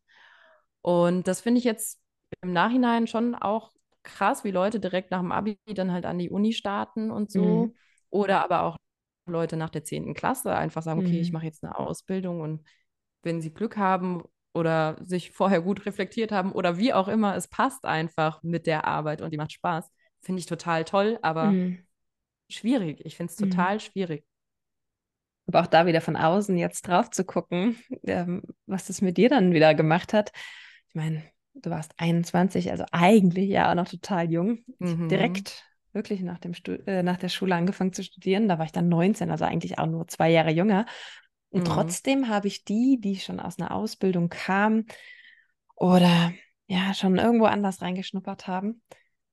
und 0.81 1.27
das 1.27 1.41
finde 1.41 1.59
ich 1.59 1.65
jetzt 1.65 1.99
im 2.41 2.53
Nachhinein 2.53 3.07
schon 3.07 3.35
auch 3.35 3.71
krass, 4.03 4.43
wie 4.43 4.51
Leute 4.51 4.79
direkt 4.79 5.11
nach 5.11 5.19
dem 5.21 5.31
Abi 5.31 5.59
dann 5.75 5.91
halt 5.91 6.05
an 6.05 6.17
die 6.19 6.29
Uni 6.29 6.53
starten 6.53 7.11
und 7.11 7.31
so. 7.31 7.69
Mhm. 7.69 7.75
Oder 8.09 8.43
aber 8.43 8.63
auch 8.63 8.77
Leute 9.27 9.57
nach 9.57 9.69
der 9.69 9.83
10. 9.83 10.13
Klasse 10.13 10.55
einfach 10.55 10.81
sagen, 10.83 10.99
okay, 10.99 11.19
ich 11.19 11.31
Mhm. 11.31 11.33
mache 11.33 11.45
jetzt 11.45 11.63
eine 11.63 11.77
Ausbildung 11.77 12.41
und 12.41 12.65
wenn 13.23 13.41
sie 13.41 13.53
Glück 13.53 13.77
haben 13.77 14.23
oder 14.53 14.97
sich 15.03 15.31
vorher 15.31 15.61
gut 15.61 15.85
reflektiert 15.85 16.31
haben 16.31 16.51
oder 16.53 16.77
wie 16.77 16.93
auch 16.93 17.07
immer, 17.07 17.35
es 17.35 17.47
passt 17.47 17.85
einfach 17.85 18.41
mit 18.43 18.67
der 18.67 18.85
Arbeit 18.85 19.21
und 19.21 19.31
die 19.31 19.37
macht 19.37 19.53
Spaß, 19.53 19.91
finde 20.21 20.39
ich 20.39 20.45
total 20.47 20.83
toll, 20.85 21.19
aber 21.21 21.59
Mhm. 21.59 21.85
schwierig. 22.49 23.01
Ich 23.05 23.17
finde 23.17 23.31
es 23.31 23.37
Mhm. 23.39 23.65
total 23.65 23.79
schwierig. 23.79 24.25
Aber 25.47 25.61
auch 25.61 25.67
da 25.67 25.85
wieder 25.85 26.01
von 26.01 26.15
außen 26.15 26.57
jetzt 26.57 26.87
drauf 26.87 27.09
zu 27.09 27.25
gucken, 27.25 27.77
ähm, 28.03 28.43
was 28.67 28.85
das 28.85 29.01
mit 29.01 29.17
dir 29.17 29.29
dann 29.29 29.53
wieder 29.53 29.73
gemacht 29.75 30.13
hat. 30.13 30.31
Ich 30.87 30.95
meine, 30.95 31.23
du 31.53 31.69
warst 31.69 31.93
21, 31.97 32.71
also 32.71 32.85
eigentlich 32.91 33.49
ja 33.49 33.69
auch 33.71 33.75
noch 33.75 33.87
total 33.87 34.31
jung. 34.31 34.59
Ich 34.79 34.93
habe 34.93 35.03
Mhm. 35.03 35.07
direkt 35.09 35.65
wirklich 35.93 36.21
nach, 36.21 36.39
dem 36.39 36.53
Stu 36.53 36.73
äh, 36.87 37.03
nach 37.03 37.17
der 37.17 37.29
Schule 37.29 37.55
angefangen 37.55 37.93
zu 37.93 38.03
studieren. 38.03 38.47
Da 38.47 38.57
war 38.57 38.65
ich 38.65 38.71
dann 38.71 38.89
19, 38.89 39.31
also 39.31 39.45
eigentlich 39.45 39.77
auch 39.79 39.87
nur 39.87 40.07
zwei 40.07 40.29
Jahre 40.31 40.51
jünger. 40.51 40.85
Und 41.49 41.65
Mhm. 41.65 41.67
trotzdem 41.67 42.29
habe 42.29 42.47
ich 42.47 42.63
die, 42.63 42.99
die 43.01 43.17
schon 43.19 43.39
aus 43.39 43.59
einer 43.59 43.71
Ausbildung 43.71 44.29
kamen 44.29 44.85
oder 45.75 46.33
ja 46.67 46.93
schon 46.93 47.17
irgendwo 47.17 47.45
anders 47.45 47.81
reingeschnuppert 47.81 48.47
haben, 48.47 48.81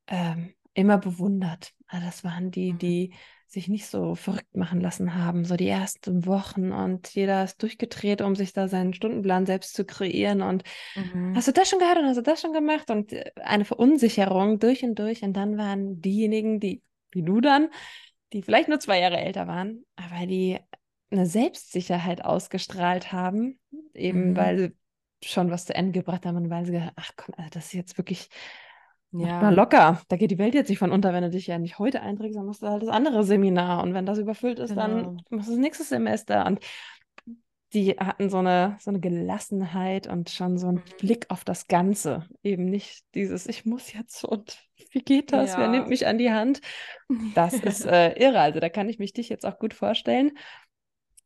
ähm, 0.08 0.54
immer 0.74 0.98
bewundert. 0.98 1.72
Also 1.86 2.06
das 2.06 2.24
waren 2.24 2.50
die, 2.50 2.72
Mhm. 2.72 2.78
die 2.78 3.14
sich 3.52 3.68
nicht 3.68 3.86
so 3.86 4.14
verrückt 4.14 4.56
machen 4.56 4.80
lassen 4.80 5.14
haben, 5.14 5.44
so 5.44 5.56
die 5.56 5.68
ersten 5.68 6.26
Wochen 6.26 6.72
und 6.72 7.08
jeder 7.14 7.44
ist 7.44 7.62
durchgedreht, 7.62 8.22
um 8.22 8.36
sich 8.36 8.52
da 8.52 8.68
seinen 8.68 8.94
Stundenplan 8.94 9.46
selbst 9.46 9.74
zu 9.74 9.84
kreieren 9.84 10.42
und 10.42 10.64
Mhm. 10.96 11.28
hast 11.34 11.48
du 11.48 11.52
das 11.52 11.68
schon 11.68 11.78
gehört 11.78 11.98
und 11.98 12.06
hast 12.06 12.16
du 12.16 12.22
das 12.22 12.40
schon 12.40 12.52
gemacht 12.52 12.90
und 12.90 13.12
äh, 13.12 13.30
eine 13.36 13.64
Verunsicherung 13.64 14.58
durch 14.58 14.82
und 14.84 14.98
durch 14.98 15.22
und 15.22 15.34
dann 15.34 15.58
waren 15.58 16.00
diejenigen, 16.00 16.60
die, 16.60 16.82
wie 17.12 17.22
du 17.22 17.40
dann, 17.40 17.68
die 18.32 18.42
vielleicht 18.42 18.68
nur 18.68 18.80
zwei 18.80 19.00
Jahre 19.00 19.18
älter 19.18 19.46
waren, 19.46 19.84
aber 19.96 20.26
die 20.26 20.58
eine 21.10 21.26
Selbstsicherheit 21.26 22.24
ausgestrahlt 22.24 23.12
haben, 23.12 23.58
eben 23.94 24.36
Mhm. 24.36 24.36
weil 24.36 24.58
sie 24.58 24.76
schon 25.26 25.50
was 25.50 25.64
zu 25.64 25.74
Ende 25.74 25.92
gebracht 25.92 26.26
haben 26.26 26.36
und 26.36 26.50
weil 26.50 26.66
sie 26.66 26.72
gedacht, 26.72 26.92
ach 26.96 27.10
komm, 27.16 27.34
also 27.38 27.50
das 27.50 27.66
ist 27.66 27.72
jetzt 27.72 27.98
wirklich 27.98 28.28
Ja. 29.12 29.40
mal 29.42 29.54
locker. 29.54 30.02
Da 30.08 30.16
geht 30.16 30.30
die 30.30 30.38
Welt 30.38 30.54
jetzt 30.54 30.68
nicht 30.68 30.78
von 30.78 30.92
unter, 30.92 31.12
wenn 31.12 31.22
du 31.22 31.30
dich 31.30 31.46
ja 31.46 31.58
nicht 31.58 31.78
heute 31.78 32.02
einträgst, 32.02 32.36
dann 32.36 32.46
musst 32.46 32.62
du 32.62 32.68
halt 32.68 32.82
das 32.82 32.88
andere 32.90 33.24
Seminar. 33.24 33.82
Und 33.82 33.94
wenn 33.94 34.06
das 34.06 34.18
überfüllt 34.18 34.58
ist, 34.58 34.76
dann 34.76 34.96
Genau. 34.98 35.10
musst 35.30 35.48
du 35.48 35.52
das 35.52 35.58
nächste 35.60 35.84
Semester. 35.84 36.44
Und 36.46 36.60
die 37.74 37.92
hatten 37.98 38.30
so 38.30 38.38
eine, 38.38 38.76
so 38.80 38.90
eine 38.90 39.00
Gelassenheit 39.00 40.06
und 40.06 40.30
schon 40.30 40.56
so 40.56 40.68
einen 40.68 40.76
Mhm. 40.78 40.82
Blick 41.00 41.26
auf 41.28 41.44
das 41.44 41.66
Ganze. 41.68 42.26
Eben 42.42 42.64
nicht 42.64 43.04
dieses, 43.14 43.46
ich 43.46 43.66
muss 43.66 43.92
jetzt 43.92 44.24
und 44.24 44.58
wie 44.92 45.02
geht 45.02 45.32
das? 45.32 45.56
Wer 45.58 45.68
nimmt 45.68 45.84
Ja. 45.84 45.88
mich 45.90 46.06
an 46.06 46.18
die 46.18 46.30
Hand? 46.32 46.60
Das 47.34 47.52
ist 47.54 47.84
äh, 47.86 48.12
irre. 48.18 48.40
Also 48.40 48.60
da 48.60 48.68
kann 48.70 48.88
ich 48.88 48.98
mich 48.98 49.12
dich 49.12 49.28
jetzt 49.28 49.44
auch 49.44 49.58
gut 49.58 49.74
vorstellen, 49.74 50.32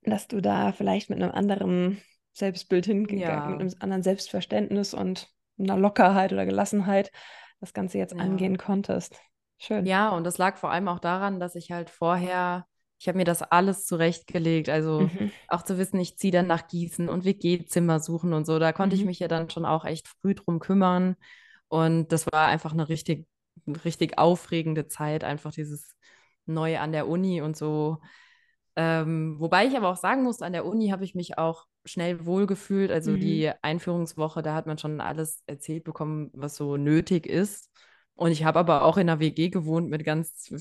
dass 0.03 0.27
du 0.27 0.41
da 0.41 0.73
vielleicht 0.73 1.11
mit 1.11 1.23
einem 1.23 1.31
anderen 1.31 2.01
Selbstbild 2.33 2.87
hingegangen, 2.87 3.53
mit 3.53 3.61
Ja. 3.61 3.67
einem 3.67 3.75
anderen 3.81 4.03
Selbstverständnis 4.03 4.95
und 4.95 5.29
einer 5.59 5.77
Lockerheit 5.77 6.33
oder 6.33 6.45
Gelassenheit 6.47 7.13
das 7.63 7.73
Ganze 7.73 7.99
jetzt 7.99 8.15
Ja. 8.15 8.21
angehen 8.21 8.59
konntest. 8.59 9.21
Schön. 9.59 9.87
Ja, 9.87 10.11
und 10.11 10.25
das 10.25 10.39
lag 10.39 10.57
vor 10.59 10.71
allem 10.71 10.89
auch 10.89 10.99
daran, 10.99 11.41
dass 11.41 11.55
ich 11.55 11.73
halt 11.73 11.91
vorher, 11.91 12.67
ich 12.99 13.09
habe 13.09 13.19
mir 13.19 13.25
das 13.25 13.43
alles 13.43 13.87
zurechtgelegt. 13.87 14.69
Also 14.69 15.13
Mhm. 15.15 15.33
auch 15.49 15.63
zu 15.63 15.79
wissen, 15.79 15.99
ich 16.01 16.19
ziehe 16.19 16.33
dann 16.33 16.47
nach 16.47 16.69
Gießen 16.69 17.09
und 17.09 17.25
WG-Zimmer 17.25 18.01
suchen 18.01 18.33
und 18.33 18.47
so. 18.47 18.59
Da 18.59 18.73
konnte 18.73 18.97
ich 18.97 19.03
Mhm. 19.03 19.07
mich 19.07 19.19
ja 19.19 19.29
dann 19.29 19.51
schon 19.51 19.65
auch 19.65 19.85
echt 19.85 20.09
früh 20.09 20.35
drum 20.35 20.59
kümmern. 20.61 21.17
Und 21.69 22.13
das 22.13 22.27
war 22.33 22.47
einfach 22.47 22.73
eine 22.73 22.89
richtig, 22.89 23.27
richtig 23.85 24.19
aufregende 24.19 24.89
Zeit, 24.89 25.25
einfach 25.25 25.53
dieses 25.53 25.97
Neue 26.47 26.81
an 26.81 26.93
der 26.93 27.09
Uni 27.09 27.41
und 27.43 27.57
so. 27.57 27.99
Ähm, 28.77 29.37
wobei 29.39 29.67
ich 29.67 29.77
aber 29.77 29.89
auch 29.91 29.97
sagen 29.97 30.23
muss, 30.23 30.43
an 30.43 30.53
der 30.53 30.65
Uni 30.67 30.89
habe 30.91 31.05
ich 31.05 31.15
mich 31.15 31.39
auch 31.39 31.67
schnell 31.85 32.25
wohlgefühlt. 32.27 32.91
Also 32.91 33.13
Mhm. 33.13 33.21
die 33.21 33.53
Einführungswoche, 33.63 34.43
da 34.43 34.55
hat 34.55 34.67
man 34.67 34.79
schon 34.79 35.01
alles 35.01 35.43
erzählt 35.47 35.85
bekommen, 35.85 36.31
was 36.35 36.57
so 36.57 36.77
nötig 36.77 37.27
ist. 37.27 37.71
Und 38.15 38.31
ich 38.31 38.45
habe 38.45 38.59
aber 38.59 38.85
auch 38.85 38.97
in 38.99 39.09
einer 39.09 39.21
WG 39.21 39.49
gewohnt 39.49 39.89
mit 39.89 40.05
ganz, 40.05 40.53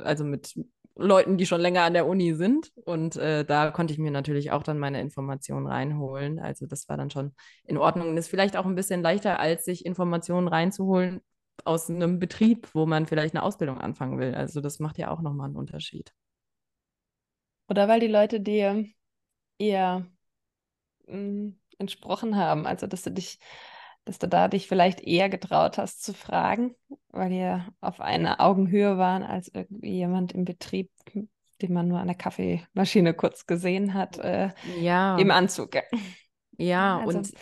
also 0.00 0.24
mit 0.24 0.54
Leuten, 0.94 1.36
die 1.38 1.46
schon 1.46 1.60
länger 1.60 1.82
an 1.82 1.94
der 1.94 2.06
Uni 2.06 2.34
sind. 2.34 2.72
Und 2.84 3.16
äh, 3.16 3.44
da 3.44 3.70
konnte 3.70 3.92
ich 3.92 3.98
mir 3.98 4.10
natürlich 4.10 4.50
auch 4.50 4.62
dann 4.62 4.78
meine 4.78 5.00
Informationen 5.00 5.66
reinholen. 5.66 6.38
Also 6.38 6.66
das 6.66 6.88
war 6.88 6.96
dann 6.96 7.10
schon 7.10 7.34
in 7.64 7.78
Ordnung. 7.78 8.08
Und 8.10 8.16
ist 8.16 8.28
vielleicht 8.28 8.56
auch 8.56 8.66
ein 8.66 8.74
bisschen 8.74 9.02
leichter, 9.02 9.40
als 9.40 9.64
sich 9.64 9.84
Informationen 9.84 10.48
reinzuholen 10.48 11.20
aus 11.64 11.90
einem 11.90 12.18
Betrieb, 12.18 12.68
wo 12.74 12.86
man 12.86 13.06
vielleicht 13.06 13.34
eine 13.34 13.42
Ausbildung 13.42 13.78
anfangen 13.78 14.18
will. 14.18 14.34
Also 14.34 14.60
das 14.60 14.78
macht 14.78 14.98
ja 14.98 15.10
auch 15.10 15.20
nochmal 15.20 15.46
einen 15.46 15.56
Unterschied. 15.56 16.12
Oder 17.68 17.88
weil 17.88 18.00
die 18.00 18.06
Leute 18.06 18.40
dir 18.40 18.84
eher 19.58 20.06
mh, 21.12 21.52
entsprochen 21.78 22.36
haben, 22.36 22.66
also 22.66 22.86
dass 22.86 23.02
du 23.02 23.10
dich, 23.10 23.38
dass 24.04 24.18
du 24.18 24.28
da 24.28 24.48
dich 24.48 24.68
vielleicht 24.68 25.00
eher 25.00 25.28
getraut 25.28 25.78
hast 25.78 26.02
zu 26.04 26.14
fragen, 26.14 26.74
weil 27.10 27.32
ihr 27.32 27.66
auf 27.80 28.00
einer 28.00 28.40
Augenhöhe 28.40 28.98
waren 28.98 29.22
als 29.22 29.48
irgendwie 29.54 29.92
jemand 29.92 30.32
im 30.32 30.44
Betrieb, 30.44 30.90
den 31.14 31.72
man 31.72 31.88
nur 31.88 32.00
an 32.00 32.08
der 32.08 32.16
Kaffeemaschine 32.16 33.14
kurz 33.14 33.46
gesehen 33.46 33.94
hat, 33.94 34.18
äh, 34.18 34.50
Ja. 34.62 35.18
im 35.18 35.30
Anzug. 35.30 35.76
Ja, 36.58 37.00
also, 37.00 37.18
und 37.18 37.32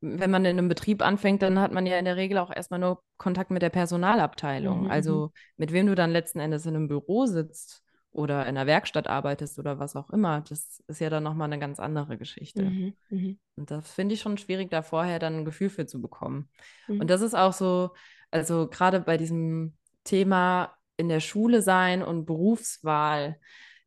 wenn 0.00 0.30
man 0.30 0.44
in 0.44 0.58
einem 0.58 0.68
Betrieb 0.68 1.02
anfängt, 1.02 1.42
dann 1.42 1.58
hat 1.60 1.72
man 1.72 1.86
ja 1.86 1.98
in 1.98 2.04
der 2.06 2.16
Regel 2.16 2.38
auch 2.38 2.54
erstmal 2.54 2.80
nur 2.80 3.02
Kontakt 3.18 3.50
mit 3.50 3.62
der 3.62 3.70
Personalabteilung. 3.70 4.80
mhm, 4.80 4.84
mhm. 4.86 4.90
Also 4.90 5.32
mit 5.56 5.72
wem 5.72 5.86
du 5.86 5.94
dann 5.94 6.12
letzten 6.12 6.40
Endes 6.40 6.66
in 6.66 6.76
einem 6.76 6.88
Büro 6.88 7.26
sitzt 7.26 7.83
oder 8.14 8.42
in 8.42 8.56
einer 8.56 8.66
Werkstatt 8.66 9.08
arbeitest 9.08 9.58
oder 9.58 9.78
was 9.78 9.96
auch 9.96 10.08
immer, 10.10 10.40
das 10.42 10.82
ist 10.86 11.00
ja 11.00 11.10
dann 11.10 11.22
nochmal 11.24 11.46
eine 11.52 11.58
ganz 11.58 11.78
andere 11.80 12.16
Geschichte. 12.16 12.62
Mhm, 12.62 12.94
mhm, 13.10 13.38
Und 13.56 13.70
das 13.70 13.90
finde 13.90 14.14
ich 14.14 14.20
schon 14.20 14.38
schwierig, 14.38 14.70
da 14.70 14.82
vorher 14.82 15.18
dann 15.18 15.34
ein 15.38 15.44
Gefühl 15.44 15.68
für 15.68 15.86
zu 15.86 16.00
bekommen. 16.00 16.48
mhm. 16.88 17.00
Und 17.00 17.10
das 17.10 17.20
ist 17.20 17.34
auch 17.34 17.52
so, 17.52 17.90
also 18.30 18.68
gerade 18.68 19.00
bei 19.00 19.16
diesem 19.16 19.76
Thema 20.04 20.74
in 20.96 21.08
der 21.08 21.20
Schule 21.20 21.60
sein 21.60 22.02
und 22.02 22.24
Berufswahl. 22.24 23.38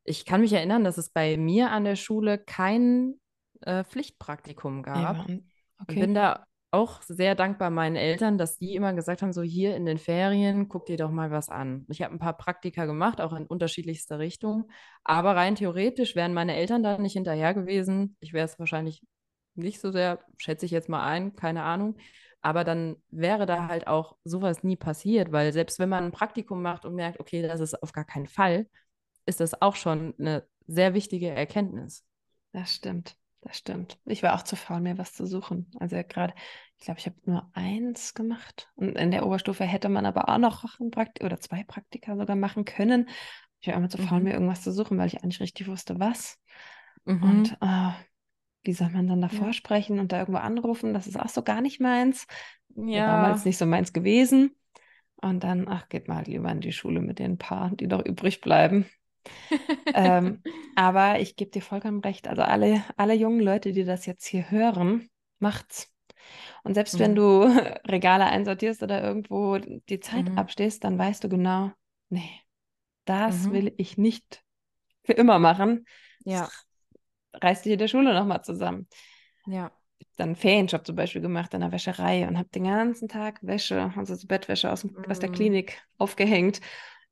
Ich 0.04 0.24
kann 0.24 0.42
mich 0.42 0.52
erinnern, 0.52 0.84
dass 0.84 0.98
es 0.98 1.10
bei 1.10 1.36
mir 1.36 1.70
an 1.70 1.84
der 1.84 1.96
Schule 1.96 2.38
kein 2.38 3.14
äh, 3.62 3.82
Pflichtpraktikum 3.84 4.78
Ja, 4.86 5.12
gab. 5.12 5.28
und- 5.28 5.44
Und 5.80 5.86
bin 5.86 6.10
okay. 6.10 6.14
da 6.14 6.46
auch 6.70 7.00
sehr 7.02 7.34
dankbar 7.34 7.70
meinen 7.70 7.96
Eltern, 7.96 8.36
dass 8.36 8.58
die 8.58 8.74
immer 8.74 8.92
gesagt 8.92 9.22
haben, 9.22 9.32
so 9.32 9.42
hier 9.42 9.74
in 9.74 9.86
den 9.86 9.98
Ferien, 9.98 10.68
guck 10.68 10.86
dir 10.86 10.96
doch 10.98 11.10
mal 11.10 11.30
was 11.30 11.48
an. 11.48 11.86
Ich 11.88 12.02
habe 12.02 12.14
ein 12.14 12.18
paar 12.18 12.36
Praktika 12.36 12.84
gemacht, 12.84 13.20
auch 13.20 13.32
in 13.32 13.46
unterschiedlichster 13.46 14.18
Richtung. 14.18 14.70
Aber 15.04 15.34
rein 15.34 15.54
theoretisch 15.54 16.14
wären 16.14 16.34
meine 16.34 16.56
Eltern 16.56 16.82
da 16.82 16.98
nicht 16.98 17.14
hinterher 17.14 17.54
gewesen. 17.54 18.16
Ich 18.20 18.32
wäre 18.32 18.44
es 18.44 18.58
wahrscheinlich 18.58 19.02
nicht 19.54 19.80
so 19.80 19.90
sehr, 19.90 20.20
schätze 20.36 20.66
ich 20.66 20.72
jetzt 20.72 20.88
mal 20.88 21.04
ein, 21.06 21.36
keine 21.36 21.62
Ahnung. 21.62 21.96
Aber 22.40 22.64
dann 22.64 22.96
wäre 23.10 23.46
da 23.46 23.66
halt 23.68 23.86
auch 23.86 24.16
sowas 24.24 24.62
nie 24.62 24.76
passiert, 24.76 25.32
weil 25.32 25.52
selbst 25.52 25.78
wenn 25.78 25.88
man 25.88 26.04
ein 26.04 26.12
Praktikum 26.12 26.62
macht 26.62 26.84
und 26.84 26.94
merkt, 26.94 27.18
okay, 27.18 27.42
das 27.42 27.60
ist 27.60 27.82
auf 27.82 27.92
gar 27.92 28.04
keinen 28.04 28.28
Fall, 28.28 28.68
ist 29.26 29.40
das 29.40 29.60
auch 29.60 29.74
schon 29.74 30.14
eine 30.18 30.46
sehr 30.66 30.94
wichtige 30.94 31.30
Erkenntnis. 31.30 32.04
Das 32.52 32.74
stimmt. 32.74 33.17
Das 33.40 33.58
stimmt. 33.58 33.98
Ich 34.04 34.22
war 34.22 34.34
auch 34.34 34.42
zu 34.42 34.56
faul, 34.56 34.80
mir 34.80 34.98
was 34.98 35.12
zu 35.12 35.26
suchen. 35.26 35.70
Also 35.78 35.96
gerade, 35.96 36.34
ich 36.76 36.84
glaube, 36.84 37.00
ich 37.00 37.06
habe 37.06 37.16
nur 37.24 37.50
eins 37.54 38.14
gemacht. 38.14 38.68
Und 38.74 38.96
in 38.96 39.10
der 39.10 39.24
Oberstufe 39.26 39.64
hätte 39.64 39.88
man 39.88 40.06
aber 40.06 40.28
auch 40.28 40.38
noch 40.38 40.64
ein 40.80 40.90
Praktikum 40.90 41.26
oder 41.26 41.40
zwei 41.40 41.64
Praktika 41.64 42.16
sogar 42.16 42.36
machen 42.36 42.64
können. 42.64 43.08
Ich 43.60 43.68
war 43.68 43.74
immer 43.74 43.88
zu 43.88 43.98
faul, 43.98 44.18
Mhm. 44.18 44.24
mir 44.24 44.32
irgendwas 44.34 44.62
zu 44.62 44.72
suchen, 44.72 44.98
weil 44.98 45.06
ich 45.08 45.22
eigentlich 45.22 45.40
richtig 45.40 45.68
wusste, 45.68 45.98
was. 45.98 46.38
Mhm. 47.04 47.22
Und 47.22 47.58
äh, 47.60 47.90
wie 48.62 48.72
soll 48.72 48.90
man 48.90 49.06
dann 49.06 49.22
Ja. 49.22 49.28
davor 49.28 49.52
sprechen 49.52 49.98
und 49.98 50.12
da 50.12 50.18
irgendwo 50.20 50.40
anrufen? 50.40 50.92
Das 50.94 51.06
ist 51.06 51.18
auch 51.18 51.28
so 51.28 51.42
gar 51.42 51.60
nicht 51.60 51.80
meins. 51.80 52.26
War 52.68 52.86
Ja. 52.86 53.06
damals 53.06 53.44
nicht 53.44 53.58
so 53.58 53.66
meins 53.66 53.92
gewesen. 53.92 54.54
Und 55.16 55.42
dann, 55.42 55.66
ach, 55.68 55.88
geht 55.88 56.06
mal 56.06 56.16
halt 56.18 56.28
lieber 56.28 56.50
in 56.50 56.60
die 56.60 56.72
Schule 56.72 57.00
mit 57.00 57.18
den 57.18 57.38
paar, 57.38 57.70
die 57.74 57.86
noch 57.88 58.04
übrig 58.04 58.40
bleiben. 58.40 58.86
Ähm, 59.92 60.44
aber 60.74 61.20
ich 61.20 61.36
gebe 61.36 61.50
dir 61.50 61.62
vollkommen 61.62 62.00
recht. 62.00 62.28
Also 62.28 62.42
alle, 62.42 62.84
alle 62.96 63.14
jungen 63.14 63.40
Leute, 63.40 63.72
die 63.72 63.84
das 63.84 64.06
jetzt 64.06 64.26
hier 64.26 64.50
hören, 64.50 65.08
macht's. 65.38 65.92
Und 66.64 66.74
selbst 66.74 66.98
wenn 67.00 67.14
Mhm. 67.14 67.16
du 67.16 67.42
Regale 67.88 68.26
einsortierst 68.26 68.82
oder 68.82 69.02
irgendwo 69.02 69.58
die 69.58 70.00
Zeit 70.00 70.30
Mhm. 70.30 70.36
abstehst, 70.36 70.84
dann 70.84 70.98
weißt 70.98 71.24
du 71.24 71.28
genau, 71.30 71.72
nee, 72.10 72.30
das 73.06 73.48
Mhm. 73.48 73.50
will 73.50 73.74
ich 73.78 73.98
nicht 73.98 74.44
für 75.04 75.14
immer 75.14 75.38
machen. 75.38 75.86
Ja, 76.24 76.52
Reiß 77.34 77.62
dich 77.62 77.72
in 77.72 77.78
der 77.78 77.88
Schule 77.88 78.12
nochmal 78.14 78.44
zusammen. 78.44 78.86
ja. 79.46 79.72
Dann 80.16 80.30
einen 80.30 80.36
Ferienjob 80.36 80.84
zum 80.86 80.96
Beispiel 80.96 81.20
gemacht 81.22 81.54
in 81.54 81.60
der 81.60 81.72
Wäscherei 81.72 82.26
und 82.26 82.36
habe 82.38 82.48
den 82.50 82.64
ganzen 82.64 83.08
Tag 83.08 83.38
Wäsche, 83.42 83.92
also 83.96 84.14
so 84.14 84.26
Bettwäsche 84.26 84.70
aus, 84.72 84.82
dem, 84.82 84.96
aus 85.08 85.18
der 85.20 85.28
Mhm. 85.28 85.28
Klinik 85.28 85.80
aufgehängt. 85.96 86.60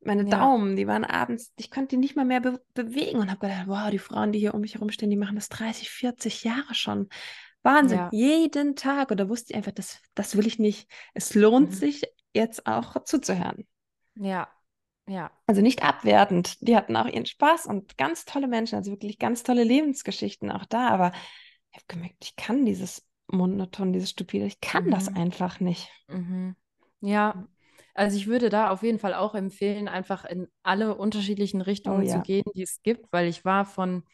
Meine 0.07 0.22
Ja. 0.22 0.38
Daumen, 0.38 0.76
die 0.76 0.86
waren 0.86 1.04
abends, 1.04 1.52
ich 1.57 1.70
konnte 1.70 1.88
die 1.90 1.96
nicht 1.98 2.16
mal 2.16 2.24
mehr 2.24 2.40
be 2.40 2.61
bewegen 2.74 3.18
und 3.18 3.30
habe 3.30 3.40
gedacht, 3.40 3.66
wow, 3.66 3.90
die 3.90 3.98
Frauen, 3.98 4.32
die 4.32 4.38
hier 4.38 4.54
um 4.54 4.61
mich 4.61 4.74
herumstehen, 4.74 5.11
die 5.11 5.16
machen 5.16 5.36
das 5.36 5.48
30, 5.48 5.90
40 5.90 6.44
Jahre 6.44 6.74
schon. 6.74 7.09
Wahnsinn, 7.62 7.98
Ja. 7.98 8.09
jeden 8.12 8.76
Tag. 8.76 9.11
Und 9.11 9.18
da 9.18 9.28
wusste 9.28 9.52
ich 9.52 9.57
einfach, 9.57 9.72
das, 9.72 10.00
das 10.14 10.36
will 10.36 10.46
ich 10.46 10.59
nicht. 10.59 10.88
Es 11.14 11.34
lohnt 11.34 11.70
Mhm. 11.70 11.74
sich 11.74 12.02
jetzt 12.32 12.66
auch 12.66 13.02
zuzuhören. 13.04 13.66
Ja. 14.14 14.48
Ja. 15.09 15.30
Also 15.46 15.62
nicht 15.62 15.82
abwertend. 15.84 16.57
Die 16.66 16.76
hatten 16.76 16.96
auch 16.96 17.07
ihren 17.07 17.26
Spaß 17.26 17.66
und 17.66 17.96
ganz 17.96 18.24
tolle 18.24 18.48
Menschen, 18.48 18.76
also 18.76 18.90
wirklich 18.92 19.18
ganz 19.18 19.42
tolle 19.42 19.64
Lebensgeschichten 19.64 20.50
auch 20.50 20.64
da. 20.64 20.88
Aber 20.88 21.12
ich 21.70 21.76
habe 21.76 21.84
gemerkt, 21.88 22.16
ich 22.22 22.36
kann 22.36 22.64
dieses 22.64 23.04
Monoton, 23.28 23.92
dieses 23.92 24.11
Stupide, 24.11 24.46
ich 24.46 24.61
kann 24.61 24.90
das 24.90 25.11
Mhm. 25.11 25.16
einfach 25.16 25.61
nicht. 25.61 25.88
Mhm. 26.09 26.57
Ja, 27.00 27.46
also 27.97 28.16
ich 28.16 28.26
würde 28.26 28.49
da 28.51 28.70
auf 28.70 28.82
jeden 28.82 28.99
Fall 28.99 29.14
auch 29.14 29.34
empfehlen, 29.34 29.88
einfach 29.88 30.24
in 30.24 30.49
alle 30.62 30.94
unterschiedlichen 30.97 31.61
Oh 31.86 32.01
Richtungen 32.01 32.07
zu 32.07 32.20
ja. 32.20 32.22
gehen, 32.22 32.44
die 32.55 32.62
es 32.62 32.82
gibt, 32.82 33.12
weil 33.12 33.28
ich 33.28 33.44
war 33.44 33.64
von, 33.64 34.05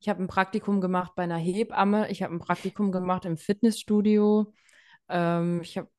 ich 0.00 0.08
habe 0.08 0.22
ein 0.22 0.28
Praktikum 0.28 0.80
gemacht 0.80 1.12
bei 1.16 1.24
einer 1.24 1.36
Hebamme, 1.38 2.10
ich 2.10 2.22
habe 2.22 2.34
ein 2.34 2.40
Praktikum 2.40 2.92
gemacht 2.92 3.24
im 3.24 3.36
Fitnessstudio, 3.38 4.52
ähm, 5.08 5.60
ich 5.62 5.78
habe 5.78 5.90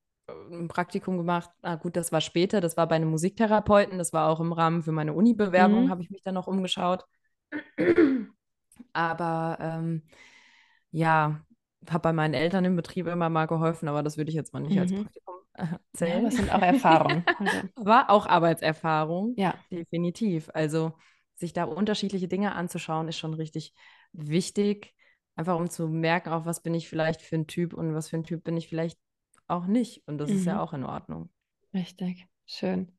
ein 0.51 0.67
Praktikum 0.67 1.17
gemacht, 1.17 1.49
na 1.63 1.75
gut, 1.75 1.95
das 1.97 2.11
war 2.11 2.21
später, 2.21 2.61
das 2.61 2.77
war 2.77 2.87
bei 2.87 2.95
einem 2.95 3.09
Musiktherapeuten, 3.11 3.97
das 3.97 4.13
war 4.13 4.29
auch 4.29 4.39
im 4.39 4.53
Rahmen 4.53 4.83
für 4.83 4.91
meine 4.91 5.13
Uni-Bewerbung, 5.13 5.89
Mhm. 5.89 5.89
habe 5.89 6.01
ich 6.03 6.11
mich 6.11 6.21
dann 6.23 6.35
noch 6.35 6.47
umgeschaut. 6.47 7.05
Aber 8.93 9.57
ähm, 9.61 10.03
ja, 10.91 11.45
habe 11.89 12.01
bei 12.03 12.13
meinen 12.13 12.33
Eltern 12.35 12.65
im 12.65 12.75
Betrieb 12.75 13.07
immer 13.07 13.29
mal 13.29 13.47
geholfen, 13.47 13.87
aber 13.89 14.03
das 14.03 14.17
würde 14.17 14.29
ich 14.31 14.35
jetzt 14.35 14.53
mal 14.53 14.61
nicht 14.61 14.79
als 14.79 14.93
Mhm. 14.93 14.95
Praktikum 14.95 15.35
äh, 15.60 15.78
Ja, 16.07 16.28
es 16.28 16.36
sind 16.38 16.51
auch 16.51 16.62
Erfahrungen. 16.62 17.26
Also, 17.38 17.62
Aber 17.76 18.10
auch 18.10 18.26
Arbeitserfahrung, 18.28 19.34
ja. 19.38 19.55
definitiv. 19.72 20.49
Also 20.53 20.93
sich 21.36 21.53
da 21.53 21.66
unterschiedliche 21.66 22.28
Dinge 22.28 22.53
anzuschauen, 22.55 23.07
ist 23.07 23.18
schon 23.18 23.34
richtig 23.34 23.74
wichtig. 24.14 24.93
Einfach 25.36 25.57
um 25.57 25.70
zu 25.70 25.88
merken, 25.88 26.30
auch 26.32 26.45
was 26.45 26.62
bin 26.62 26.74
ich 26.74 26.89
vielleicht 26.89 27.22
für 27.22 27.36
ein 27.36 27.47
Typ 27.47 27.74
und 27.74 27.93
was 27.93 28.10
für 28.10 28.18
ein 28.18 28.24
Typ 28.26 28.43
bin 28.43 28.57
ich 28.57 28.68
vielleicht 28.68 28.99
auch 29.47 29.66
nicht. 29.66 30.03
Und 30.07 30.18
das 30.18 30.30
ist 30.32 30.45
ja 30.45 30.55
Mhm. 30.55 30.60
auch 30.60 30.74
in 30.74 30.84
Ordnung. 30.84 31.30
Richtig. 31.74 32.28
Schön. 32.45 32.97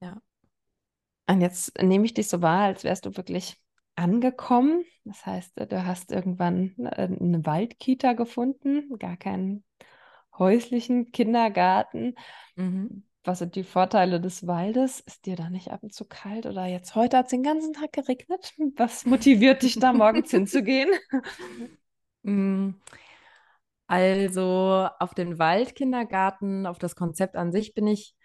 Ja. 0.00 0.20
Und 1.26 1.40
jetzt 1.40 1.80
nehme 1.82 2.04
ich 2.04 2.14
dich 2.14 2.28
so 2.28 2.42
wahr, 2.42 2.64
als 2.64 2.84
wärst 2.84 3.06
du 3.06 3.16
wirklich 3.16 3.56
angekommen. 3.96 4.84
Das 5.04 5.24
heißt, 5.24 5.52
du 5.56 5.86
hast 5.86 6.12
irgendwann 6.12 6.74
äh, 6.78 7.08
eine 7.20 7.44
Waldkita 7.46 8.12
gefunden, 8.12 8.98
gar 8.98 9.16
keinen 9.16 9.64
häuslichen 10.38 11.12
Kindergarten. 11.12 12.14
Mhm. 12.56 13.02
Was 13.24 13.38
sind 13.40 13.54
die 13.56 13.64
Vorteile 13.64 14.20
des 14.20 14.46
Waldes? 14.46 15.00
Ist 15.00 15.24
dir 15.26 15.36
da 15.36 15.48
nicht 15.50 15.70
ab 15.70 15.82
und 15.82 15.94
zu 15.94 16.04
kalt? 16.06 16.44
Oder 16.46 16.66
jetzt 16.66 16.94
heute 16.94 17.16
hat 17.18 17.26
es 17.26 17.30
den 17.30 17.42
ganzen 17.42 17.72
Tag 17.72 17.92
geregnet? 17.92 18.52
Was 18.76 19.04
motiviert 19.06 19.62
dich 19.62 19.78
da 19.78 19.92
morgens 19.92 20.30
hinzugehen? 20.30 20.90
Mm, 22.26 22.70
Also 23.86 24.88
auf 24.98 25.14
den 25.14 25.38
Waldkindergarten, 25.38 26.66
auf 26.66 26.78
das 26.78 26.96
Konzept 26.96 27.36
an 27.36 27.52
sich 27.52 27.74
bin 27.74 27.86
ich 27.86 28.16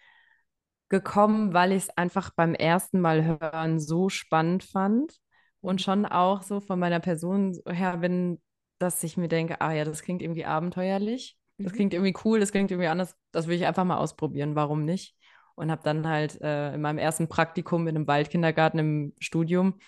gekommen, 0.90 1.54
weil 1.54 1.72
ich 1.74 1.84
es 1.86 1.90
einfach 1.98 2.32
beim 2.36 2.56
ersten 2.56 3.02
Mal 3.02 3.26
hören 3.26 3.80
so 3.80 4.10
spannend 4.10 4.64
fand 4.64 5.20
und 5.62 5.82
Mhm. 5.82 5.84
schon 5.84 6.06
auch 6.06 6.44
so 6.44 6.62
von 6.62 6.80
meiner 6.80 7.00
Person 7.02 7.60
her 7.68 7.98
bin, 8.00 8.42
dass 8.80 9.04
ich 9.04 9.18
mir 9.18 9.30
denke, 9.30 9.62
ah 9.62 9.74
ja, 9.74 9.86
das 9.86 10.04
klingt 10.04 10.22
irgendwie 10.24 10.46
abenteuerlich, 10.46 11.38
das 11.64 11.72
Mhm. 11.72 11.76
klingt 11.76 11.94
irgendwie 11.94 12.14
cool, 12.26 12.40
das 12.40 12.52
klingt 12.52 12.72
irgendwie 12.72 12.88
anders, 12.88 13.16
das 13.32 13.48
will 13.48 13.56
ich 13.56 13.66
einfach 13.66 13.86
mal 13.86 13.98
ausprobieren, 13.98 14.56
warum 14.56 14.86
nicht? 14.86 15.16
Und 15.56 15.72
habe 15.72 15.84
dann 15.84 16.08
halt 16.08 16.40
äh, 16.42 16.74
in 16.74 16.82
meinem 16.82 16.98
ersten 17.00 17.28
Praktikum 17.28 17.88
in 17.88 17.96
einem 17.96 18.08
Waldkindergarten 18.08 18.80
im 18.80 19.14
Studium 19.20 19.80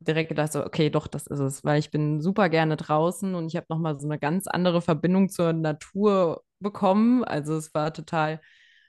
direkt 0.00 0.28
gedacht, 0.28 0.52
so, 0.52 0.64
okay, 0.64 0.90
doch, 0.90 1.06
das 1.06 1.26
ist 1.26 1.40
es, 1.40 1.64
weil 1.64 1.78
ich 1.80 1.90
bin 1.90 2.20
super 2.20 2.48
gerne 2.48 2.76
draußen 2.76 3.34
und 3.34 3.46
ich 3.48 3.56
habe 3.56 3.66
nochmal 3.68 3.98
so 3.98 4.06
eine 4.06 4.18
ganz 4.18 4.46
andere 4.46 4.80
Verbindung 4.80 5.28
zur 5.28 5.52
Natur 5.52 6.42
bekommen. 6.60 7.24
Also 7.24 7.56
es 7.56 7.74
war 7.74 7.92
total 7.92 8.40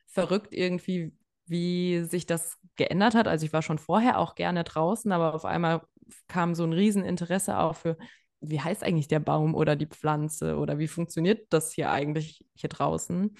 verrückt 0.07 0.53
irgendwie, 0.53 1.13
wie 1.45 2.01
sich 2.03 2.25
das 2.25 2.57
geändert 2.75 3.15
hat. 3.15 3.27
Also 3.27 3.45
ich 3.45 3.53
war 3.53 3.61
schon 3.61 3.79
vorher 3.79 4.19
auch 4.19 4.35
gerne 4.35 4.63
draußen, 4.63 5.11
aber 5.11 5.33
auf 5.33 5.45
einmal 5.45 5.81
kam 6.27 6.55
so 6.55 6.63
ein 6.63 6.73
Rieseninteresse 6.73 7.57
auch 7.59 7.75
für, 7.75 7.97
wie 8.41 8.59
heißt 8.61 8.83
eigentlich 8.83 9.07
der 9.07 9.19
Baum 9.19 9.55
oder 9.55 9.75
die 9.75 9.87
Pflanze 9.87 10.57
oder 10.57 10.79
wie 10.79 10.87
funktioniert 10.87 11.47
das 11.49 11.71
hier 11.73 11.91
eigentlich 11.91 12.45
hier 12.55 12.69
draußen? 12.69 13.35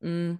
Mm. 0.00 0.34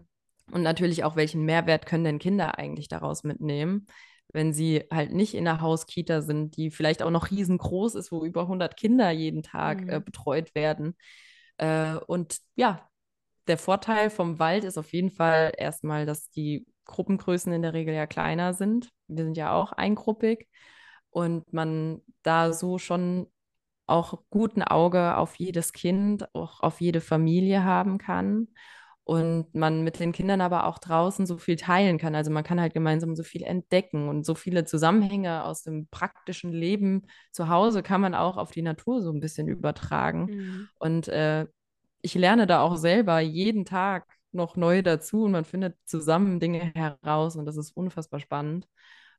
Und 0.50 0.62
natürlich 0.62 1.04
auch, 1.04 1.14
welchen 1.14 1.44
Mehrwert 1.44 1.84
können 1.84 2.04
denn 2.04 2.18
Kinder 2.18 2.58
eigentlich 2.58 2.88
daraus 2.88 3.22
mitnehmen? 3.22 3.86
wenn 4.32 4.52
sie 4.52 4.84
halt 4.92 5.12
nicht 5.12 5.34
in 5.34 5.46
einer 5.48 5.60
Hauskita 5.60 6.20
sind, 6.20 6.56
die 6.56 6.70
vielleicht 6.70 7.02
auch 7.02 7.10
noch 7.10 7.30
riesengroß 7.30 7.94
ist, 7.94 8.12
wo 8.12 8.24
über 8.24 8.46
100 8.46 8.76
Kinder 8.76 9.10
jeden 9.10 9.42
Tag 9.42 9.84
äh, 9.88 10.00
Mhm. 10.00 10.04
betreut 10.04 10.54
werden. 10.54 10.96
Äh, 11.56 11.96
und 12.06 12.38
ja, 12.56 12.88
der 13.46 13.58
Vorteil 13.58 14.10
vom 14.10 14.38
Wald 14.38 14.64
ist 14.64 14.78
auf 14.78 14.92
jeden 14.92 15.10
Fall 15.10 15.52
erstmal, 15.56 16.06
dass 16.06 16.30
die 16.30 16.66
Gruppengrößen 16.84 17.52
in 17.52 17.62
der 17.62 17.72
Regel 17.72 17.94
ja 17.94 18.06
kleiner 18.06 18.54
sind. 18.54 18.90
Wir 19.08 19.24
sind 19.24 19.36
ja 19.36 19.52
auch 19.52 19.72
eingruppig 19.72 20.48
und 21.10 21.50
man 21.52 22.02
da 22.22 22.52
so 22.52 22.78
schon 22.78 23.26
auch 23.88 24.22
guten 24.30 24.62
Auge 24.62 25.16
auf 25.16 25.36
jedes 25.36 25.72
Kind, 25.72 26.34
auch 26.34 26.60
auf 26.60 26.80
jede 26.80 27.00
Familie 27.00 27.64
haben 27.64 27.98
kann 27.98 28.48
und 29.08 29.54
man 29.54 29.82
mit 29.84 30.00
den 30.00 30.12
Kindern 30.12 30.42
aber 30.42 30.66
auch 30.66 30.78
draußen 30.78 31.24
so 31.24 31.38
viel 31.38 31.56
teilen 31.56 31.96
kann. 31.96 32.14
Also 32.14 32.30
man 32.30 32.44
kann 32.44 32.60
halt 32.60 32.74
gemeinsam 32.74 33.16
so 33.16 33.22
viel 33.22 33.42
entdecken 33.42 34.06
und 34.06 34.26
so 34.26 34.34
viele 34.34 34.66
Zusammenhänge 34.66 35.44
aus 35.44 35.62
dem 35.62 35.86
praktischen 35.88 36.52
Leben 36.52 37.06
zu 37.32 37.48
Hause 37.48 37.82
kann 37.82 38.02
man 38.02 38.14
auch 38.14 38.36
auf 38.36 38.50
die 38.50 38.60
Natur 38.60 39.00
so 39.00 39.10
ein 39.10 39.20
bisschen 39.20 39.48
übertragen. 39.48 40.26
Mhm. 40.26 40.68
Und 40.78 41.08
äh, 41.08 41.46
ich 42.02 42.14
lerne 42.14 42.46
da 42.46 42.60
auch 42.60 42.76
selber 42.76 43.20
jeden 43.20 43.64
Tag 43.64 44.04
noch 44.32 44.56
neu 44.56 44.82
dazu 44.82 45.24
und 45.24 45.32
man 45.32 45.46
findet 45.46 45.76
zusammen 45.86 46.38
Dinge 46.38 46.72
heraus 46.74 47.34
und 47.36 47.46
das 47.46 47.56
ist 47.56 47.74
unfassbar 47.74 48.20
spannend. 48.20 48.68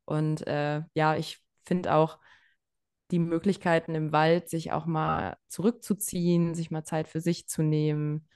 Und 0.06 0.46
äh, 0.46 0.84
ja, 0.94 1.16
ich 1.16 1.40
finde 1.66 1.96
auch 1.96 2.20
die 3.12 3.20
Möglichkeiten 3.20 3.96
im 3.96 4.12
Wald, 4.12 4.50
sich 4.50 4.72
auch 4.72 4.86
mal 4.86 5.38
zurückzuziehen, 5.48 6.54
sich 6.54 6.72
mal 6.72 6.84
Zeit 6.84 7.08
für 7.08 7.22
sich 7.22 7.48
zu 7.48 7.64
nehmen, 7.64 8.28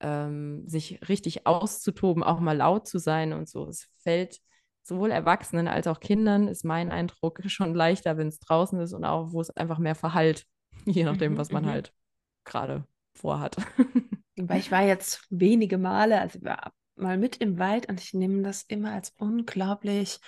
ähm, 0.00 0.66
sich 0.66 1.00
richtig 1.08 1.46
auszutoben, 1.46 2.22
auch 2.22 2.40
mal 2.40 2.56
laut 2.56 2.86
zu 2.86 2.98
sein 2.98 3.32
und 3.32 3.48
so. 3.48 3.68
Es 3.68 3.88
fällt 4.02 4.38
sowohl 4.82 5.10
Erwachsenen 5.10 5.68
als 5.68 5.86
auch 5.86 6.00
Kindern, 6.00 6.48
ist 6.48 6.64
mein 6.64 6.90
Eindruck, 6.90 7.40
schon 7.46 7.74
leichter, 7.74 8.16
wenn 8.16 8.28
es 8.28 8.38
draußen 8.38 8.80
ist 8.80 8.92
und 8.92 9.04
auch, 9.04 9.32
wo 9.32 9.40
es 9.40 9.50
einfach 9.50 9.78
mehr 9.78 9.94
verhallt, 9.94 10.46
je 10.86 11.04
nachdem, 11.04 11.32
Mhm, 11.32 11.38
was 11.38 11.50
man 11.50 11.64
mhm. 11.64 11.68
halt 11.68 11.92
gerade 12.44 12.86
vorhat. 13.14 13.56
Weil 14.36 14.60
ich 14.60 14.70
war 14.70 14.82
jetzt 14.82 15.26
wenige 15.30 15.78
Male, 15.78 16.20
also 16.20 16.38
ich 16.38 16.44
war 16.44 16.72
mal 16.94 17.18
mit 17.18 17.38
im 17.38 17.58
Wald 17.58 17.88
und 17.88 18.00
ich 18.00 18.14
nehme 18.14 18.42
das 18.42 18.62
immer 18.62 18.92
als 18.92 19.14
unglaublich 19.18 20.20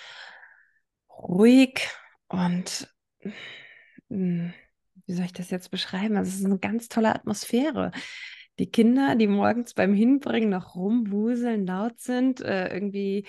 ruhig 1.10 1.88
und 2.28 2.88
wie 4.08 5.12
soll 5.12 5.24
ich 5.24 5.32
das 5.32 5.50
jetzt 5.50 5.70
beschreiben? 5.70 6.16
Also 6.16 6.30
es 6.30 6.40
ist 6.40 6.44
eine 6.44 6.58
ganz 6.58 6.88
tolle 6.88 7.14
Atmosphäre. 7.14 7.92
Die 8.58 8.70
Kinder, 8.70 9.14
die 9.14 9.28
morgens 9.28 9.74
beim 9.74 9.94
Hinbringen 9.94 10.50
noch 10.50 10.74
rumwuseln, 10.74 11.66
laut 11.66 12.00
sind, 12.00 12.40
äh, 12.40 12.72
irgendwie 12.72 13.26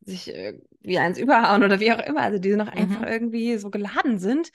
sich 0.00 0.34
äh, 0.34 0.58
wie 0.80 0.98
eins 0.98 1.18
überhauen 1.18 1.62
oder 1.62 1.80
wie 1.80 1.92
auch 1.92 1.98
immer, 1.98 2.22
also 2.22 2.38
die 2.38 2.56
noch 2.56 2.68
einfach 2.68 3.02
Mhm. 3.02 3.08
irgendwie 3.08 3.58
so 3.58 3.70
geladen 3.70 4.18
sind, 4.18 4.50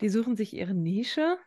die 0.00 0.08
suchen 0.08 0.36
sich 0.36 0.54
ihre 0.54 0.74
Nische 0.74 1.38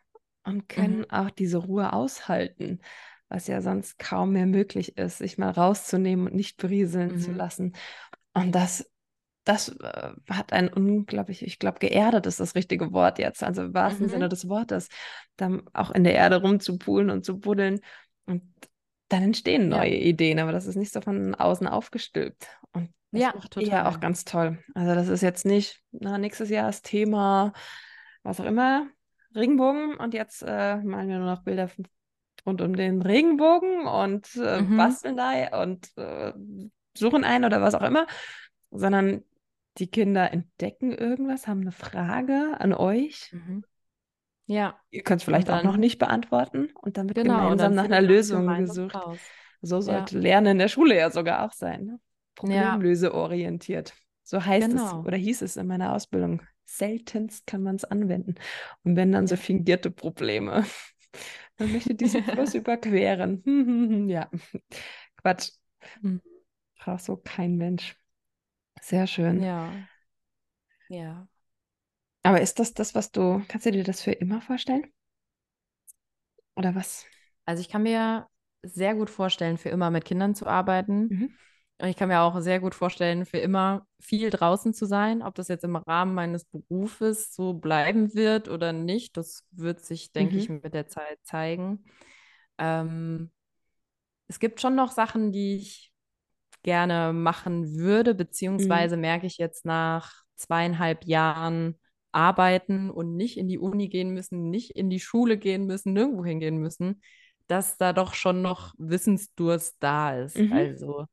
und 0.44 0.68
können 0.68 0.98
mhm. 0.98 1.10
auch 1.10 1.30
diese 1.30 1.58
Ruhe 1.58 1.92
aushalten, 1.92 2.80
was 3.28 3.46
ja 3.46 3.62
sonst 3.62 3.98
kaum 3.98 4.32
mehr 4.32 4.46
möglich 4.46 4.98
ist, 4.98 5.18
sich 5.18 5.38
mal 5.38 5.50
rauszunehmen 5.50 6.26
und 6.26 6.34
nicht 6.34 6.56
berieseln 6.56 7.12
mhm. 7.12 7.20
zu 7.20 7.32
lassen. 7.32 7.72
Und 8.34 8.52
das, 8.52 8.90
das 9.44 9.68
äh, 9.68 10.10
hat 10.30 10.52
ein 10.52 10.68
unglaublich, 10.68 11.42
ich 11.42 11.58
glaube, 11.58 11.78
geerdet 11.78 12.26
ist 12.26 12.40
das 12.40 12.54
richtige 12.54 12.92
Wort 12.92 13.18
jetzt, 13.18 13.42
also 13.42 13.62
im 13.62 13.74
wahrsten 13.74 14.06
mhm. 14.06 14.10
Sinne 14.10 14.28
des 14.28 14.48
Wortes, 14.48 14.88
dann 15.36 15.62
auch 15.72 15.90
in 15.90 16.04
der 16.04 16.14
Erde 16.14 16.40
rumzupulen 16.40 17.10
und 17.10 17.24
zu 17.24 17.38
buddeln. 17.38 17.80
Und 18.26 18.42
dann 19.08 19.22
entstehen 19.22 19.68
neue 19.68 19.94
ja. 19.94 20.06
Ideen, 20.06 20.38
aber 20.38 20.52
das 20.52 20.66
ist 20.66 20.76
nicht 20.76 20.92
so 20.92 21.00
von 21.02 21.34
außen 21.34 21.66
aufgestülpt. 21.66 22.48
Und 22.72 22.90
das 23.12 23.20
ja, 23.20 23.32
macht 23.34 23.52
total. 23.52 23.68
ja 23.68 23.88
auch 23.88 24.00
ganz 24.00 24.24
toll. 24.24 24.58
Also 24.74 24.94
das 24.94 25.08
ist 25.08 25.22
jetzt 25.22 25.44
nicht, 25.44 25.82
na, 25.92 26.16
nächstes 26.16 26.48
Jahr 26.48 26.66
das 26.66 26.82
Thema, 26.82 27.52
was 28.22 28.40
auch 28.40 28.46
immer, 28.46 28.88
Regenbogen 29.34 29.96
und 29.96 30.14
jetzt 30.14 30.42
äh, 30.42 30.76
malen 30.76 31.08
wir 31.08 31.18
nur 31.18 31.30
noch 31.30 31.42
Bilder 31.42 31.68
rund 32.46 32.60
um 32.62 32.76
den 32.76 33.02
Regenbogen 33.02 33.86
und 33.86 34.34
äh, 34.36 34.62
mhm. 34.62 34.76
basteln 34.76 35.16
da 35.16 35.62
und 35.62 35.88
äh, 35.96 36.32
suchen 36.96 37.24
einen 37.24 37.44
oder 37.44 37.60
was 37.60 37.74
auch 37.74 37.82
immer, 37.82 38.06
sondern 38.70 39.24
die 39.78 39.88
Kinder 39.88 40.32
entdecken 40.32 40.92
irgendwas, 40.92 41.46
haben 41.46 41.62
eine 41.62 41.72
Frage 41.72 42.56
an 42.58 42.72
euch. 42.72 43.32
Mhm. 43.32 43.64
Ja. 44.46 44.78
Ihr 44.90 45.02
könnt 45.02 45.20
es 45.20 45.24
vielleicht 45.24 45.48
dann, 45.48 45.60
auch 45.60 45.64
noch 45.64 45.76
nicht 45.76 45.98
beantworten 45.98 46.68
und 46.80 46.96
dann 46.96 47.08
wird 47.08 47.16
genau, 47.16 47.42
gemeinsam 47.42 47.74
nach 47.74 47.84
einer 47.84 48.02
Lösung 48.02 48.46
gesucht. 48.58 48.94
Raus. 48.94 49.18
So 49.62 49.80
sollte 49.80 50.16
ja. 50.16 50.20
Lernen 50.20 50.52
in 50.52 50.58
der 50.58 50.68
Schule 50.68 50.96
ja 50.96 51.10
sogar 51.10 51.44
auch 51.44 51.52
sein. 51.52 51.84
Ne? 51.84 52.00
Problemlöseorientiert. 52.34 53.94
So 54.22 54.44
heißt 54.44 54.70
genau. 54.70 55.00
es 55.00 55.06
oder 55.06 55.16
hieß 55.16 55.42
es 55.42 55.56
in 55.56 55.66
meiner 55.66 55.94
Ausbildung. 55.94 56.42
Seltenst 56.64 57.46
kann 57.46 57.62
man 57.62 57.76
es 57.76 57.84
anwenden. 57.84 58.34
Und 58.84 58.96
wenn 58.96 59.12
dann 59.12 59.26
so 59.26 59.36
fingierte 59.36 59.90
Probleme. 59.90 60.64
Man 61.58 61.70
möchte 61.70 61.94
diesen 61.94 62.24
Fluss 62.24 62.54
überqueren. 62.54 64.08
ja, 64.08 64.28
Quatsch. 65.16 65.52
Hm. 66.00 66.20
Braucht 66.80 67.04
so 67.04 67.16
kein 67.16 67.56
Mensch. 67.56 67.96
Sehr 68.84 69.06
schön. 69.06 69.42
Ja. 69.42 69.72
Ja. 70.90 71.26
Aber 72.22 72.42
ist 72.42 72.58
das 72.58 72.74
das, 72.74 72.94
was 72.94 73.10
du, 73.10 73.42
kannst 73.48 73.64
du 73.64 73.72
dir 73.72 73.82
das 73.82 74.02
für 74.02 74.12
immer 74.12 74.42
vorstellen? 74.42 74.92
Oder 76.54 76.74
was? 76.74 77.06
Also 77.46 77.62
ich 77.62 77.70
kann 77.70 77.82
mir 77.82 78.26
sehr 78.62 78.94
gut 78.94 79.08
vorstellen, 79.08 79.56
für 79.56 79.70
immer 79.70 79.90
mit 79.90 80.04
Kindern 80.04 80.34
zu 80.34 80.46
arbeiten. 80.46 81.06
Mhm. 81.08 81.34
Und 81.78 81.88
ich 81.88 81.96
kann 81.96 82.08
mir 82.08 82.20
auch 82.20 82.38
sehr 82.40 82.60
gut 82.60 82.74
vorstellen, 82.74 83.24
für 83.24 83.38
immer 83.38 83.86
viel 84.00 84.28
draußen 84.28 84.74
zu 84.74 84.84
sein. 84.84 85.22
Ob 85.22 85.34
das 85.34 85.48
jetzt 85.48 85.64
im 85.64 85.76
Rahmen 85.76 86.12
meines 86.12 86.44
Berufes 86.44 87.34
so 87.34 87.54
bleiben 87.54 88.12
wird 88.12 88.50
oder 88.50 88.74
nicht, 88.74 89.16
das 89.16 89.46
wird 89.50 89.80
sich, 89.80 90.12
denke 90.12 90.34
mhm. 90.34 90.40
ich, 90.40 90.48
mit 90.50 90.74
der 90.74 90.88
Zeit 90.88 91.18
zeigen. 91.22 91.86
Ähm, 92.58 93.30
es 94.28 94.38
gibt 94.40 94.60
schon 94.60 94.74
noch 94.74 94.92
Sachen, 94.92 95.32
die 95.32 95.56
ich 95.56 95.93
gerne 96.64 97.12
machen 97.12 97.76
würde, 97.76 98.14
beziehungsweise 98.14 98.96
mhm. 98.96 99.02
merke 99.02 99.26
ich 99.26 99.38
jetzt 99.38 99.64
nach 99.64 100.24
zweieinhalb 100.34 101.04
Jahren 101.04 101.78
arbeiten 102.10 102.90
und 102.90 103.16
nicht 103.16 103.38
in 103.38 103.48
die 103.48 103.58
Uni 103.58 103.88
gehen 103.88 104.10
müssen, 104.10 104.50
nicht 104.50 104.72
in 104.72 104.90
die 104.90 105.00
Schule 105.00 105.38
gehen 105.38 105.66
müssen, 105.66 105.92
nirgendwo 105.92 106.24
hingehen 106.24 106.58
müssen, 106.58 107.00
dass 107.46 107.76
da 107.76 107.92
doch 107.92 108.14
schon 108.14 108.42
noch 108.42 108.74
Wissensdurst 108.78 109.76
da 109.80 110.18
ist. 110.18 110.38
Mhm. 110.38 110.52
Also 110.52 111.06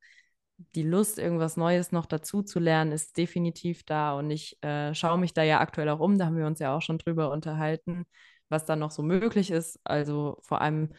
die 0.76 0.84
Lust, 0.84 1.18
irgendwas 1.18 1.58
Neues 1.58 1.92
noch 1.92 2.06
dazu 2.06 2.44
zu 2.44 2.60
lernen, 2.60 2.92
ist 2.92 3.18
definitiv 3.18 3.84
da. 3.84 4.18
Und 4.18 4.30
ich 4.32 4.62
äh, 4.64 4.94
schaue 4.94 5.18
mich 5.18 5.34
da 5.34 5.44
ja 5.44 5.60
aktuell 5.60 5.90
auch 5.90 6.00
um, 6.00 6.18
da 6.18 6.28
haben 6.28 6.38
wir 6.38 6.46
uns 6.46 6.60
ja 6.60 6.76
auch 6.76 6.82
schon 6.82 7.00
drüber 7.00 7.32
unterhalten, 7.32 8.06
was 8.50 8.66
da 8.66 8.76
noch 8.76 8.92
so 8.92 9.02
möglich 9.02 9.52
ist. 9.52 9.80
Also 9.84 10.38
vor 10.42 10.62
allem 10.62 10.94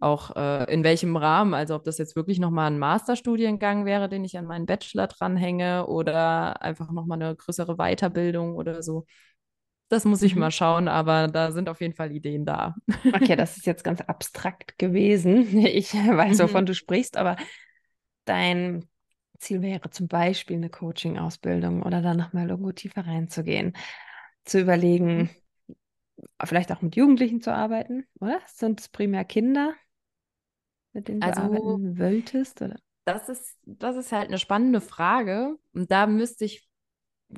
auch 0.00 0.34
äh, 0.36 0.72
in 0.72 0.84
welchem 0.84 1.16
Rahmen, 1.16 1.54
also 1.54 1.74
ob 1.74 1.84
das 1.84 1.98
jetzt 1.98 2.16
wirklich 2.16 2.38
nochmal 2.38 2.70
ein 2.70 2.78
Masterstudiengang 2.78 3.84
wäre, 3.84 4.08
den 4.08 4.24
ich 4.24 4.36
an 4.36 4.46
meinen 4.46 4.66
Bachelor 4.66 5.06
dranhänge 5.06 5.86
oder 5.86 6.60
einfach 6.62 6.90
nochmal 6.90 7.22
eine 7.22 7.34
größere 7.34 7.76
Weiterbildung 7.76 8.56
oder 8.56 8.82
so. 8.82 9.06
Das 9.88 10.04
muss 10.04 10.22
ich 10.22 10.34
mhm. 10.34 10.40
mal 10.40 10.50
schauen, 10.50 10.88
aber 10.88 11.28
da 11.28 11.52
sind 11.52 11.68
auf 11.68 11.80
jeden 11.80 11.94
Fall 11.94 12.10
Ideen 12.12 12.44
da. 12.44 12.74
Okay, 13.12 13.36
das 13.36 13.56
ist 13.56 13.66
jetzt 13.66 13.84
ganz 13.84 14.00
abstrakt 14.00 14.78
gewesen. 14.78 15.46
Ich 15.66 15.94
weiß, 15.94 16.40
wovon 16.40 16.62
mhm. 16.62 16.66
du 16.66 16.74
sprichst, 16.74 17.16
aber 17.16 17.36
dein 18.24 18.88
Ziel 19.38 19.62
wäre 19.62 19.90
zum 19.90 20.08
Beispiel 20.08 20.56
eine 20.56 20.70
Coaching-Ausbildung 20.70 21.82
oder 21.82 22.02
da 22.02 22.14
nochmal 22.14 22.48
irgendwo 22.48 22.72
tiefer 22.72 23.06
reinzugehen, 23.06 23.74
zu 24.44 24.60
überlegen, 24.60 25.30
mhm. 25.76 25.76
vielleicht 26.44 26.72
auch 26.72 26.82
mit 26.82 26.96
Jugendlichen 26.96 27.40
zu 27.40 27.52
arbeiten, 27.52 28.06
oder? 28.20 28.40
Sind 28.46 28.80
es 28.80 28.88
primär 28.88 29.24
Kinder, 29.24 29.74
mit 30.94 31.08
denen 31.08 31.22
also, 31.22 31.42
du 31.42 31.46
arbeiten 31.46 31.98
wolltest? 31.98 32.62
Oder? 32.62 32.76
Das 33.04 33.28
ist, 33.28 33.58
das 33.66 33.96
ist 33.96 34.12
halt 34.12 34.28
eine 34.28 34.38
spannende 34.38 34.80
Frage. 34.80 35.56
Und 35.74 35.90
da 35.90 36.06
müsste 36.06 36.44
ich 36.46 36.66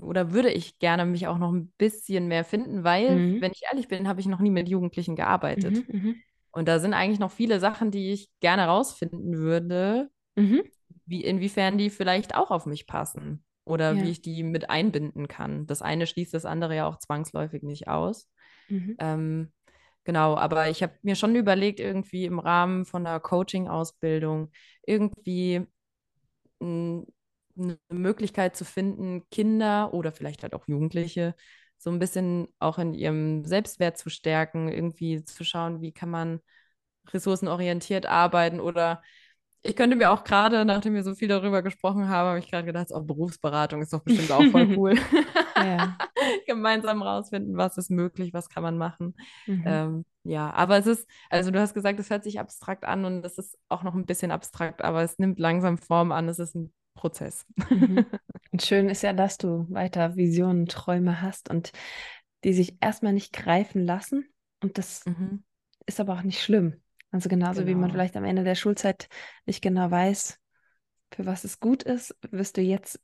oder 0.02 0.32
würde 0.32 0.50
ich 0.50 0.78
gerne 0.78 1.04
mich 1.07 1.26
auch 1.26 1.38
noch 1.38 1.52
ein 1.52 1.72
bisschen 1.78 2.28
mehr 2.28 2.44
finden, 2.44 2.84
weil, 2.84 3.16
mhm. 3.16 3.40
wenn 3.40 3.52
ich 3.52 3.62
ehrlich 3.70 3.88
bin, 3.88 4.09
habe 4.09 4.20
ich 4.20 4.26
noch 4.26 4.40
nie 4.40 4.50
mit 4.50 4.68
Jugendlichen 4.68 5.16
gearbeitet. 5.16 5.88
Mhm, 5.88 6.00
mhm. 6.00 6.16
Und 6.52 6.68
da 6.68 6.78
sind 6.78 6.94
eigentlich 6.94 7.18
noch 7.18 7.30
viele 7.30 7.61
Sachen, 7.61 7.90
die 7.90 8.12
ich 8.12 8.30
gerne 8.40 8.66
rausfinden 8.66 9.36
würde, 9.36 10.11
mhm. 10.36 10.62
wie, 11.04 11.22
inwiefern 11.22 11.78
die 11.78 11.90
vielleicht 11.90 12.34
auch 12.34 12.50
auf 12.50 12.66
mich 12.66 12.86
passen 12.86 13.44
oder 13.64 13.92
ja. 13.92 14.02
wie 14.02 14.11
ich 14.11 14.22
die 14.22 14.42
mit 14.42 14.70
einbinden 14.70 15.28
kann. 15.28 15.66
Das 15.66 15.82
eine 15.82 16.07
schließt 16.07 16.34
das 16.34 16.44
andere 16.44 16.76
ja 16.76 16.86
auch 16.86 16.98
zwangsläufig 16.98 17.62
nicht 17.62 17.88
aus. 17.88 18.28
Mhm. 18.68 18.96
Ähm, 18.98 19.52
genau, 20.07 20.36
aber 20.36 20.70
ich 20.70 20.82
habe 20.82 20.94
mir 21.02 21.16
schon 21.16 21.36
überlegt, 21.36 21.80
irgendwie 21.80 22.24
im 22.26 22.38
Rahmen 22.38 22.86
von 22.86 23.07
einer 23.07 23.20
Coaching-Ausbildung 23.20 24.50
irgendwie 24.86 25.66
eine 27.59 27.78
Möglichkeit 27.88 28.57
zu 28.57 28.64
finden, 28.64 29.28
Kinder 29.30 29.94
oder 29.94 30.12
vielleicht 30.12 30.42
halt 30.42 30.54
auch 30.54 30.68
Jugendliche 30.68 31.34
so 31.78 31.90
ein 31.90 31.98
bisschen 31.98 32.48
auch 32.59 32.78
in 32.78 32.94
ihrem 32.94 33.44
Selbstwert 33.44 33.98
zu 33.98 34.11
stärken, 34.11 34.68
irgendwie 34.68 35.24
zu 35.24 35.44
schauen, 35.44 35.80
wie 35.82 35.92
kann 35.92 36.11
man 36.11 36.40
ressourcenorientiert 37.09 38.07
arbeiten 38.07 38.61
oder 38.61 39.02
ich 39.66 39.76
könnte 39.76 39.96
mir 39.96 40.10
auch 40.10 40.24
gerade, 40.24 40.64
nachdem 40.64 40.94
wir 40.94 41.02
so 41.02 41.14
viel 41.14 41.28
darüber 41.28 41.62
gesprochen 41.62 42.08
haben, 42.08 42.28
habe 42.28 42.38
ich 42.38 42.50
gerade 42.50 42.66
gedacht, 42.66 42.92
auch 42.92 43.02
Berufsberatung 43.02 43.82
ist 43.82 43.92
doch 43.92 44.02
bestimmt 44.02 44.30
auch 44.32 44.44
voll 44.50 44.74
cool. 44.76 44.94
ja. 45.56 45.96
Gemeinsam 46.46 47.02
rausfinden, 47.02 47.56
was 47.56 47.76
ist 47.76 47.90
möglich, 47.90 48.32
was 48.32 48.48
kann 48.48 48.62
man 48.62 48.78
machen. 48.78 49.14
Mhm. 49.46 49.64
Ähm, 49.66 50.04
ja, 50.24 50.50
aber 50.52 50.78
es 50.78 50.86
ist, 50.86 51.08
also 51.30 51.50
du 51.50 51.60
hast 51.60 51.74
gesagt, 51.74 52.00
es 52.00 52.10
hört 52.10 52.24
sich 52.24 52.40
abstrakt 52.40 52.84
an 52.84 53.04
und 53.04 53.24
es 53.24 53.38
ist 53.38 53.58
auch 53.68 53.82
noch 53.82 53.94
ein 53.94 54.06
bisschen 54.06 54.30
abstrakt, 54.30 54.82
aber 54.82 55.02
es 55.02 55.18
nimmt 55.18 55.38
langsam 55.38 55.78
Form 55.78 56.12
an. 56.12 56.28
Es 56.28 56.38
ist 56.38 56.54
ein 56.54 56.72
Prozess. 56.96 57.46
Mhm. 57.70 58.06
Und 58.52 58.62
schön 58.62 58.88
ist 58.88 59.02
ja, 59.02 59.12
dass 59.12 59.36
du 59.36 59.66
weiter 59.68 60.16
Visionen, 60.16 60.66
Träume 60.66 61.20
hast 61.20 61.50
und 61.50 61.72
die 62.42 62.54
sich 62.54 62.78
erstmal 62.80 63.12
nicht 63.12 63.32
greifen 63.34 63.84
lassen. 63.84 64.26
Und 64.62 64.78
das 64.78 65.04
mhm. 65.04 65.44
ist 65.84 66.00
aber 66.00 66.14
auch 66.14 66.22
nicht 66.22 66.42
schlimm. 66.42 66.80
Also 67.16 67.30
genauso 67.30 67.60
genau. 67.60 67.68
wie 67.68 67.74
man 67.74 67.82
genau. 67.84 67.94
vielleicht 67.94 68.16
am 68.16 68.24
Ende 68.24 68.44
der 68.44 68.56
Schulzeit 68.56 69.08
nicht 69.46 69.62
genau 69.62 69.90
weiß, 69.90 70.38
für 71.10 71.24
was 71.24 71.44
es 71.44 71.60
gut 71.60 71.82
ist, 71.82 72.14
wirst 72.30 72.58
du 72.58 72.60
jetzt 72.60 73.00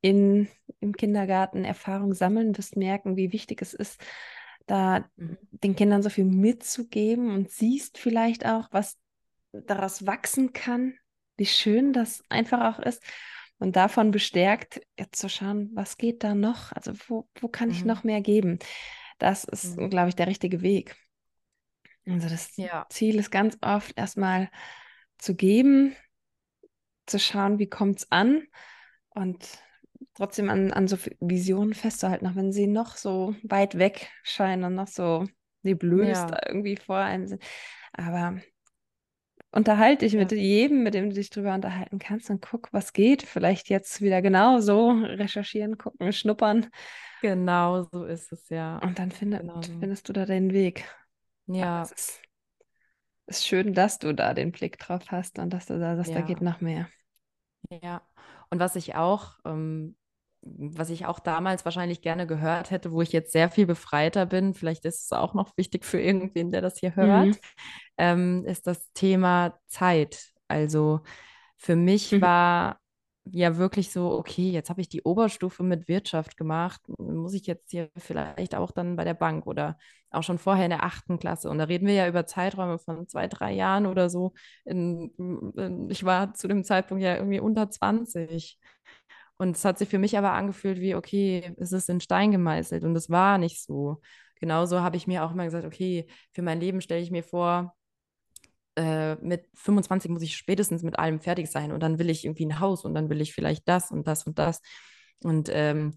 in, 0.00 0.48
im 0.80 0.96
Kindergarten 0.96 1.64
Erfahrung 1.64 2.12
sammeln, 2.12 2.58
wirst 2.58 2.76
merken, 2.76 3.16
wie 3.16 3.32
wichtig 3.32 3.62
es 3.62 3.72
ist, 3.72 4.00
da 4.66 5.04
mhm. 5.14 5.38
den 5.52 5.76
Kindern 5.76 6.02
so 6.02 6.10
viel 6.10 6.24
mitzugeben 6.24 7.32
und 7.32 7.52
siehst 7.52 7.98
vielleicht 7.98 8.44
auch, 8.44 8.66
was 8.72 8.98
daraus 9.52 10.06
wachsen 10.06 10.52
kann, 10.52 10.94
wie 11.36 11.46
schön 11.46 11.92
das 11.92 12.24
einfach 12.30 12.74
auch 12.74 12.80
ist. 12.80 13.00
Und 13.58 13.76
davon 13.76 14.10
bestärkt, 14.10 14.80
jetzt 14.98 15.20
zu 15.20 15.28
schauen, 15.28 15.70
was 15.74 15.98
geht 15.98 16.24
da 16.24 16.34
noch? 16.34 16.72
Also 16.72 16.94
wo, 17.06 17.28
wo 17.40 17.46
kann 17.46 17.68
mhm. 17.68 17.74
ich 17.76 17.84
noch 17.84 18.02
mehr 18.02 18.22
geben? 18.22 18.58
Das 19.20 19.44
ist, 19.44 19.78
mhm. 19.78 19.88
glaube 19.88 20.08
ich, 20.08 20.16
der 20.16 20.26
richtige 20.26 20.62
Weg. 20.62 20.96
Also 22.06 22.28
das 22.28 22.56
ja. 22.56 22.86
Ziel 22.90 23.18
ist 23.18 23.30
ganz 23.30 23.56
oft 23.60 23.96
erstmal 23.96 24.50
zu 25.18 25.34
geben, 25.34 25.94
zu 27.06 27.18
schauen, 27.18 27.58
wie 27.58 27.68
kommt 27.68 27.98
es 27.98 28.10
an 28.10 28.42
und 29.10 29.46
trotzdem 30.14 30.50
an, 30.50 30.72
an 30.72 30.88
so 30.88 30.96
Visionen 31.20 31.74
festzuhalten, 31.74 32.26
auch 32.26 32.34
wenn 32.34 32.52
sie 32.52 32.66
noch 32.66 32.96
so 32.96 33.34
weit 33.42 33.78
weg 33.78 34.10
scheinen 34.22 34.64
und 34.64 34.74
noch 34.74 34.88
so 34.88 35.26
nebulös 35.62 36.18
ja. 36.18 36.26
da 36.26 36.40
irgendwie 36.46 36.76
vor 36.76 36.98
einem 36.98 37.26
sind. 37.26 37.42
Aber 37.92 38.40
unterhalte 39.52 40.04
dich 40.04 40.14
ja. 40.14 40.18
mit 40.18 40.32
jedem, 40.32 40.82
mit 40.82 40.94
dem 40.94 41.10
du 41.10 41.14
dich 41.14 41.30
drüber 41.30 41.54
unterhalten 41.54 41.98
kannst 41.98 42.30
und 42.30 42.42
guck, 42.42 42.72
was 42.72 42.92
geht. 42.92 43.22
Vielleicht 43.22 43.68
jetzt 43.68 44.00
wieder 44.00 44.22
genau 44.22 44.60
so 44.60 44.90
recherchieren, 44.90 45.78
gucken, 45.78 46.12
schnuppern. 46.12 46.66
Genau 47.20 47.84
so 47.84 48.04
ist 48.04 48.32
es 48.32 48.48
ja. 48.48 48.78
Und 48.78 48.98
dann 48.98 49.12
finde, 49.12 49.38
genau 49.38 49.60
findest 49.78 50.08
du 50.08 50.12
da 50.12 50.26
den 50.26 50.52
Weg. 50.52 50.84
Ja. 51.46 51.82
Es 51.82 51.92
ist, 51.92 52.22
ist, 53.26 53.46
schön, 53.46 53.74
dass 53.74 53.98
du 53.98 54.14
da 54.14 54.34
den 54.34 54.52
Blick 54.52 54.78
drauf 54.78 55.04
hast 55.08 55.38
und 55.38 55.50
dass 55.50 55.66
du 55.66 55.78
da 55.78 55.96
sagst, 55.96 56.10
ja. 56.10 56.20
da 56.20 56.26
geht 56.26 56.40
noch 56.40 56.60
mehr. 56.60 56.88
Ja. 57.70 58.02
Und 58.50 58.58
was 58.58 58.76
ich 58.76 58.94
auch 58.94 59.38
ähm, 59.44 59.96
was 60.44 60.90
ich 60.90 61.06
auch 61.06 61.20
damals 61.20 61.64
wahrscheinlich 61.64 62.02
gerne 62.02 62.26
gehört 62.26 62.70
hätte, 62.70 62.92
wo 62.92 63.00
ich 63.00 63.12
jetzt 63.12 63.32
sehr 63.32 63.48
viel 63.48 63.66
befreiter 63.66 64.26
bin, 64.26 64.54
vielleicht 64.54 64.84
ist 64.84 65.04
es 65.04 65.12
auch 65.12 65.34
noch 65.34 65.56
wichtig 65.56 65.84
für 65.84 66.00
irgendwen, 66.00 66.50
der 66.50 66.60
das 66.60 66.78
hier 66.78 66.96
hört, 66.96 67.26
mhm. 67.26 67.36
ähm, 67.96 68.44
ist 68.44 68.66
das 68.66 68.92
Thema 68.92 69.58
Zeit. 69.66 70.32
Also 70.48 71.00
für 71.56 71.76
mich 71.76 72.12
mhm. 72.12 72.20
war 72.22 72.80
ja 73.24 73.56
wirklich 73.56 73.92
so, 73.92 74.12
okay, 74.12 74.50
jetzt 74.50 74.68
habe 74.70 74.80
ich 74.80 74.88
die 74.88 75.02
Oberstufe 75.02 75.62
mit 75.62 75.88
Wirtschaft 75.88 76.36
gemacht, 76.36 76.80
muss 76.98 77.34
ich 77.34 77.46
jetzt 77.46 77.70
hier 77.70 77.88
vielleicht 77.96 78.54
auch 78.54 78.72
dann 78.72 78.96
bei 78.96 79.04
der 79.04 79.14
Bank 79.14 79.46
oder 79.46 79.78
auch 80.10 80.22
schon 80.22 80.38
vorher 80.38 80.64
in 80.64 80.70
der 80.70 80.84
achten 80.84 81.18
Klasse. 81.18 81.48
Und 81.48 81.58
da 81.58 81.64
reden 81.64 81.86
wir 81.86 81.94
ja 81.94 82.08
über 82.08 82.26
Zeiträume 82.26 82.78
von 82.78 83.06
zwei, 83.08 83.28
drei 83.28 83.52
Jahren 83.52 83.86
oder 83.86 84.10
so. 84.10 84.32
In, 84.64 85.12
in, 85.56 85.88
ich 85.90 86.04
war 86.04 86.34
zu 86.34 86.48
dem 86.48 86.64
Zeitpunkt 86.64 87.02
ja 87.02 87.16
irgendwie 87.16 87.40
unter 87.40 87.70
20. 87.70 88.58
Und 89.36 89.56
es 89.56 89.64
hat 89.64 89.78
sich 89.78 89.88
für 89.88 89.98
mich 89.98 90.16
aber 90.18 90.32
angefühlt 90.32 90.80
wie, 90.80 90.94
okay, 90.94 91.54
es 91.58 91.72
ist 91.72 91.88
in 91.88 92.00
Stein 92.00 92.30
gemeißelt 92.32 92.84
und 92.84 92.96
es 92.96 93.10
war 93.10 93.38
nicht 93.38 93.62
so. 93.62 94.00
Genauso 94.40 94.80
habe 94.80 94.96
ich 94.96 95.06
mir 95.06 95.24
auch 95.24 95.32
immer 95.32 95.44
gesagt, 95.44 95.64
okay, 95.66 96.06
für 96.32 96.42
mein 96.42 96.60
Leben 96.60 96.80
stelle 96.80 97.00
ich 97.02 97.10
mir 97.10 97.22
vor, 97.24 97.74
äh, 98.76 99.16
mit 99.16 99.46
25 99.54 100.10
muss 100.10 100.22
ich 100.22 100.36
spätestens 100.36 100.82
mit 100.82 100.98
allem 100.98 101.20
fertig 101.20 101.50
sein 101.50 101.72
und 101.72 101.80
dann 101.80 101.98
will 101.98 102.10
ich 102.10 102.24
irgendwie 102.24 102.46
ein 102.46 102.60
Haus 102.60 102.84
und 102.84 102.94
dann 102.94 103.10
will 103.10 103.20
ich 103.20 103.34
vielleicht 103.34 103.68
das 103.68 103.90
und 103.90 104.06
das 104.06 104.26
und 104.26 104.38
das. 104.38 104.60
Und 105.22 105.48
ähm, 105.52 105.94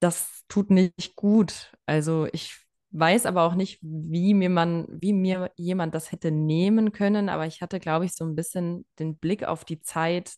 das 0.00 0.44
tut 0.48 0.70
nicht 0.70 1.16
gut. 1.16 1.72
Also 1.86 2.26
ich 2.32 2.56
weiß 2.90 3.26
aber 3.26 3.42
auch 3.44 3.54
nicht, 3.54 3.78
wie 3.82 4.34
mir 4.34 4.50
man, 4.50 4.86
wie 4.90 5.12
mir 5.12 5.50
jemand 5.56 5.94
das 5.94 6.12
hätte 6.12 6.30
nehmen 6.30 6.92
können, 6.92 7.28
aber 7.28 7.46
ich 7.46 7.60
hatte, 7.62 7.80
glaube 7.80 8.04
ich, 8.04 8.12
so 8.14 8.24
ein 8.24 8.36
bisschen 8.36 8.86
den 8.98 9.16
Blick 9.18 9.44
auf 9.44 9.64
die 9.64 9.80
Zeit 9.80 10.34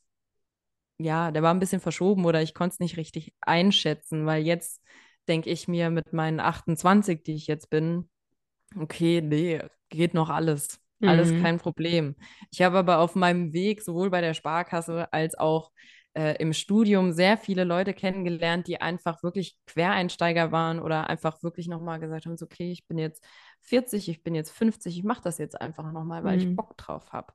ja, 0.99 1.30
der 1.30 1.42
war 1.42 1.53
ein 1.55 1.61
bisschen 1.61 1.80
verschoben 1.80 2.24
oder 2.24 2.42
ich 2.42 2.55
konnte 2.55 2.74
es 2.74 2.80
nicht 2.80 2.97
richtig 2.97 3.34
einschätzen, 3.40 4.26
weil 4.26 4.44
jetzt 4.44 4.82
denke 5.28 5.51
ich 5.51 5.68
mir 5.68 5.90
mit 5.90 6.12
meinen 6.12 6.40
28, 6.40 7.22
die 7.22 7.34
ich 7.34 7.47
jetzt 7.47 7.70
bin, 7.70 8.09
okay, 8.78 9.22
nee, 9.22 9.62
geht 9.90 10.14
noch 10.14 10.30
alles. 10.30 10.80
Alles 11.01 11.30
mhm. 11.30 11.42
kein 11.42 11.59
Problem. 11.59 12.16
Ich 12.51 12.62
habe 12.62 12.78
aber 12.78 12.99
auf 13.01 13.14
meinem 13.14 13.53
Weg 13.53 13.82
sowohl 13.82 14.11
bei 14.11 14.20
der 14.20 14.34
Sparkasse 14.34 15.12
als 15.12 15.36
auch 15.36 15.70
äh, 16.14 16.36
im 16.38 16.55
Studium 16.55 17.12
sehr 17.12 17.36
viele 17.36 17.64
Leute 17.64 17.92
kennengelernt, 17.92 18.66
die 18.66 18.80
einfach 18.80 19.22
wirklich 19.22 19.59
Quereinsteiger 19.66 20.51
waren 20.51 20.80
oder 20.80 21.11
einfach 21.11 21.42
wirklich 21.42 21.68
nochmal 21.68 22.01
gesagt 22.01 22.24
haben, 22.24 22.38
so, 22.38 22.47
okay, 22.47 22.72
ich 22.72 22.86
bin 22.86 22.97
jetzt 22.97 23.22
40, 23.62 24.09
ich 24.09 24.22
bin 24.22 24.34
jetzt 24.34 24.51
50, 24.51 24.97
ich 24.97 25.05
mache 25.05 25.20
das 25.22 25.36
jetzt 25.36 25.61
einfach 25.61 25.92
nochmal, 25.92 26.24
weil 26.24 26.36
mhm. 26.36 26.42
ich 26.42 26.57
Bock 26.57 26.76
drauf 26.78 27.12
habe. 27.12 27.34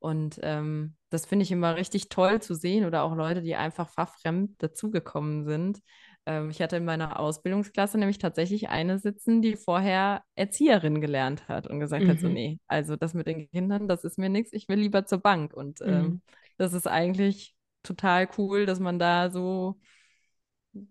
Und 0.00 0.38
ähm, 0.42 0.94
das 1.10 1.26
finde 1.26 1.44
ich 1.44 1.50
immer 1.50 1.76
richtig 1.76 2.08
toll 2.08 2.40
zu 2.40 2.54
sehen 2.54 2.84
oder 2.84 3.02
auch 3.02 3.14
Leute, 3.14 3.42
die 3.42 3.56
einfach 3.56 3.88
fachfremd 3.88 4.62
dazugekommen 4.62 5.44
sind. 5.44 5.80
Ähm, 6.28 6.50
ich 6.50 6.60
hatte 6.60 6.76
in 6.76 6.84
meiner 6.84 7.18
Ausbildungsklasse 7.18 7.96
nämlich 7.96 8.18
tatsächlich 8.18 8.68
eine 8.68 8.98
sitzen, 8.98 9.40
die 9.40 9.56
vorher 9.56 10.22
Erzieherin 10.34 11.00
gelernt 11.00 11.48
hat 11.48 11.66
und 11.66 11.80
gesagt 11.80 12.04
mhm. 12.04 12.10
hat, 12.10 12.20
so, 12.20 12.28
mhm. 12.28 12.34
nee, 12.34 12.60
also 12.66 12.96
das 12.96 13.14
mit 13.14 13.26
den 13.26 13.50
Kindern, 13.50 13.88
das 13.88 14.04
ist 14.04 14.18
mir 14.18 14.28
nichts, 14.28 14.52
ich 14.52 14.68
will 14.68 14.78
lieber 14.78 15.06
zur 15.06 15.18
Bank. 15.18 15.54
Und 15.54 15.80
ähm, 15.80 16.02
mhm. 16.02 16.22
das 16.58 16.74
ist 16.74 16.86
eigentlich 16.86 17.56
total 17.82 18.28
cool, 18.36 18.66
dass 18.66 18.78
man 18.78 18.98
da 18.98 19.30
so, 19.30 19.80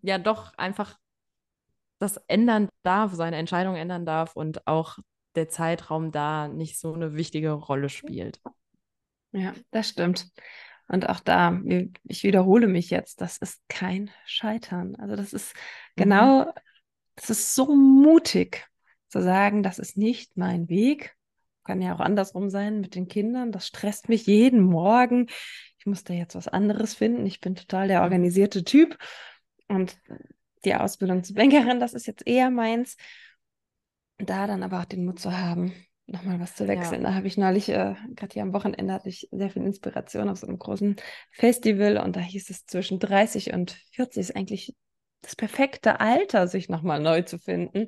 ja, 0.02 0.18
doch 0.18 0.56
einfach 0.58 0.98
das 2.00 2.18
ändern 2.28 2.70
darf, 2.82 3.14
seine 3.14 3.38
Entscheidung 3.38 3.76
ändern 3.76 4.08
darf 4.08 4.36
und 4.36 4.66
auch 4.66 4.98
der 5.36 5.50
Zeitraum 5.50 6.12
da 6.12 6.48
nicht 6.48 6.80
so 6.80 6.94
eine 6.94 7.14
wichtige 7.14 7.52
Rolle 7.52 7.90
spielt. 7.90 8.42
Ja, 9.34 9.54
das 9.70 9.90
stimmt. 9.90 10.32
Und 10.88 11.10
auch 11.10 11.20
da, 11.20 11.60
ich 12.04 12.24
wiederhole 12.24 12.68
mich 12.68 12.90
jetzt, 12.90 13.22
das 13.22 13.38
ist 13.38 13.62
kein 13.68 14.10
Scheitern. 14.26 14.96
Also 14.96 15.16
das 15.16 15.34
ist 15.34 15.54
mhm. 15.54 16.04
genau, 16.04 16.46
mhm. 16.46 16.52
das 17.16 17.30
ist 17.30 17.56
so 17.56 17.76
mutig 17.76 18.66
zu 19.10 19.22
sagen, 19.22 19.64
das 19.64 19.80
ist 19.80 19.98
nicht 19.98 20.38
mein 20.38 20.70
Weg. 20.70 21.16
Kann 21.64 21.82
ja 21.82 21.94
auch 21.94 22.00
andersrum 22.00 22.50
sein 22.50 22.80
mit 22.80 22.96
den 22.96 23.10
Kindern. 23.10 23.52
Das 23.52 23.68
stresst 23.68 24.08
mich 24.08 24.26
jeden 24.26 24.62
Morgen. 24.62 25.28
Ich 25.80 25.86
muss 25.86 26.06
da 26.06 26.14
jetzt 26.14 26.36
was 26.36 26.48
anderes 26.48 26.96
finden. 26.96 27.26
Ich 27.26 27.42
bin 27.42 27.56
total 27.56 27.90
der 27.90 28.04
organisierte 28.04 28.64
Typ. 28.64 28.98
Und 29.68 29.98
die 30.64 30.76
Ausbildung 30.76 31.24
zur 31.24 31.36
Bankerin, 31.36 31.82
das 31.82 31.94
ist 31.94 32.08
jetzt 32.08 32.26
eher 32.26 32.50
meins. 32.50 32.96
Da 34.18 34.48
dann 34.48 34.64
aber 34.64 34.80
auch 34.80 34.86
den 34.86 35.06
Mut 35.06 35.20
zu 35.20 35.38
haben, 35.38 35.74
nochmal 36.08 36.39
was 36.39 36.55
zu 36.55 36.68
wechseln. 36.68 37.03
Ja. 37.03 37.10
Da 37.10 37.16
habe 37.16 37.28
ich 37.28 37.38
neulich, 37.38 37.70
äh, 37.70 37.95
gerade 38.16 38.34
hier 38.34 38.41
am 38.41 38.53
Wochenende, 38.53 38.93
hatte 38.93 39.10
ich 39.10 39.28
sehr 39.32 39.49
viel 39.49 39.64
Inspiration 39.64 40.30
auf 40.30 40.39
so 40.39 40.47
einem 40.47 40.58
großen 40.58 40.95
Festival 41.32 41.97
und 41.97 42.16
da 42.16 42.22
hieß 42.22 42.49
es 42.49 42.66
zwischen 42.66 42.99
30 42.99 43.53
und 43.53 43.72
40 43.91 44.22
ist 44.22 44.36
eigentlich 44.36 44.76
das 45.22 45.36
perfekte 45.36 45.99
Alter, 45.99 46.47
sich 46.47 46.70
nochmal 46.70 47.01
neu 47.01 47.24
zu 47.24 47.39
finden, 47.39 47.88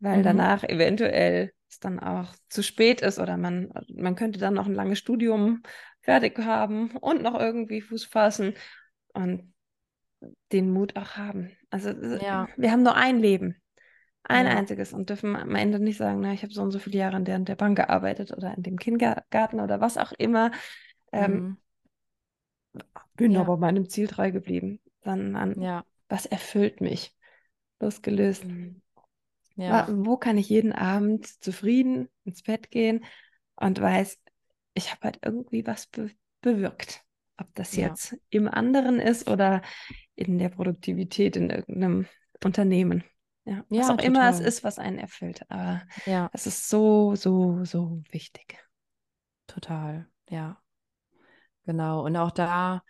weil 0.00 0.18
mhm. 0.18 0.22
danach 0.24 0.64
eventuell 0.64 1.52
es 1.70 1.78
dann 1.78 2.00
auch 2.00 2.34
zu 2.48 2.62
spät 2.62 3.00
ist 3.00 3.18
oder 3.18 3.36
man, 3.36 3.72
man 3.94 4.16
könnte 4.16 4.40
dann 4.40 4.54
noch 4.54 4.66
ein 4.66 4.74
langes 4.74 4.98
Studium 4.98 5.62
fertig 6.00 6.38
haben 6.38 6.96
und 6.96 7.22
noch 7.22 7.38
irgendwie 7.38 7.80
Fuß 7.80 8.04
fassen 8.06 8.54
und 9.12 9.52
den 10.52 10.70
Mut 10.70 10.96
auch 10.96 11.16
haben. 11.16 11.50
Also 11.70 11.90
ja. 11.90 12.48
wir 12.56 12.72
haben 12.72 12.82
nur 12.82 12.96
ein 12.96 13.18
Leben. 13.18 13.56
Ein 14.26 14.46
einziges 14.46 14.94
und 14.94 15.10
dürfen 15.10 15.36
am 15.36 15.54
Ende 15.54 15.78
nicht 15.78 15.98
sagen, 15.98 16.20
na, 16.20 16.32
ich 16.32 16.42
habe 16.42 16.52
so 16.52 16.62
und 16.62 16.70
so 16.70 16.78
viele 16.78 16.98
Jahre 16.98 17.18
in 17.18 17.26
der, 17.26 17.36
in 17.36 17.44
der 17.44 17.56
Bank 17.56 17.76
gearbeitet 17.76 18.32
oder 18.32 18.56
in 18.56 18.62
dem 18.62 18.78
Kindergarten 18.78 19.60
oder 19.60 19.80
was 19.80 19.98
auch 19.98 20.12
immer. 20.12 20.50
Ähm, 21.12 21.58
mhm. 22.72 22.82
Bin 23.16 23.32
ja. 23.32 23.40
aber 23.40 23.58
meinem 23.58 23.88
Ziel 23.88 24.08
treu 24.08 24.32
geblieben. 24.32 24.80
Sondern 25.04 25.60
ja. 25.60 25.84
was 26.08 26.24
erfüllt 26.24 26.80
mich? 26.80 27.14
Losgelöst. 27.80 28.46
Mhm. 28.46 28.80
Ja. 29.56 29.86
Wo 29.90 30.16
kann 30.16 30.38
ich 30.38 30.48
jeden 30.48 30.72
Abend 30.72 31.26
zufrieden 31.26 32.08
ins 32.24 32.42
Bett 32.42 32.70
gehen 32.70 33.04
und 33.56 33.80
weiß, 33.80 34.18
ich 34.72 34.90
habe 34.90 35.02
halt 35.02 35.18
irgendwie 35.22 35.66
was 35.66 35.86
be 35.86 36.10
bewirkt. 36.40 37.02
Ob 37.36 37.52
das 37.54 37.74
jetzt 37.74 38.16
im 38.30 38.48
anderen 38.48 39.00
ist 39.00 39.28
oder 39.28 39.62
in 40.14 40.38
der 40.38 40.50
Produktivität 40.50 41.36
in 41.36 41.50
irgendeinem 41.50 42.06
Unternehmen. 42.44 43.02
Ja, 43.44 43.62
was 43.68 43.78
ja, 43.78 43.84
auch 43.84 43.88
total. 43.96 44.04
immer 44.06 44.30
es 44.30 44.40
ist, 44.40 44.64
was 44.64 44.78
einen 44.78 44.98
erfüllt. 44.98 45.42
Aber 45.50 45.82
ja. 46.06 46.30
es 46.32 46.46
ist 46.46 46.68
so, 46.68 47.14
so, 47.14 47.64
so 47.64 48.02
wichtig. 48.10 48.58
Total, 49.46 50.06
ja. 50.30 50.58
Genau. 51.66 52.04
Und 52.04 52.16
auch 52.16 52.30
da 52.30 52.82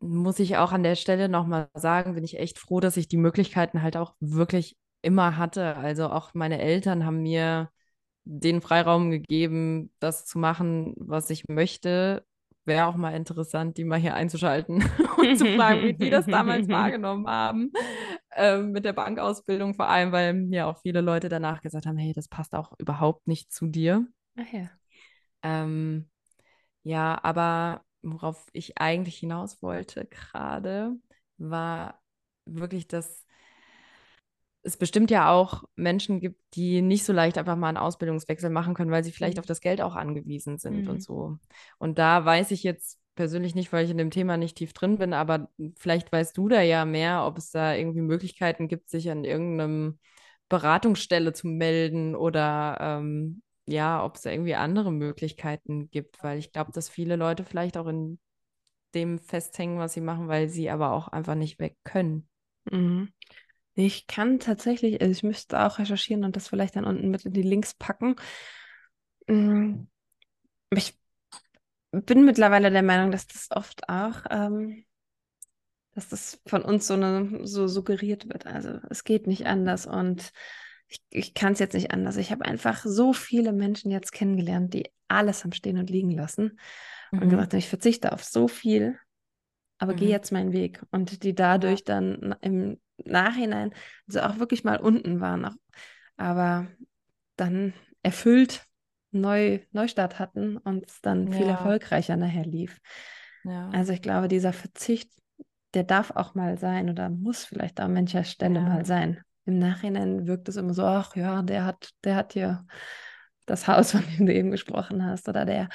muss 0.00 0.38
ich 0.38 0.56
auch 0.56 0.72
an 0.72 0.82
der 0.82 0.94
Stelle 0.94 1.28
nochmal 1.28 1.68
sagen, 1.74 2.14
bin 2.14 2.24
ich 2.24 2.38
echt 2.38 2.58
froh, 2.58 2.80
dass 2.80 2.96
ich 2.96 3.08
die 3.08 3.16
Möglichkeiten 3.16 3.82
halt 3.82 3.96
auch 3.96 4.14
wirklich 4.20 4.76
immer 5.02 5.36
hatte. 5.36 5.76
Also 5.76 6.08
auch 6.08 6.34
meine 6.34 6.60
Eltern 6.60 7.04
haben 7.04 7.22
mir 7.22 7.70
den 8.24 8.60
Freiraum 8.60 9.10
gegeben, 9.10 9.92
das 9.98 10.24
zu 10.26 10.38
machen, 10.38 10.94
was 10.96 11.30
ich 11.30 11.48
möchte. 11.48 12.24
Wäre 12.64 12.86
auch 12.86 12.96
mal 12.96 13.14
interessant, 13.14 13.76
die 13.78 13.84
mal 13.84 13.98
hier 13.98 14.14
einzuschalten 14.14 14.84
und 15.16 15.38
zu 15.38 15.46
fragen, 15.56 15.82
wie 15.82 15.94
die 15.94 16.10
das 16.10 16.26
damals 16.26 16.68
wahrgenommen 16.68 17.26
haben 17.26 17.72
ähm, 18.34 18.72
mit 18.72 18.84
der 18.84 18.92
Bankausbildung, 18.92 19.74
vor 19.74 19.88
allem, 19.88 20.12
weil 20.12 20.34
mir 20.34 20.66
auch 20.66 20.78
viele 20.78 21.00
Leute 21.00 21.28
danach 21.28 21.60
gesagt 21.60 21.86
haben, 21.86 21.96
hey, 21.96 22.12
das 22.12 22.28
passt 22.28 22.54
auch 22.54 22.72
überhaupt 22.78 23.26
nicht 23.26 23.52
zu 23.52 23.66
dir. 23.66 24.06
Ach 24.36 24.52
ja. 24.52 24.70
Ähm, 25.42 26.08
ja, 26.82 27.18
aber 27.22 27.84
worauf 28.02 28.46
ich 28.52 28.78
eigentlich 28.78 29.18
hinaus 29.18 29.62
wollte 29.62 30.06
gerade, 30.06 30.96
war 31.36 32.00
wirklich, 32.44 32.88
dass 32.88 33.24
es 34.62 34.76
bestimmt 34.76 35.10
ja 35.10 35.30
auch 35.30 35.64
Menschen 35.76 36.20
gibt, 36.20 36.40
die 36.54 36.82
nicht 36.82 37.04
so 37.04 37.12
leicht 37.12 37.38
einfach 37.38 37.56
mal 37.56 37.68
einen 37.68 37.76
Ausbildungswechsel 37.76 38.50
machen 38.50 38.74
können, 38.74 38.90
weil 38.90 39.04
sie 39.04 39.12
vielleicht 39.12 39.36
mhm. 39.36 39.40
auf 39.40 39.46
das 39.46 39.60
Geld 39.60 39.80
auch 39.80 39.94
angewiesen 39.94 40.58
sind 40.58 40.82
mhm. 40.82 40.90
und 40.90 41.02
so. 41.02 41.38
Und 41.78 41.98
da 41.98 42.24
weiß 42.24 42.50
ich 42.50 42.62
jetzt 42.62 42.98
persönlich 43.18 43.54
nicht, 43.54 43.72
weil 43.72 43.84
ich 43.84 43.90
in 43.90 43.98
dem 43.98 44.10
Thema 44.10 44.38
nicht 44.38 44.56
tief 44.56 44.72
drin 44.72 44.96
bin, 44.98 45.12
aber 45.12 45.50
vielleicht 45.76 46.12
weißt 46.12 46.36
du 46.38 46.48
da 46.48 46.62
ja 46.62 46.86
mehr, 46.86 47.24
ob 47.26 47.36
es 47.38 47.50
da 47.50 47.74
irgendwie 47.74 48.00
Möglichkeiten 48.00 48.68
gibt, 48.68 48.88
sich 48.88 49.10
an 49.10 49.24
irgendeinem 49.24 49.98
Beratungsstelle 50.48 51.34
zu 51.34 51.48
melden 51.48 52.16
oder 52.16 52.78
ähm, 52.80 53.42
ja, 53.66 54.04
ob 54.04 54.16
es 54.16 54.22
da 54.22 54.30
irgendwie 54.30 54.54
andere 54.54 54.92
Möglichkeiten 54.92 55.90
gibt, 55.90 56.22
weil 56.22 56.38
ich 56.38 56.52
glaube, 56.52 56.72
dass 56.72 56.88
viele 56.88 57.16
Leute 57.16 57.44
vielleicht 57.44 57.76
auch 57.76 57.88
in 57.88 58.18
dem 58.94 59.18
festhängen, 59.18 59.78
was 59.78 59.92
sie 59.92 60.00
machen, 60.00 60.28
weil 60.28 60.48
sie 60.48 60.70
aber 60.70 60.92
auch 60.92 61.08
einfach 61.08 61.34
nicht 61.34 61.58
weg 61.58 61.76
können. 61.84 62.28
Mhm. 62.70 63.12
Ich 63.74 64.06
kann 64.06 64.40
tatsächlich, 64.40 65.00
also 65.00 65.12
ich 65.12 65.22
müsste 65.22 65.60
auch 65.60 65.78
recherchieren 65.78 66.24
und 66.24 66.36
das 66.36 66.48
vielleicht 66.48 66.76
dann 66.76 66.84
unten 66.84 67.10
mit 67.10 67.24
in 67.26 67.32
die 67.32 67.42
Links 67.42 67.74
packen. 67.74 68.16
Mhm. 69.28 69.88
Ich 70.70 70.97
bin 71.90 72.24
mittlerweile 72.24 72.70
der 72.70 72.82
Meinung, 72.82 73.10
dass 73.10 73.26
das 73.26 73.48
oft 73.50 73.88
auch, 73.88 74.24
ähm, 74.30 74.84
dass 75.94 76.08
das 76.08 76.40
von 76.46 76.62
uns 76.62 76.86
so, 76.86 76.94
eine, 76.94 77.46
so 77.46 77.66
suggeriert 77.66 78.28
wird. 78.28 78.46
Also 78.46 78.78
es 78.90 79.04
geht 79.04 79.26
nicht 79.26 79.46
anders 79.46 79.86
und 79.86 80.32
ich, 80.88 81.02
ich 81.10 81.34
kann 81.34 81.52
es 81.52 81.58
jetzt 81.58 81.74
nicht 81.74 81.90
anders. 81.90 82.16
Ich 82.16 82.30
habe 82.30 82.44
einfach 82.44 82.84
so 82.84 83.12
viele 83.12 83.52
Menschen 83.52 83.90
jetzt 83.90 84.12
kennengelernt, 84.12 84.74
die 84.74 84.90
alles 85.08 85.44
haben 85.44 85.52
stehen 85.52 85.78
und 85.78 85.90
liegen 85.90 86.10
lassen 86.10 86.58
mhm. 87.10 87.22
und 87.22 87.28
gesagt 87.30 87.52
haben, 87.52 87.58
ich 87.58 87.68
verzichte 87.68 88.12
auf 88.12 88.24
so 88.24 88.48
viel, 88.48 88.98
aber 89.78 89.92
mhm. 89.92 89.96
geh 89.96 90.08
jetzt 90.08 90.32
meinen 90.32 90.52
Weg. 90.52 90.82
Und 90.90 91.22
die 91.24 91.34
dadurch 91.34 91.80
ja. 91.80 92.00
dann 92.00 92.34
im 92.40 92.80
Nachhinein, 93.04 93.74
also 94.06 94.20
auch 94.20 94.38
wirklich 94.38 94.64
mal 94.64 94.78
unten 94.78 95.20
waren, 95.20 95.56
aber 96.16 96.66
dann 97.36 97.72
erfüllt 98.02 98.67
neu, 99.10 99.60
Neustart 99.72 100.18
hatten 100.18 100.56
und 100.56 100.86
es 100.86 101.00
dann 101.00 101.32
viel 101.32 101.46
erfolgreicher 101.46 102.16
nachher 102.16 102.44
lief. 102.44 102.80
Ja. 103.44 103.70
Also 103.70 103.92
ich 103.92 104.02
glaube, 104.02 104.28
dieser 104.28 104.52
Verzicht, 104.52 105.10
der 105.74 105.84
darf 105.84 106.10
auch 106.10 106.34
mal 106.34 106.58
sein 106.58 106.90
oder 106.90 107.08
muss 107.08 107.44
vielleicht 107.44 107.80
an 107.80 107.94
mancher 107.94 108.24
Stelle 108.24 108.60
mal 108.60 108.84
sein. 108.84 109.20
Im 109.44 109.58
Nachhinein 109.58 110.26
wirkt 110.26 110.48
es 110.48 110.56
immer 110.56 110.74
so, 110.74 110.84
ach 110.84 111.16
ja, 111.16 111.42
der 111.42 111.64
hat, 111.64 111.90
der 112.04 112.16
hat 112.16 112.34
hier 112.34 112.66
das 113.46 113.66
Haus, 113.66 113.92
von 113.92 114.02
dem 114.16 114.26
du 114.26 114.34
eben 114.34 114.50
gesprochen 114.50 115.04
hast, 115.04 115.28
oder 115.28 115.44
der, 115.44 115.68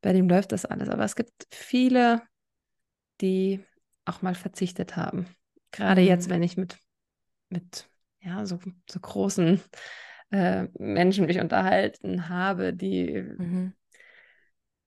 bei 0.00 0.12
dem 0.12 0.28
läuft 0.28 0.52
das 0.52 0.64
alles. 0.64 0.88
Aber 0.88 1.04
es 1.04 1.16
gibt 1.16 1.32
viele, 1.50 2.22
die 3.20 3.64
auch 4.06 4.22
mal 4.22 4.34
verzichtet 4.34 4.96
haben. 4.96 5.26
Gerade 5.70 6.00
mhm. 6.00 6.08
jetzt, 6.08 6.30
wenn 6.30 6.42
ich 6.42 6.56
mit, 6.56 6.78
mit 7.50 7.88
ja, 8.20 8.44
so, 8.46 8.58
so 8.88 9.00
großen 9.00 9.60
äh, 10.30 10.68
Menschen 10.78 11.26
mich 11.26 11.40
unterhalten 11.40 12.28
habe, 12.28 12.72
die 12.72 13.22
mhm. 13.22 13.74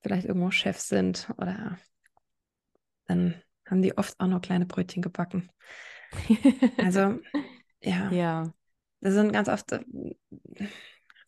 vielleicht 0.01 0.25
irgendwo 0.25 0.51
Chefs 0.51 0.87
sind 0.87 1.27
oder 1.37 1.77
dann 3.07 3.35
haben 3.67 3.81
die 3.81 3.97
oft 3.97 4.19
auch 4.19 4.27
noch 4.27 4.41
kleine 4.41 4.65
Brötchen 4.65 5.01
gebacken. 5.01 5.49
also, 6.77 7.19
ja. 7.81 8.11
Ja. 8.11 8.53
Das 9.01 9.13
sind 9.13 9.33
ganz 9.33 9.49
oft 9.49 9.71
äh, 9.73 9.83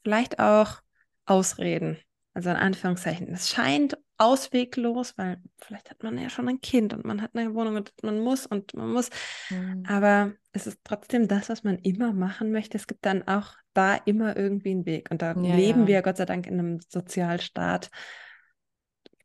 vielleicht 0.03 0.39
auch 0.39 0.82
Ausreden. 1.26 1.97
Also 2.34 2.49
in 2.49 2.57
Anführungszeichen. 2.57 3.30
Es 3.30 3.49
scheint 3.49 3.97
ausweglos, 4.18 5.18
weil 5.18 5.41
vielleicht 5.57 5.89
hat 5.89 6.03
man 6.03 6.18
ja 6.18 6.30
schon 6.30 6.49
ein 6.49 6.59
Kind 6.59 6.93
und 6.93 7.05
man 7.05 7.22
hat 7.22 7.32
eine 7.34 7.53
Wohnung 7.53 7.78
und 7.78 7.93
man 8.03 8.20
muss 8.20 8.45
und 8.45 8.74
man 8.74 8.91
muss. 8.91 9.09
Mhm. 9.49 9.84
Aber 9.88 10.34
es 10.51 10.68
ist 10.68 10.80
trotzdem 10.84 11.28
das, 11.28 11.49
was 11.49 11.63
man 11.63 11.78
immer 11.80 12.13
machen 12.13 12.51
möchte. 12.51 12.78
Es 12.78 12.88
gibt 12.88 13.05
dann 13.05 13.26
auch 13.28 13.55
da 13.76 13.95
immer 13.95 14.36
irgendwie 14.36 14.71
einen 14.71 14.86
Weg. 14.86 15.11
Und 15.11 15.21
da 15.21 15.34
ja, 15.34 15.55
leben 15.55 15.82
ja. 15.82 15.88
wir 15.88 16.01
Gott 16.01 16.17
sei 16.17 16.26
Dank 16.26 16.47
in 16.47 16.59
einem 16.59 16.80
Sozialstaat, 16.88 17.91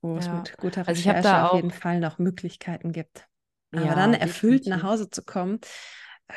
wo 0.03 0.16
es 0.16 0.28
mit 0.28 0.57
guter 0.59 0.86
also 0.86 0.92
Recherche 0.92 1.51
auf 1.51 1.57
jeden 1.57 1.70
Fall 1.70 2.01
noch 2.01 2.18
Möglichkeiten 2.18 2.92
gibt. 2.92 3.26
Aber 3.72 3.94
dann 3.94 4.14
erfüllt 4.14 4.66
definitiv. 4.66 4.82
nach 4.82 4.90
Hause 4.90 5.11
zu 5.11 5.22
kommen, 5.22 5.61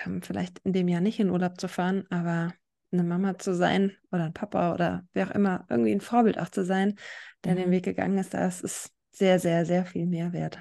ähm, 0.06 0.22
vielleicht 0.22 0.60
in 0.60 0.74
dem 0.74 0.88
Jahr 0.88 1.02
nicht 1.02 1.20
in 1.20 1.30
Urlaub 1.32 1.60
zu 1.60 1.68
fahren, 1.68 2.06
aber 2.10 2.54
eine 2.92 3.04
Mama 3.04 3.40
zu 3.40 3.56
sein 3.56 3.96
oder 4.12 4.26
ein 4.26 4.34
Papa 4.34 4.74
oder 4.74 5.04
wer 5.14 5.28
auch 5.28 5.32
immer, 5.32 5.66
irgendwie 5.70 5.92
ein 5.92 6.02
Vorbild 6.02 6.38
auch 6.38 6.50
zu 6.50 6.64
sein, 6.64 6.96
der 7.44 7.54
mhm. 7.54 7.58
den 7.58 7.72
Weg 7.72 7.86
gegangen 7.86 8.18
ist, 8.20 8.34
das 8.34 8.62
ist 8.62 8.92
sehr, 9.12 9.40
sehr, 9.40 9.66
sehr 9.66 9.86
viel 9.86 10.06
mehr 10.06 10.32
wert. 10.34 10.60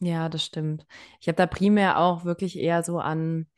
Ja, 0.00 0.28
das 0.28 0.44
stimmt. 0.44 0.86
Ich 1.20 1.26
habe 1.26 1.36
da 1.36 1.46
primär 1.46 1.98
auch 1.98 2.24
wirklich 2.24 2.58
eher 2.58 2.84
so 2.84 3.00
an 3.00 3.48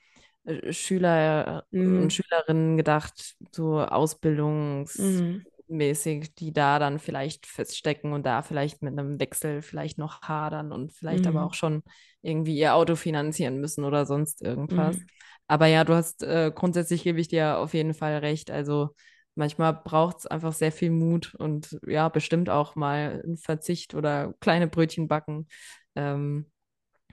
Schüler 0.71 1.65
mhm. 1.71 2.03
und 2.03 2.13
Schülerinnen 2.13 2.77
gedacht, 2.77 3.37
so 3.53 3.81
ausbildungsmäßig, 3.81 6.21
mhm. 6.21 6.35
die 6.39 6.53
da 6.53 6.79
dann 6.79 6.99
vielleicht 6.99 7.47
feststecken 7.47 8.13
und 8.13 8.25
da 8.25 8.43
vielleicht 8.43 8.83
mit 8.83 8.99
einem 8.99 9.21
Wechsel 9.21 9.63
vielleicht 9.63 9.99
noch 9.99 10.23
hadern 10.23 10.73
und 10.73 10.93
vielleicht 10.93 11.27
aber 11.27 11.41
mhm. 11.41 11.47
auch 11.47 11.55
schon 11.55 11.83
irgendwie 12.23 12.57
ihr 12.57 12.75
Auto 12.75 12.97
finanzieren 12.97 13.61
müssen 13.61 13.85
oder 13.85 14.07
sonst 14.07 14.43
irgendwas. 14.43 14.97
Mhm. 14.97 15.07
Aber 15.47 15.67
ja, 15.67 15.85
du 15.85 15.95
hast 15.95 16.23
äh, 16.23 16.53
grundsätzlich 16.55 17.03
gebe 17.03 17.21
ich 17.21 17.29
dir 17.29 17.59
auf 17.59 17.75
jeden 17.75 17.93
Fall 17.93 18.19
recht. 18.19 18.51
Also 18.51 18.95
manchmal 19.35 19.75
braucht 19.75 20.21
es 20.21 20.27
einfach 20.27 20.53
sehr 20.53 20.73
viel 20.73 20.91
Mut 20.91 21.35
und 21.35 21.79
ja, 21.87 22.09
bestimmt 22.09 22.49
auch 22.49 22.77
mal 22.77 23.23
ein 23.27 23.37
Verzicht 23.37 23.95
oder 23.95 24.33
kleine 24.41 24.69
Brötchen 24.69 25.09
backen. 25.09 25.49
Ähm, 25.97 26.51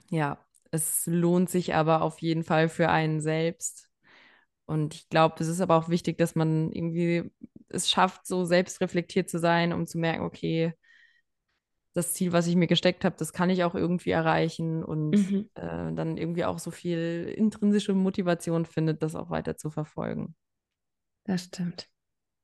ja, 0.10 0.40
es 0.78 1.06
lohnt 1.08 1.50
sich 1.50 1.76
aber 1.76 2.02
auf 2.02 2.20
jeden 2.20 2.44
Fall 2.44 2.70
für 2.70 2.90
einen 2.90 3.20
selbst. 3.22 3.90
Und 4.66 4.96
ich 4.96 5.10
glaube, 5.10 5.36
es 5.40 5.48
ist 5.48 5.62
aber 5.62 5.76
auch 5.76 5.90
wichtig, 5.90 6.18
dass 6.18 6.36
man 6.36 6.72
irgendwie 6.72 7.32
es 7.70 7.90
schafft, 7.90 8.28
so 8.28 8.46
selbstreflektiert 8.46 9.30
zu 9.30 9.40
sein, 9.40 9.74
um 9.74 9.86
zu 9.86 9.98
merken, 9.98 10.24
okay, 10.24 10.74
das 11.94 12.14
Ziel, 12.14 12.32
was 12.32 12.48
ich 12.48 12.56
mir 12.56 12.68
gesteckt 12.68 13.04
habe, 13.04 13.16
das 13.18 13.34
kann 13.34 13.50
ich 13.50 13.64
auch 13.64 13.74
irgendwie 13.74 14.12
erreichen 14.12 14.84
und 14.84 15.12
mhm. 15.12 15.50
äh, 15.56 15.94
dann 15.94 16.18
irgendwie 16.18 16.46
auch 16.46 16.60
so 16.60 16.70
viel 16.70 17.34
intrinsische 17.36 17.94
Motivation 17.94 18.66
findet, 18.66 19.02
das 19.02 19.16
auch 19.16 19.32
weiter 19.32 19.58
zu 19.58 19.72
verfolgen. 19.72 20.36
Das 21.24 21.46
stimmt. 21.46 21.90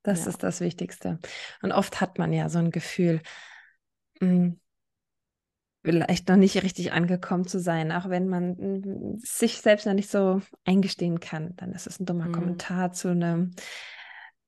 Das 0.01 0.23
ja. 0.23 0.29
ist 0.29 0.43
das 0.43 0.59
Wichtigste. 0.59 1.19
Und 1.61 1.71
oft 1.71 2.01
hat 2.01 2.17
man 2.17 2.33
ja 2.33 2.49
so 2.49 2.59
ein 2.59 2.71
Gefühl, 2.71 3.21
mh, 4.19 4.27
hm, 4.27 4.59
vielleicht 5.83 6.29
noch 6.29 6.37
nicht 6.37 6.63
richtig 6.63 6.93
angekommen 6.93 7.45
zu 7.45 7.59
sein, 7.59 7.91
auch 7.91 8.09
wenn 8.09 8.27
man 8.27 8.51
mh, 8.51 8.57
hm, 8.57 9.19
sich 9.19 9.61
selbst 9.61 9.85
noch 9.85 9.93
nicht 9.93 10.09
so 10.09 10.41
eingestehen 10.65 11.19
kann. 11.19 11.55
Dann 11.57 11.73
ist 11.73 11.87
es 11.87 11.99
ein 11.99 12.05
dummer 12.05 12.27
mhm. 12.27 12.31
Kommentar 12.31 12.93
zu 12.93 13.09
einem 13.09 13.51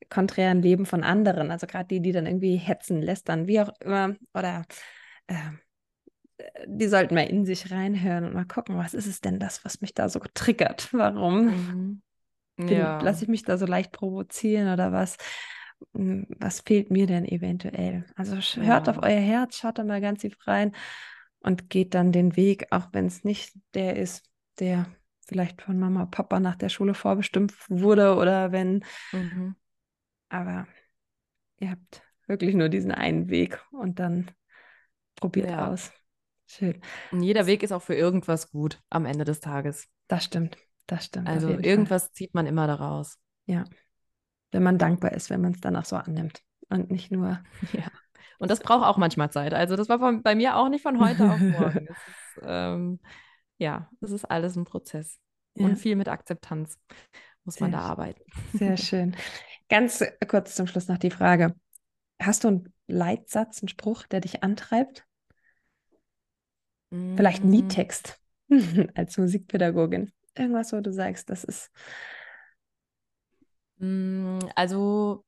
konträren 0.09 0.61
Leben 0.61 0.85
von 0.85 1.03
anderen. 1.03 1.51
Also 1.51 1.67
gerade 1.67 1.87
die, 1.87 2.01
die 2.01 2.13
dann 2.13 2.25
irgendwie 2.25 2.55
hetzen, 2.55 3.01
lästern, 3.01 3.47
wie 3.47 3.59
auch 3.59 3.69
immer, 3.81 4.15
oder 4.33 4.63
äh, 5.27 5.35
die 6.67 6.87
sollten 6.87 7.15
mal 7.15 7.27
in 7.27 7.45
sich 7.45 7.71
reinhören 7.71 8.25
und 8.25 8.33
mal 8.33 8.45
gucken, 8.45 8.77
was 8.77 8.93
ist 8.93 9.07
es 9.07 9.19
denn 9.19 9.39
das, 9.39 9.65
was 9.65 9.81
mich 9.81 9.93
da 9.93 10.07
so 10.09 10.21
triggert? 10.33 10.89
Warum 10.93 12.01
mhm. 12.57 12.67
ja. 12.67 13.01
lasse 13.01 13.23
ich 13.23 13.29
mich 13.29 13.43
da 13.43 13.57
so 13.57 13.65
leicht 13.65 13.91
provozieren 13.91 14.71
oder 14.71 14.93
was? 14.93 15.17
Hm, 15.93 16.27
was 16.39 16.61
fehlt 16.61 16.91
mir 16.91 17.07
denn 17.07 17.25
eventuell? 17.25 18.05
Also 18.15 18.35
hört 18.61 18.87
ja. 18.87 18.93
auf 18.93 19.03
euer 19.03 19.19
Herz, 19.19 19.57
schaut 19.57 19.79
da 19.79 19.83
mal 19.83 19.99
ganz 19.99 20.21
tief 20.21 20.35
rein 20.47 20.71
und 21.45 21.69
geht 21.69 21.93
dann 21.93 22.11
den 22.11 22.35
Weg, 22.35 22.67
auch 22.71 22.87
wenn 22.91 23.05
es 23.05 23.23
nicht 23.23 23.53
der 23.75 23.97
ist, 23.97 24.27
der 24.59 24.87
vielleicht 25.27 25.61
von 25.61 25.77
Mama, 25.77 26.07
Papa 26.07 26.39
nach 26.39 26.55
der 26.55 26.69
Schule 26.69 26.95
vorbestimmt 26.95 27.53
wurde 27.69 28.15
oder 28.15 28.51
wenn. 28.51 28.83
Mhm. 29.11 29.55
Aber 30.27 30.67
ihr 31.59 31.69
habt 31.69 32.01
wirklich 32.25 32.55
nur 32.55 32.69
diesen 32.69 32.91
einen 32.91 33.29
Weg 33.29 33.63
und 33.71 33.99
dann 33.99 34.31
probiert 35.15 35.51
ja. 35.51 35.67
aus. 35.67 35.91
Schön. 36.47 36.81
Und 37.11 37.21
jeder 37.21 37.45
Weg 37.45 37.61
ist 37.61 37.71
auch 37.71 37.81
für 37.83 37.95
irgendwas 37.95 38.49
gut 38.49 38.81
am 38.89 39.05
Ende 39.05 39.23
des 39.23 39.39
Tages. 39.39 39.87
Das 40.07 40.23
stimmt. 40.23 40.57
Das 40.87 41.05
stimmt. 41.05 41.27
Also 41.27 41.49
irgendwas 41.49 42.05
Fall. 42.05 42.13
zieht 42.13 42.33
man 42.33 42.47
immer 42.47 42.65
daraus. 42.65 43.19
Ja. 43.45 43.65
Wenn 44.51 44.63
man 44.63 44.79
dankbar 44.79 45.11
ist, 45.11 45.29
wenn 45.29 45.41
man 45.41 45.53
es 45.53 45.61
dann 45.61 45.75
auch 45.75 45.85
so 45.85 45.95
annimmt. 45.95 46.41
Und 46.69 46.89
nicht 46.89 47.11
nur. 47.11 47.43
Ja. 47.73 47.91
Und 48.39 48.51
das 48.51 48.59
braucht 48.59 48.85
auch 48.85 48.97
manchmal 48.97 49.31
Zeit. 49.31 49.53
Also 49.53 49.75
das 49.75 49.89
war 49.89 49.99
von, 49.99 50.21
bei 50.23 50.35
mir 50.35 50.57
auch 50.57 50.69
nicht 50.69 50.81
von 50.81 50.99
heute 50.99 51.31
auf 51.31 51.39
morgen. 51.39 51.87
Das 51.95 51.97
ist, 51.97 52.43
ähm, 52.43 52.99
ja, 53.57 53.89
das 54.01 54.11
ist 54.11 54.25
alles 54.25 54.55
ein 54.55 54.65
Prozess. 54.65 55.19
Ja. 55.55 55.65
Und 55.65 55.77
viel 55.77 55.95
mit 55.95 56.09
Akzeptanz 56.09 56.77
muss 57.45 57.55
Sehr 57.55 57.67
man 57.67 57.71
da 57.71 57.79
arbeiten. 57.79 58.21
Sehr 58.53 58.77
schön. 58.77 59.15
Ganz 59.69 60.03
kurz 60.27 60.55
zum 60.55 60.67
Schluss 60.67 60.87
noch 60.87 60.97
die 60.97 61.11
Frage. 61.11 61.55
Hast 62.21 62.43
du 62.43 62.49
einen 62.49 62.73
Leitsatz, 62.87 63.61
einen 63.61 63.69
Spruch, 63.69 64.03
der 64.03 64.21
dich 64.21 64.43
antreibt? 64.43 65.05
Mm. 66.91 67.15
Vielleicht 67.15 67.43
ein 67.43 67.51
Liedtext 67.51 68.19
als 68.95 69.17
Musikpädagogin. 69.17 70.11
Irgendwas, 70.37 70.73
wo 70.73 70.81
du 70.81 70.91
sagst, 70.91 71.29
das 71.29 71.43
ist. 71.43 71.71
Mm, 73.77 74.39
also, 74.55 75.24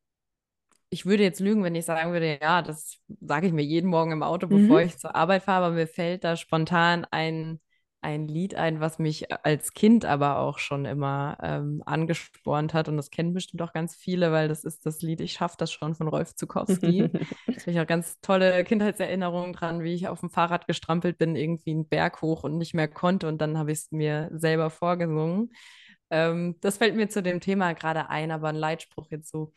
ich 0.90 1.06
würde 1.06 1.24
jetzt 1.24 1.40
lügen, 1.40 1.64
wenn 1.64 1.76
ich 1.76 1.86
sagen 1.86 2.12
würde, 2.14 2.40
ja, 2.42 2.62
das 2.62 3.00
sage 3.22 3.48
ich 3.48 3.54
mir 3.54 3.64
jeden 3.64 3.90
Morgen 3.90 4.12
im 4.12 4.24
Auto, 4.24 4.48
bevor 4.48 4.80
mhm. 4.80 4.88
ich 4.88 4.98
zur 4.98 5.16
Arbeit 5.16 5.44
fahre, 5.44 5.66
aber 5.66 5.76
mir 5.76 5.88
fällt 5.88 6.24
da 6.24 6.36
spontan 6.36 7.06
ein 7.12 7.60
ein 8.02 8.28
Lied 8.28 8.56
ein, 8.56 8.80
was 8.80 9.00
mich 9.00 9.32
als 9.44 9.74
Kind 9.74 10.06
aber 10.06 10.38
auch 10.40 10.60
schon 10.60 10.86
immer 10.86 11.38
ähm, 11.42 11.82
angespornt 11.86 12.74
hat. 12.74 12.88
Und 12.88 12.98
das 12.98 13.10
kennen 13.10 13.34
bestimmt 13.34 13.62
auch 13.62 13.74
ganz 13.74 13.96
viele, 13.96 14.32
weil 14.32 14.48
das 14.48 14.64
ist 14.64 14.86
das 14.86 15.02
Lied 15.02 15.20
Ich 15.20 15.34
schaffe 15.34 15.56
das 15.58 15.72
schon 15.72 15.96
von 15.96 16.08
Rolf 16.08 16.36
Zukowski. 16.36 17.10
da 17.12 17.20
habe 17.20 17.72
ich 17.72 17.80
auch 17.80 17.88
ganz 17.88 18.20
tolle 18.22 18.64
Kindheitserinnerungen 18.64 19.54
dran, 19.54 19.84
wie 19.84 19.94
ich 19.94 20.08
auf 20.08 20.20
dem 20.20 20.30
Fahrrad 20.30 20.68
gestrampelt 20.68 21.18
bin, 21.18 21.36
irgendwie 21.36 21.72
einen 21.72 21.88
Berg 21.88 22.22
hoch 22.22 22.44
und 22.44 22.58
nicht 22.58 22.74
mehr 22.74 22.88
konnte. 22.88 23.28
Und 23.28 23.40
dann 23.40 23.58
habe 23.58 23.72
ich 23.72 23.80
es 23.80 23.92
mir 23.92 24.30
selber 24.32 24.70
vorgesungen. 24.70 25.52
Ähm, 26.10 26.56
das 26.62 26.78
fällt 26.78 26.96
mir 26.96 27.10
zu 27.10 27.24
dem 27.24 27.40
Thema 27.42 27.74
gerade 27.74 28.10
ein, 28.10 28.32
aber 28.32 28.50
ein 28.50 28.56
Leitspruch 28.56 29.08
jetzt 29.10 29.30
so 29.32 29.54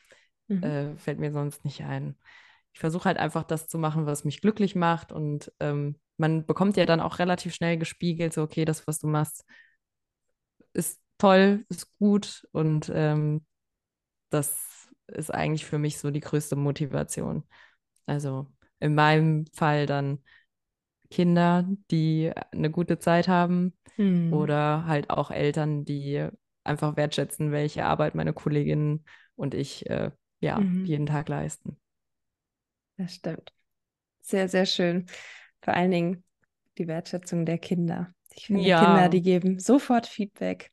mhm. 0.51 0.63
äh, 0.63 0.97
fällt 0.97 1.19
mir 1.19 1.33
sonst 1.33 1.65
nicht 1.65 1.83
ein. 1.83 2.17
Ich 2.73 2.81
versuche 2.81 3.05
halt 3.05 3.19
einfach 3.19 3.45
das 3.45 3.69
zu 3.69 3.79
machen, 3.79 4.07
was 4.07 4.25
mich 4.25 4.41
glücklich 4.41 4.75
macht 4.75 5.13
und 5.13 5.53
ähm, 5.61 5.97
man 6.17 6.45
bekommt 6.47 6.77
ja 6.77 6.87
dann 6.87 7.01
auch 7.01 7.19
relativ 7.19 7.55
schnell 7.55 7.79
gespiegelt, 7.79 8.35
so, 8.35 8.43
okay, 8.43 8.65
das, 8.65 8.87
was 8.87 8.99
du 9.01 9.07
machst, 9.07 9.45
ist 10.75 11.01
toll, 11.19 11.65
ist 11.69 11.97
gut 11.99 12.47
und 12.53 12.91
ähm, 12.95 13.45
das 14.31 14.89
ist 15.09 15.33
eigentlich 15.33 15.67
für 15.67 15.79
mich 15.79 15.99
so 15.99 16.11
die 16.11 16.21
größte 16.21 16.57
Motivation. 16.57 17.45
Also 18.07 18.47
in 18.79 18.95
meinem 18.95 19.47
Fall 19.53 19.87
dann 19.87 20.23
Kinder, 21.11 21.67
die 21.91 22.33
eine 22.53 22.71
gute 22.71 22.99
Zeit 22.99 23.27
haben 23.29 23.77
hm. 23.97 24.33
oder 24.33 24.87
halt 24.87 25.11
auch 25.11 25.31
Eltern, 25.31 25.85
die 25.85 26.29
einfach 26.65 26.97
wertschätzen, 26.97 27.53
welche 27.53 27.85
Arbeit 27.85 28.15
meine 28.15 28.33
Kolleginnen 28.33 29.05
und 29.35 29.55
ich 29.55 29.89
äh, 29.91 30.11
ja 30.41 30.59
mhm. 30.59 30.85
jeden 30.85 31.07
Tag 31.07 31.29
leisten. 31.29 31.77
Das 32.97 33.15
stimmt. 33.15 33.53
Sehr, 34.23 34.49
sehr 34.49 34.67
schön 34.67 35.07
vor 35.63 35.75
allen 35.75 35.91
Dingen 35.91 36.25
die 36.79 36.87
Wertschätzung 36.89 37.45
der 37.45 37.59
Kinder. 37.59 38.13
Ich 38.35 38.47
finde, 38.47 38.63
Ja. 38.63 38.85
Kinder, 38.85 39.09
die 39.09 39.23
geben 39.23 39.59
sofort 39.59 40.07
Feedback 40.07 40.71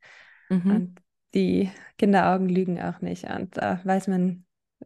Mhm. 0.49 0.72
und 0.72 1.01
die 1.34 1.70
Kinderaugen 1.97 2.47
lügen 2.47 2.82
auch 2.82 3.01
nicht. 3.01 3.26
Und 3.26 3.57
da 3.57 3.82
weiß 3.84 4.07
man, 4.07 4.45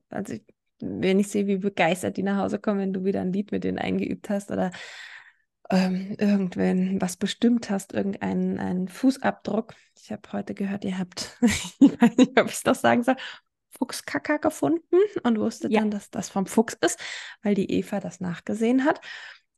also 0.10 0.34
ich, 0.34 0.44
wenn 0.80 1.20
ich 1.20 1.28
sehe, 1.28 1.46
wie 1.48 1.58
begeistert 1.58 2.18
die 2.18 2.24
nach 2.24 2.38
Hause 2.38 2.58
kommen, 2.60 2.80
wenn 2.80 2.94
du 2.94 3.04
wieder 3.06 3.22
ein 3.22 3.34
Lied 3.34 3.52
mit 3.52 3.64
denen 3.64 3.78
eingeübt 3.78 4.30
hast 4.30 4.50
oder 4.50 4.72
ähm, 5.70 6.16
irgendwen 6.20 7.00
was 7.02 7.18
bestimmt 7.18 7.70
hast, 7.70 7.94
irgendeinen 7.94 8.60
einen 8.60 8.88
Fußabdruck. 8.88 9.74
Ich 10.00 10.12
habe 10.12 10.22
heute 10.34 10.54
gehört, 10.54 10.84
ihr 10.84 10.98
habt, 10.98 11.38
ich 11.80 12.02
weiß 12.02 12.18
nicht, 12.18 12.40
ob 12.40 12.48
ich 12.48 12.54
es 12.54 12.64
doch 12.64 12.76
sagen 12.76 13.04
soll, 13.04 13.16
Fuchskacker 13.72 14.40
gefunden 14.40 14.98
und 15.24 15.40
wusste 15.40 15.70
Ja. 15.70 15.80
dann, 15.82 15.92
dass 15.92 16.10
das 16.10 16.30
vom 16.30 16.46
Fuchs 16.46 16.78
ist, 16.82 17.00
weil 17.42 17.56
die 17.56 17.72
Eva 17.72 18.00
das 18.00 18.20
nachgesehen 18.20 18.86
hat. 18.86 19.02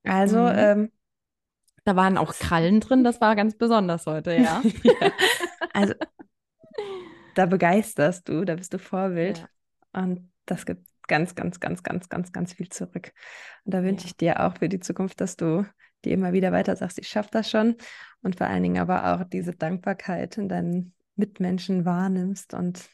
Also, 0.04 0.38
Mhm. 0.40 0.54
ähm, 0.56 0.92
Da 1.86 1.98
waren 1.98 2.18
auch 2.18 2.34
Krallen 2.34 2.80
drin, 2.80 3.04
das 3.04 3.20
war 3.20 3.36
ganz 3.36 3.58
besonders 3.58 4.06
heute, 4.06 4.34
ja. 4.34 4.62
ja, 4.84 5.12
also 5.74 5.94
da 7.36 7.46
begeisterst 7.46 8.30
du, 8.30 8.46
da 8.46 8.56
bist 8.56 8.74
du 8.74 8.80
Vorbild 8.80 9.40
Ja. 9.40 10.02
und 10.02 10.32
das 10.46 10.66
gibt 10.66 10.86
ganz, 11.08 11.36
ganz, 11.36 11.60
ganz, 11.60 11.84
ganz, 11.84 12.08
ganz, 12.10 12.32
ganz 12.32 12.54
viel 12.54 12.70
zurück. 12.70 13.12
Und 13.66 13.74
da 13.74 13.84
wünsche 13.84 14.06
ich 14.06 14.16
dir 14.16 14.40
auch 14.46 14.58
für 14.58 14.70
die 14.70 14.80
Zukunft, 14.80 15.20
dass 15.20 15.36
du 15.36 15.66
dir 16.06 16.14
immer 16.14 16.32
wieder 16.34 16.52
weiter 16.52 16.76
sagst, 16.76 17.00
ich 17.00 17.08
schaffe 17.10 17.30
das 17.32 17.50
schon 17.50 17.76
und 18.22 18.38
vor 18.38 18.48
allen 18.48 18.64
Dingen 18.64 18.78
aber 18.80 19.14
auch 19.14 19.24
diese 19.26 19.52
Dankbarkeit 19.54 20.38
in 20.38 20.48
deinen 20.48 20.94
Mitmenschen 21.16 21.86
wahrnimmst 21.86 22.54
und 22.54 22.86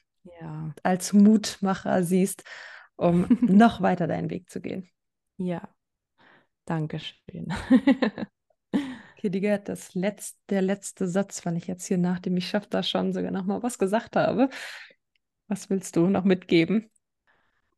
Ja. 0.42 0.74
als 0.84 1.14
Mutmacher 1.14 2.04
siehst, 2.04 2.44
um 2.96 3.28
noch 3.42 3.82
weiter 3.82 4.08
deinen 4.08 4.30
Weg 4.30 4.50
zu 4.50 4.62
gehen. 4.62 4.90
Ja. 5.38 5.70
Dankeschön. 6.66 7.54
Okay, 9.20 9.30
die 9.32 9.42
gehört 9.42 9.68
das 9.68 9.96
letzte, 9.96 10.40
der 10.48 10.62
letzte 10.62 11.06
Satz, 11.06 11.46
weil 11.46 11.58
ich 11.58 11.68
jetzt 11.68 11.86
hier 11.86 11.98
nach 11.98 12.20
dem 12.20 12.38
Ich 12.38 12.48
schaffe 12.48 12.68
das 12.70 12.90
schon 12.90 13.12
sogar 13.12 13.32
noch 13.32 13.44
mal 13.44 13.62
was 13.62 13.78
gesagt 13.78 14.16
habe. 14.16 14.50
Was 15.50 15.70
willst 15.70 15.98
du 15.98 16.08
noch 16.08 16.24
mitgeben? 16.24 16.90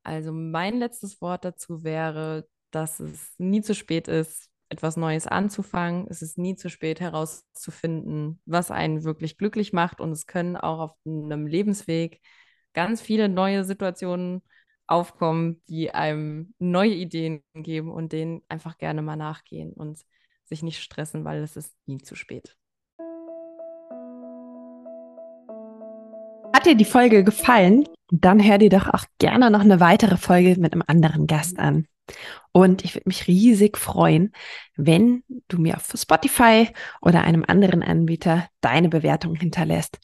Also 0.04 0.32
mein 0.32 0.78
letztes 0.78 1.20
Wort 1.20 1.43
dazu 1.43 1.84
wäre, 1.84 2.47
dass 2.70 2.99
es 2.99 3.34
nie 3.39 3.62
zu 3.62 3.74
spät 3.74 4.08
ist, 4.08 4.52
etwas 4.70 4.97
Neues 4.97 5.26
anzufangen. 5.26 6.06
Es 6.12 6.22
ist 6.22 6.38
nie 6.38 6.56
zu 6.56 6.70
spät 6.70 6.99
herauszufinden, 6.99 8.39
was 8.45 8.70
einen 8.70 9.04
wirklich 9.04 9.39
glücklich 9.39 9.74
macht. 9.74 9.99
Und 9.99 10.12
es 10.12 10.28
können 10.28 10.56
auch 10.56 10.80
auf 10.80 10.91
einem 11.08 11.47
Lebensweg 11.47 12.22
ganz 12.74 13.01
viele 13.01 13.30
neue 13.30 13.63
Situationen 13.63 14.41
aufkommen, 14.88 15.61
die 15.69 15.91
einem 15.91 16.53
neue 16.59 16.93
Ideen 16.93 17.43
geben 17.53 17.91
und 17.91 18.11
denen 18.11 18.41
einfach 18.49 18.78
gerne 18.78 19.01
mal 19.01 19.15
nachgehen 19.15 19.74
und 19.74 19.99
sich 20.45 20.63
nicht 20.63 20.82
stressen, 20.82 21.24
weil 21.24 21.41
es 21.41 21.55
ist 21.55 21.76
nie 21.86 21.99
zu 21.99 22.15
spät. 22.15 22.57
Hat 26.53 26.65
dir 26.65 26.76
die 26.76 26.86
Folge 26.86 27.24
gefallen? 27.24 27.86
Dann 28.11 28.43
hör 28.43 28.57
dir 28.57 28.69
doch 28.69 28.88
auch 28.88 29.05
gerne 29.17 29.49
noch 29.49 29.61
eine 29.61 29.80
weitere 29.80 30.17
Folge 30.17 30.59
mit 30.59 30.74
einem 30.74 30.84
anderen 30.86 31.26
Gast 31.26 31.57
an. 31.57 31.88
Und 32.51 32.84
ich 32.84 32.93
würde 32.95 33.07
mich 33.07 33.28
riesig 33.28 33.78
freuen, 33.78 34.34
wenn 34.76 35.24
du 35.47 35.57
mir 35.57 35.78
auf 35.78 35.91
Spotify 35.95 36.67
oder 37.01 37.24
einem 37.24 37.45
anderen 37.47 37.82
Anbieter 37.82 38.47
deine 38.59 38.89
Bewertung 38.89 39.36
hinterlässt. 39.36 39.99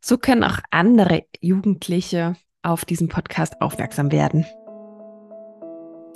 So 0.00 0.18
können 0.18 0.44
auch 0.44 0.58
andere 0.70 1.26
Jugendliche 1.40 2.36
auf 2.62 2.84
diesen 2.84 3.08
Podcast 3.08 3.60
aufmerksam 3.60 4.12
werden. 4.12 4.46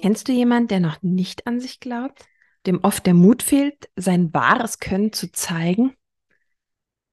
Kennst 0.00 0.28
du 0.28 0.32
jemanden, 0.32 0.68
der 0.68 0.80
noch 0.80 1.02
nicht 1.02 1.46
an 1.46 1.60
sich 1.60 1.80
glaubt, 1.80 2.24
dem 2.66 2.82
oft 2.82 3.06
der 3.06 3.14
Mut 3.14 3.42
fehlt, 3.42 3.88
sein 3.96 4.32
wahres 4.34 4.78
Können 4.78 5.12
zu 5.12 5.30
zeigen? 5.30 5.96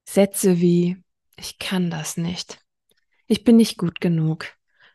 Sätze 0.08 0.60
wie, 0.60 1.02
ich 1.36 1.58
kann 1.58 1.90
das 1.90 2.16
nicht. 2.16 2.58
Ich 3.26 3.44
bin 3.44 3.56
nicht 3.56 3.78
gut 3.78 4.00
genug. 4.00 4.46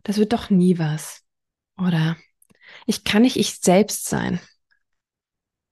Das 0.04 0.18
wird 0.18 0.34
doch 0.34 0.50
nie 0.50 0.78
was. 0.78 1.24
Oder 1.78 2.18
ich 2.86 3.04
kann 3.04 3.22
nicht 3.22 3.38
ich 3.38 3.56
selbst 3.56 4.08
sein. 4.08 4.40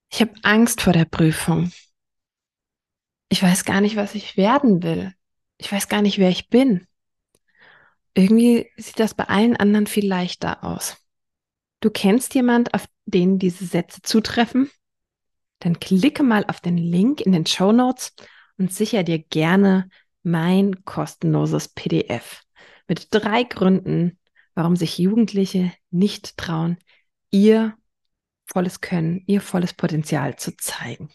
Ich 0.10 0.22
habe 0.22 0.34
Angst 0.44 0.82
vor 0.82 0.94
der 0.94 1.06
Prüfung. 1.06 1.72
Ich 3.30 3.44
weiß 3.44 3.66
gar 3.66 3.82
nicht, 3.82 3.96
was 3.96 4.16
ich 4.16 4.38
werden 4.38 4.84
will. 4.84 5.14
Ich 5.58 5.72
weiß 5.72 5.88
gar 5.88 6.02
nicht, 6.02 6.18
wer 6.18 6.30
ich 6.30 6.50
bin. 6.50 6.88
Irgendwie 8.14 8.70
sieht 8.78 9.00
das 9.00 9.14
bei 9.14 9.26
allen 9.26 9.56
anderen 9.56 9.88
viel 9.88 10.08
leichter 10.08 10.64
aus. 10.64 10.98
Du 11.80 11.90
kennst 11.90 12.36
jemand, 12.36 12.74
auf 12.74 12.86
den 13.06 13.40
diese 13.40 13.66
Sätze 13.66 14.02
zutreffen? 14.02 14.70
Dann 15.60 15.80
klicke 15.80 16.24
mal 16.24 16.46
auf 16.46 16.60
den 16.62 16.78
Link 16.78 17.22
in 17.22 17.32
den 17.32 17.46
Show 17.46 17.72
Notes 17.72 18.14
und 18.58 18.74
sicher 18.74 19.04
dir 19.04 19.20
gerne 19.20 19.90
mein 20.22 20.86
kostenloses 20.86 21.70
PDF 21.70 22.44
mit 22.88 23.08
drei 23.12 23.44
Gründen, 23.44 24.20
warum 24.56 24.76
sich 24.76 24.98
Jugendliche 24.98 25.72
nicht 25.90 26.38
trauen, 26.38 26.78
ihr 27.32 27.76
volles 28.46 28.82
Können, 28.82 29.24
ihr 29.26 29.42
volles 29.42 29.74
Potenzial 29.74 30.36
zu 30.36 30.56
zeigen. 30.58 31.10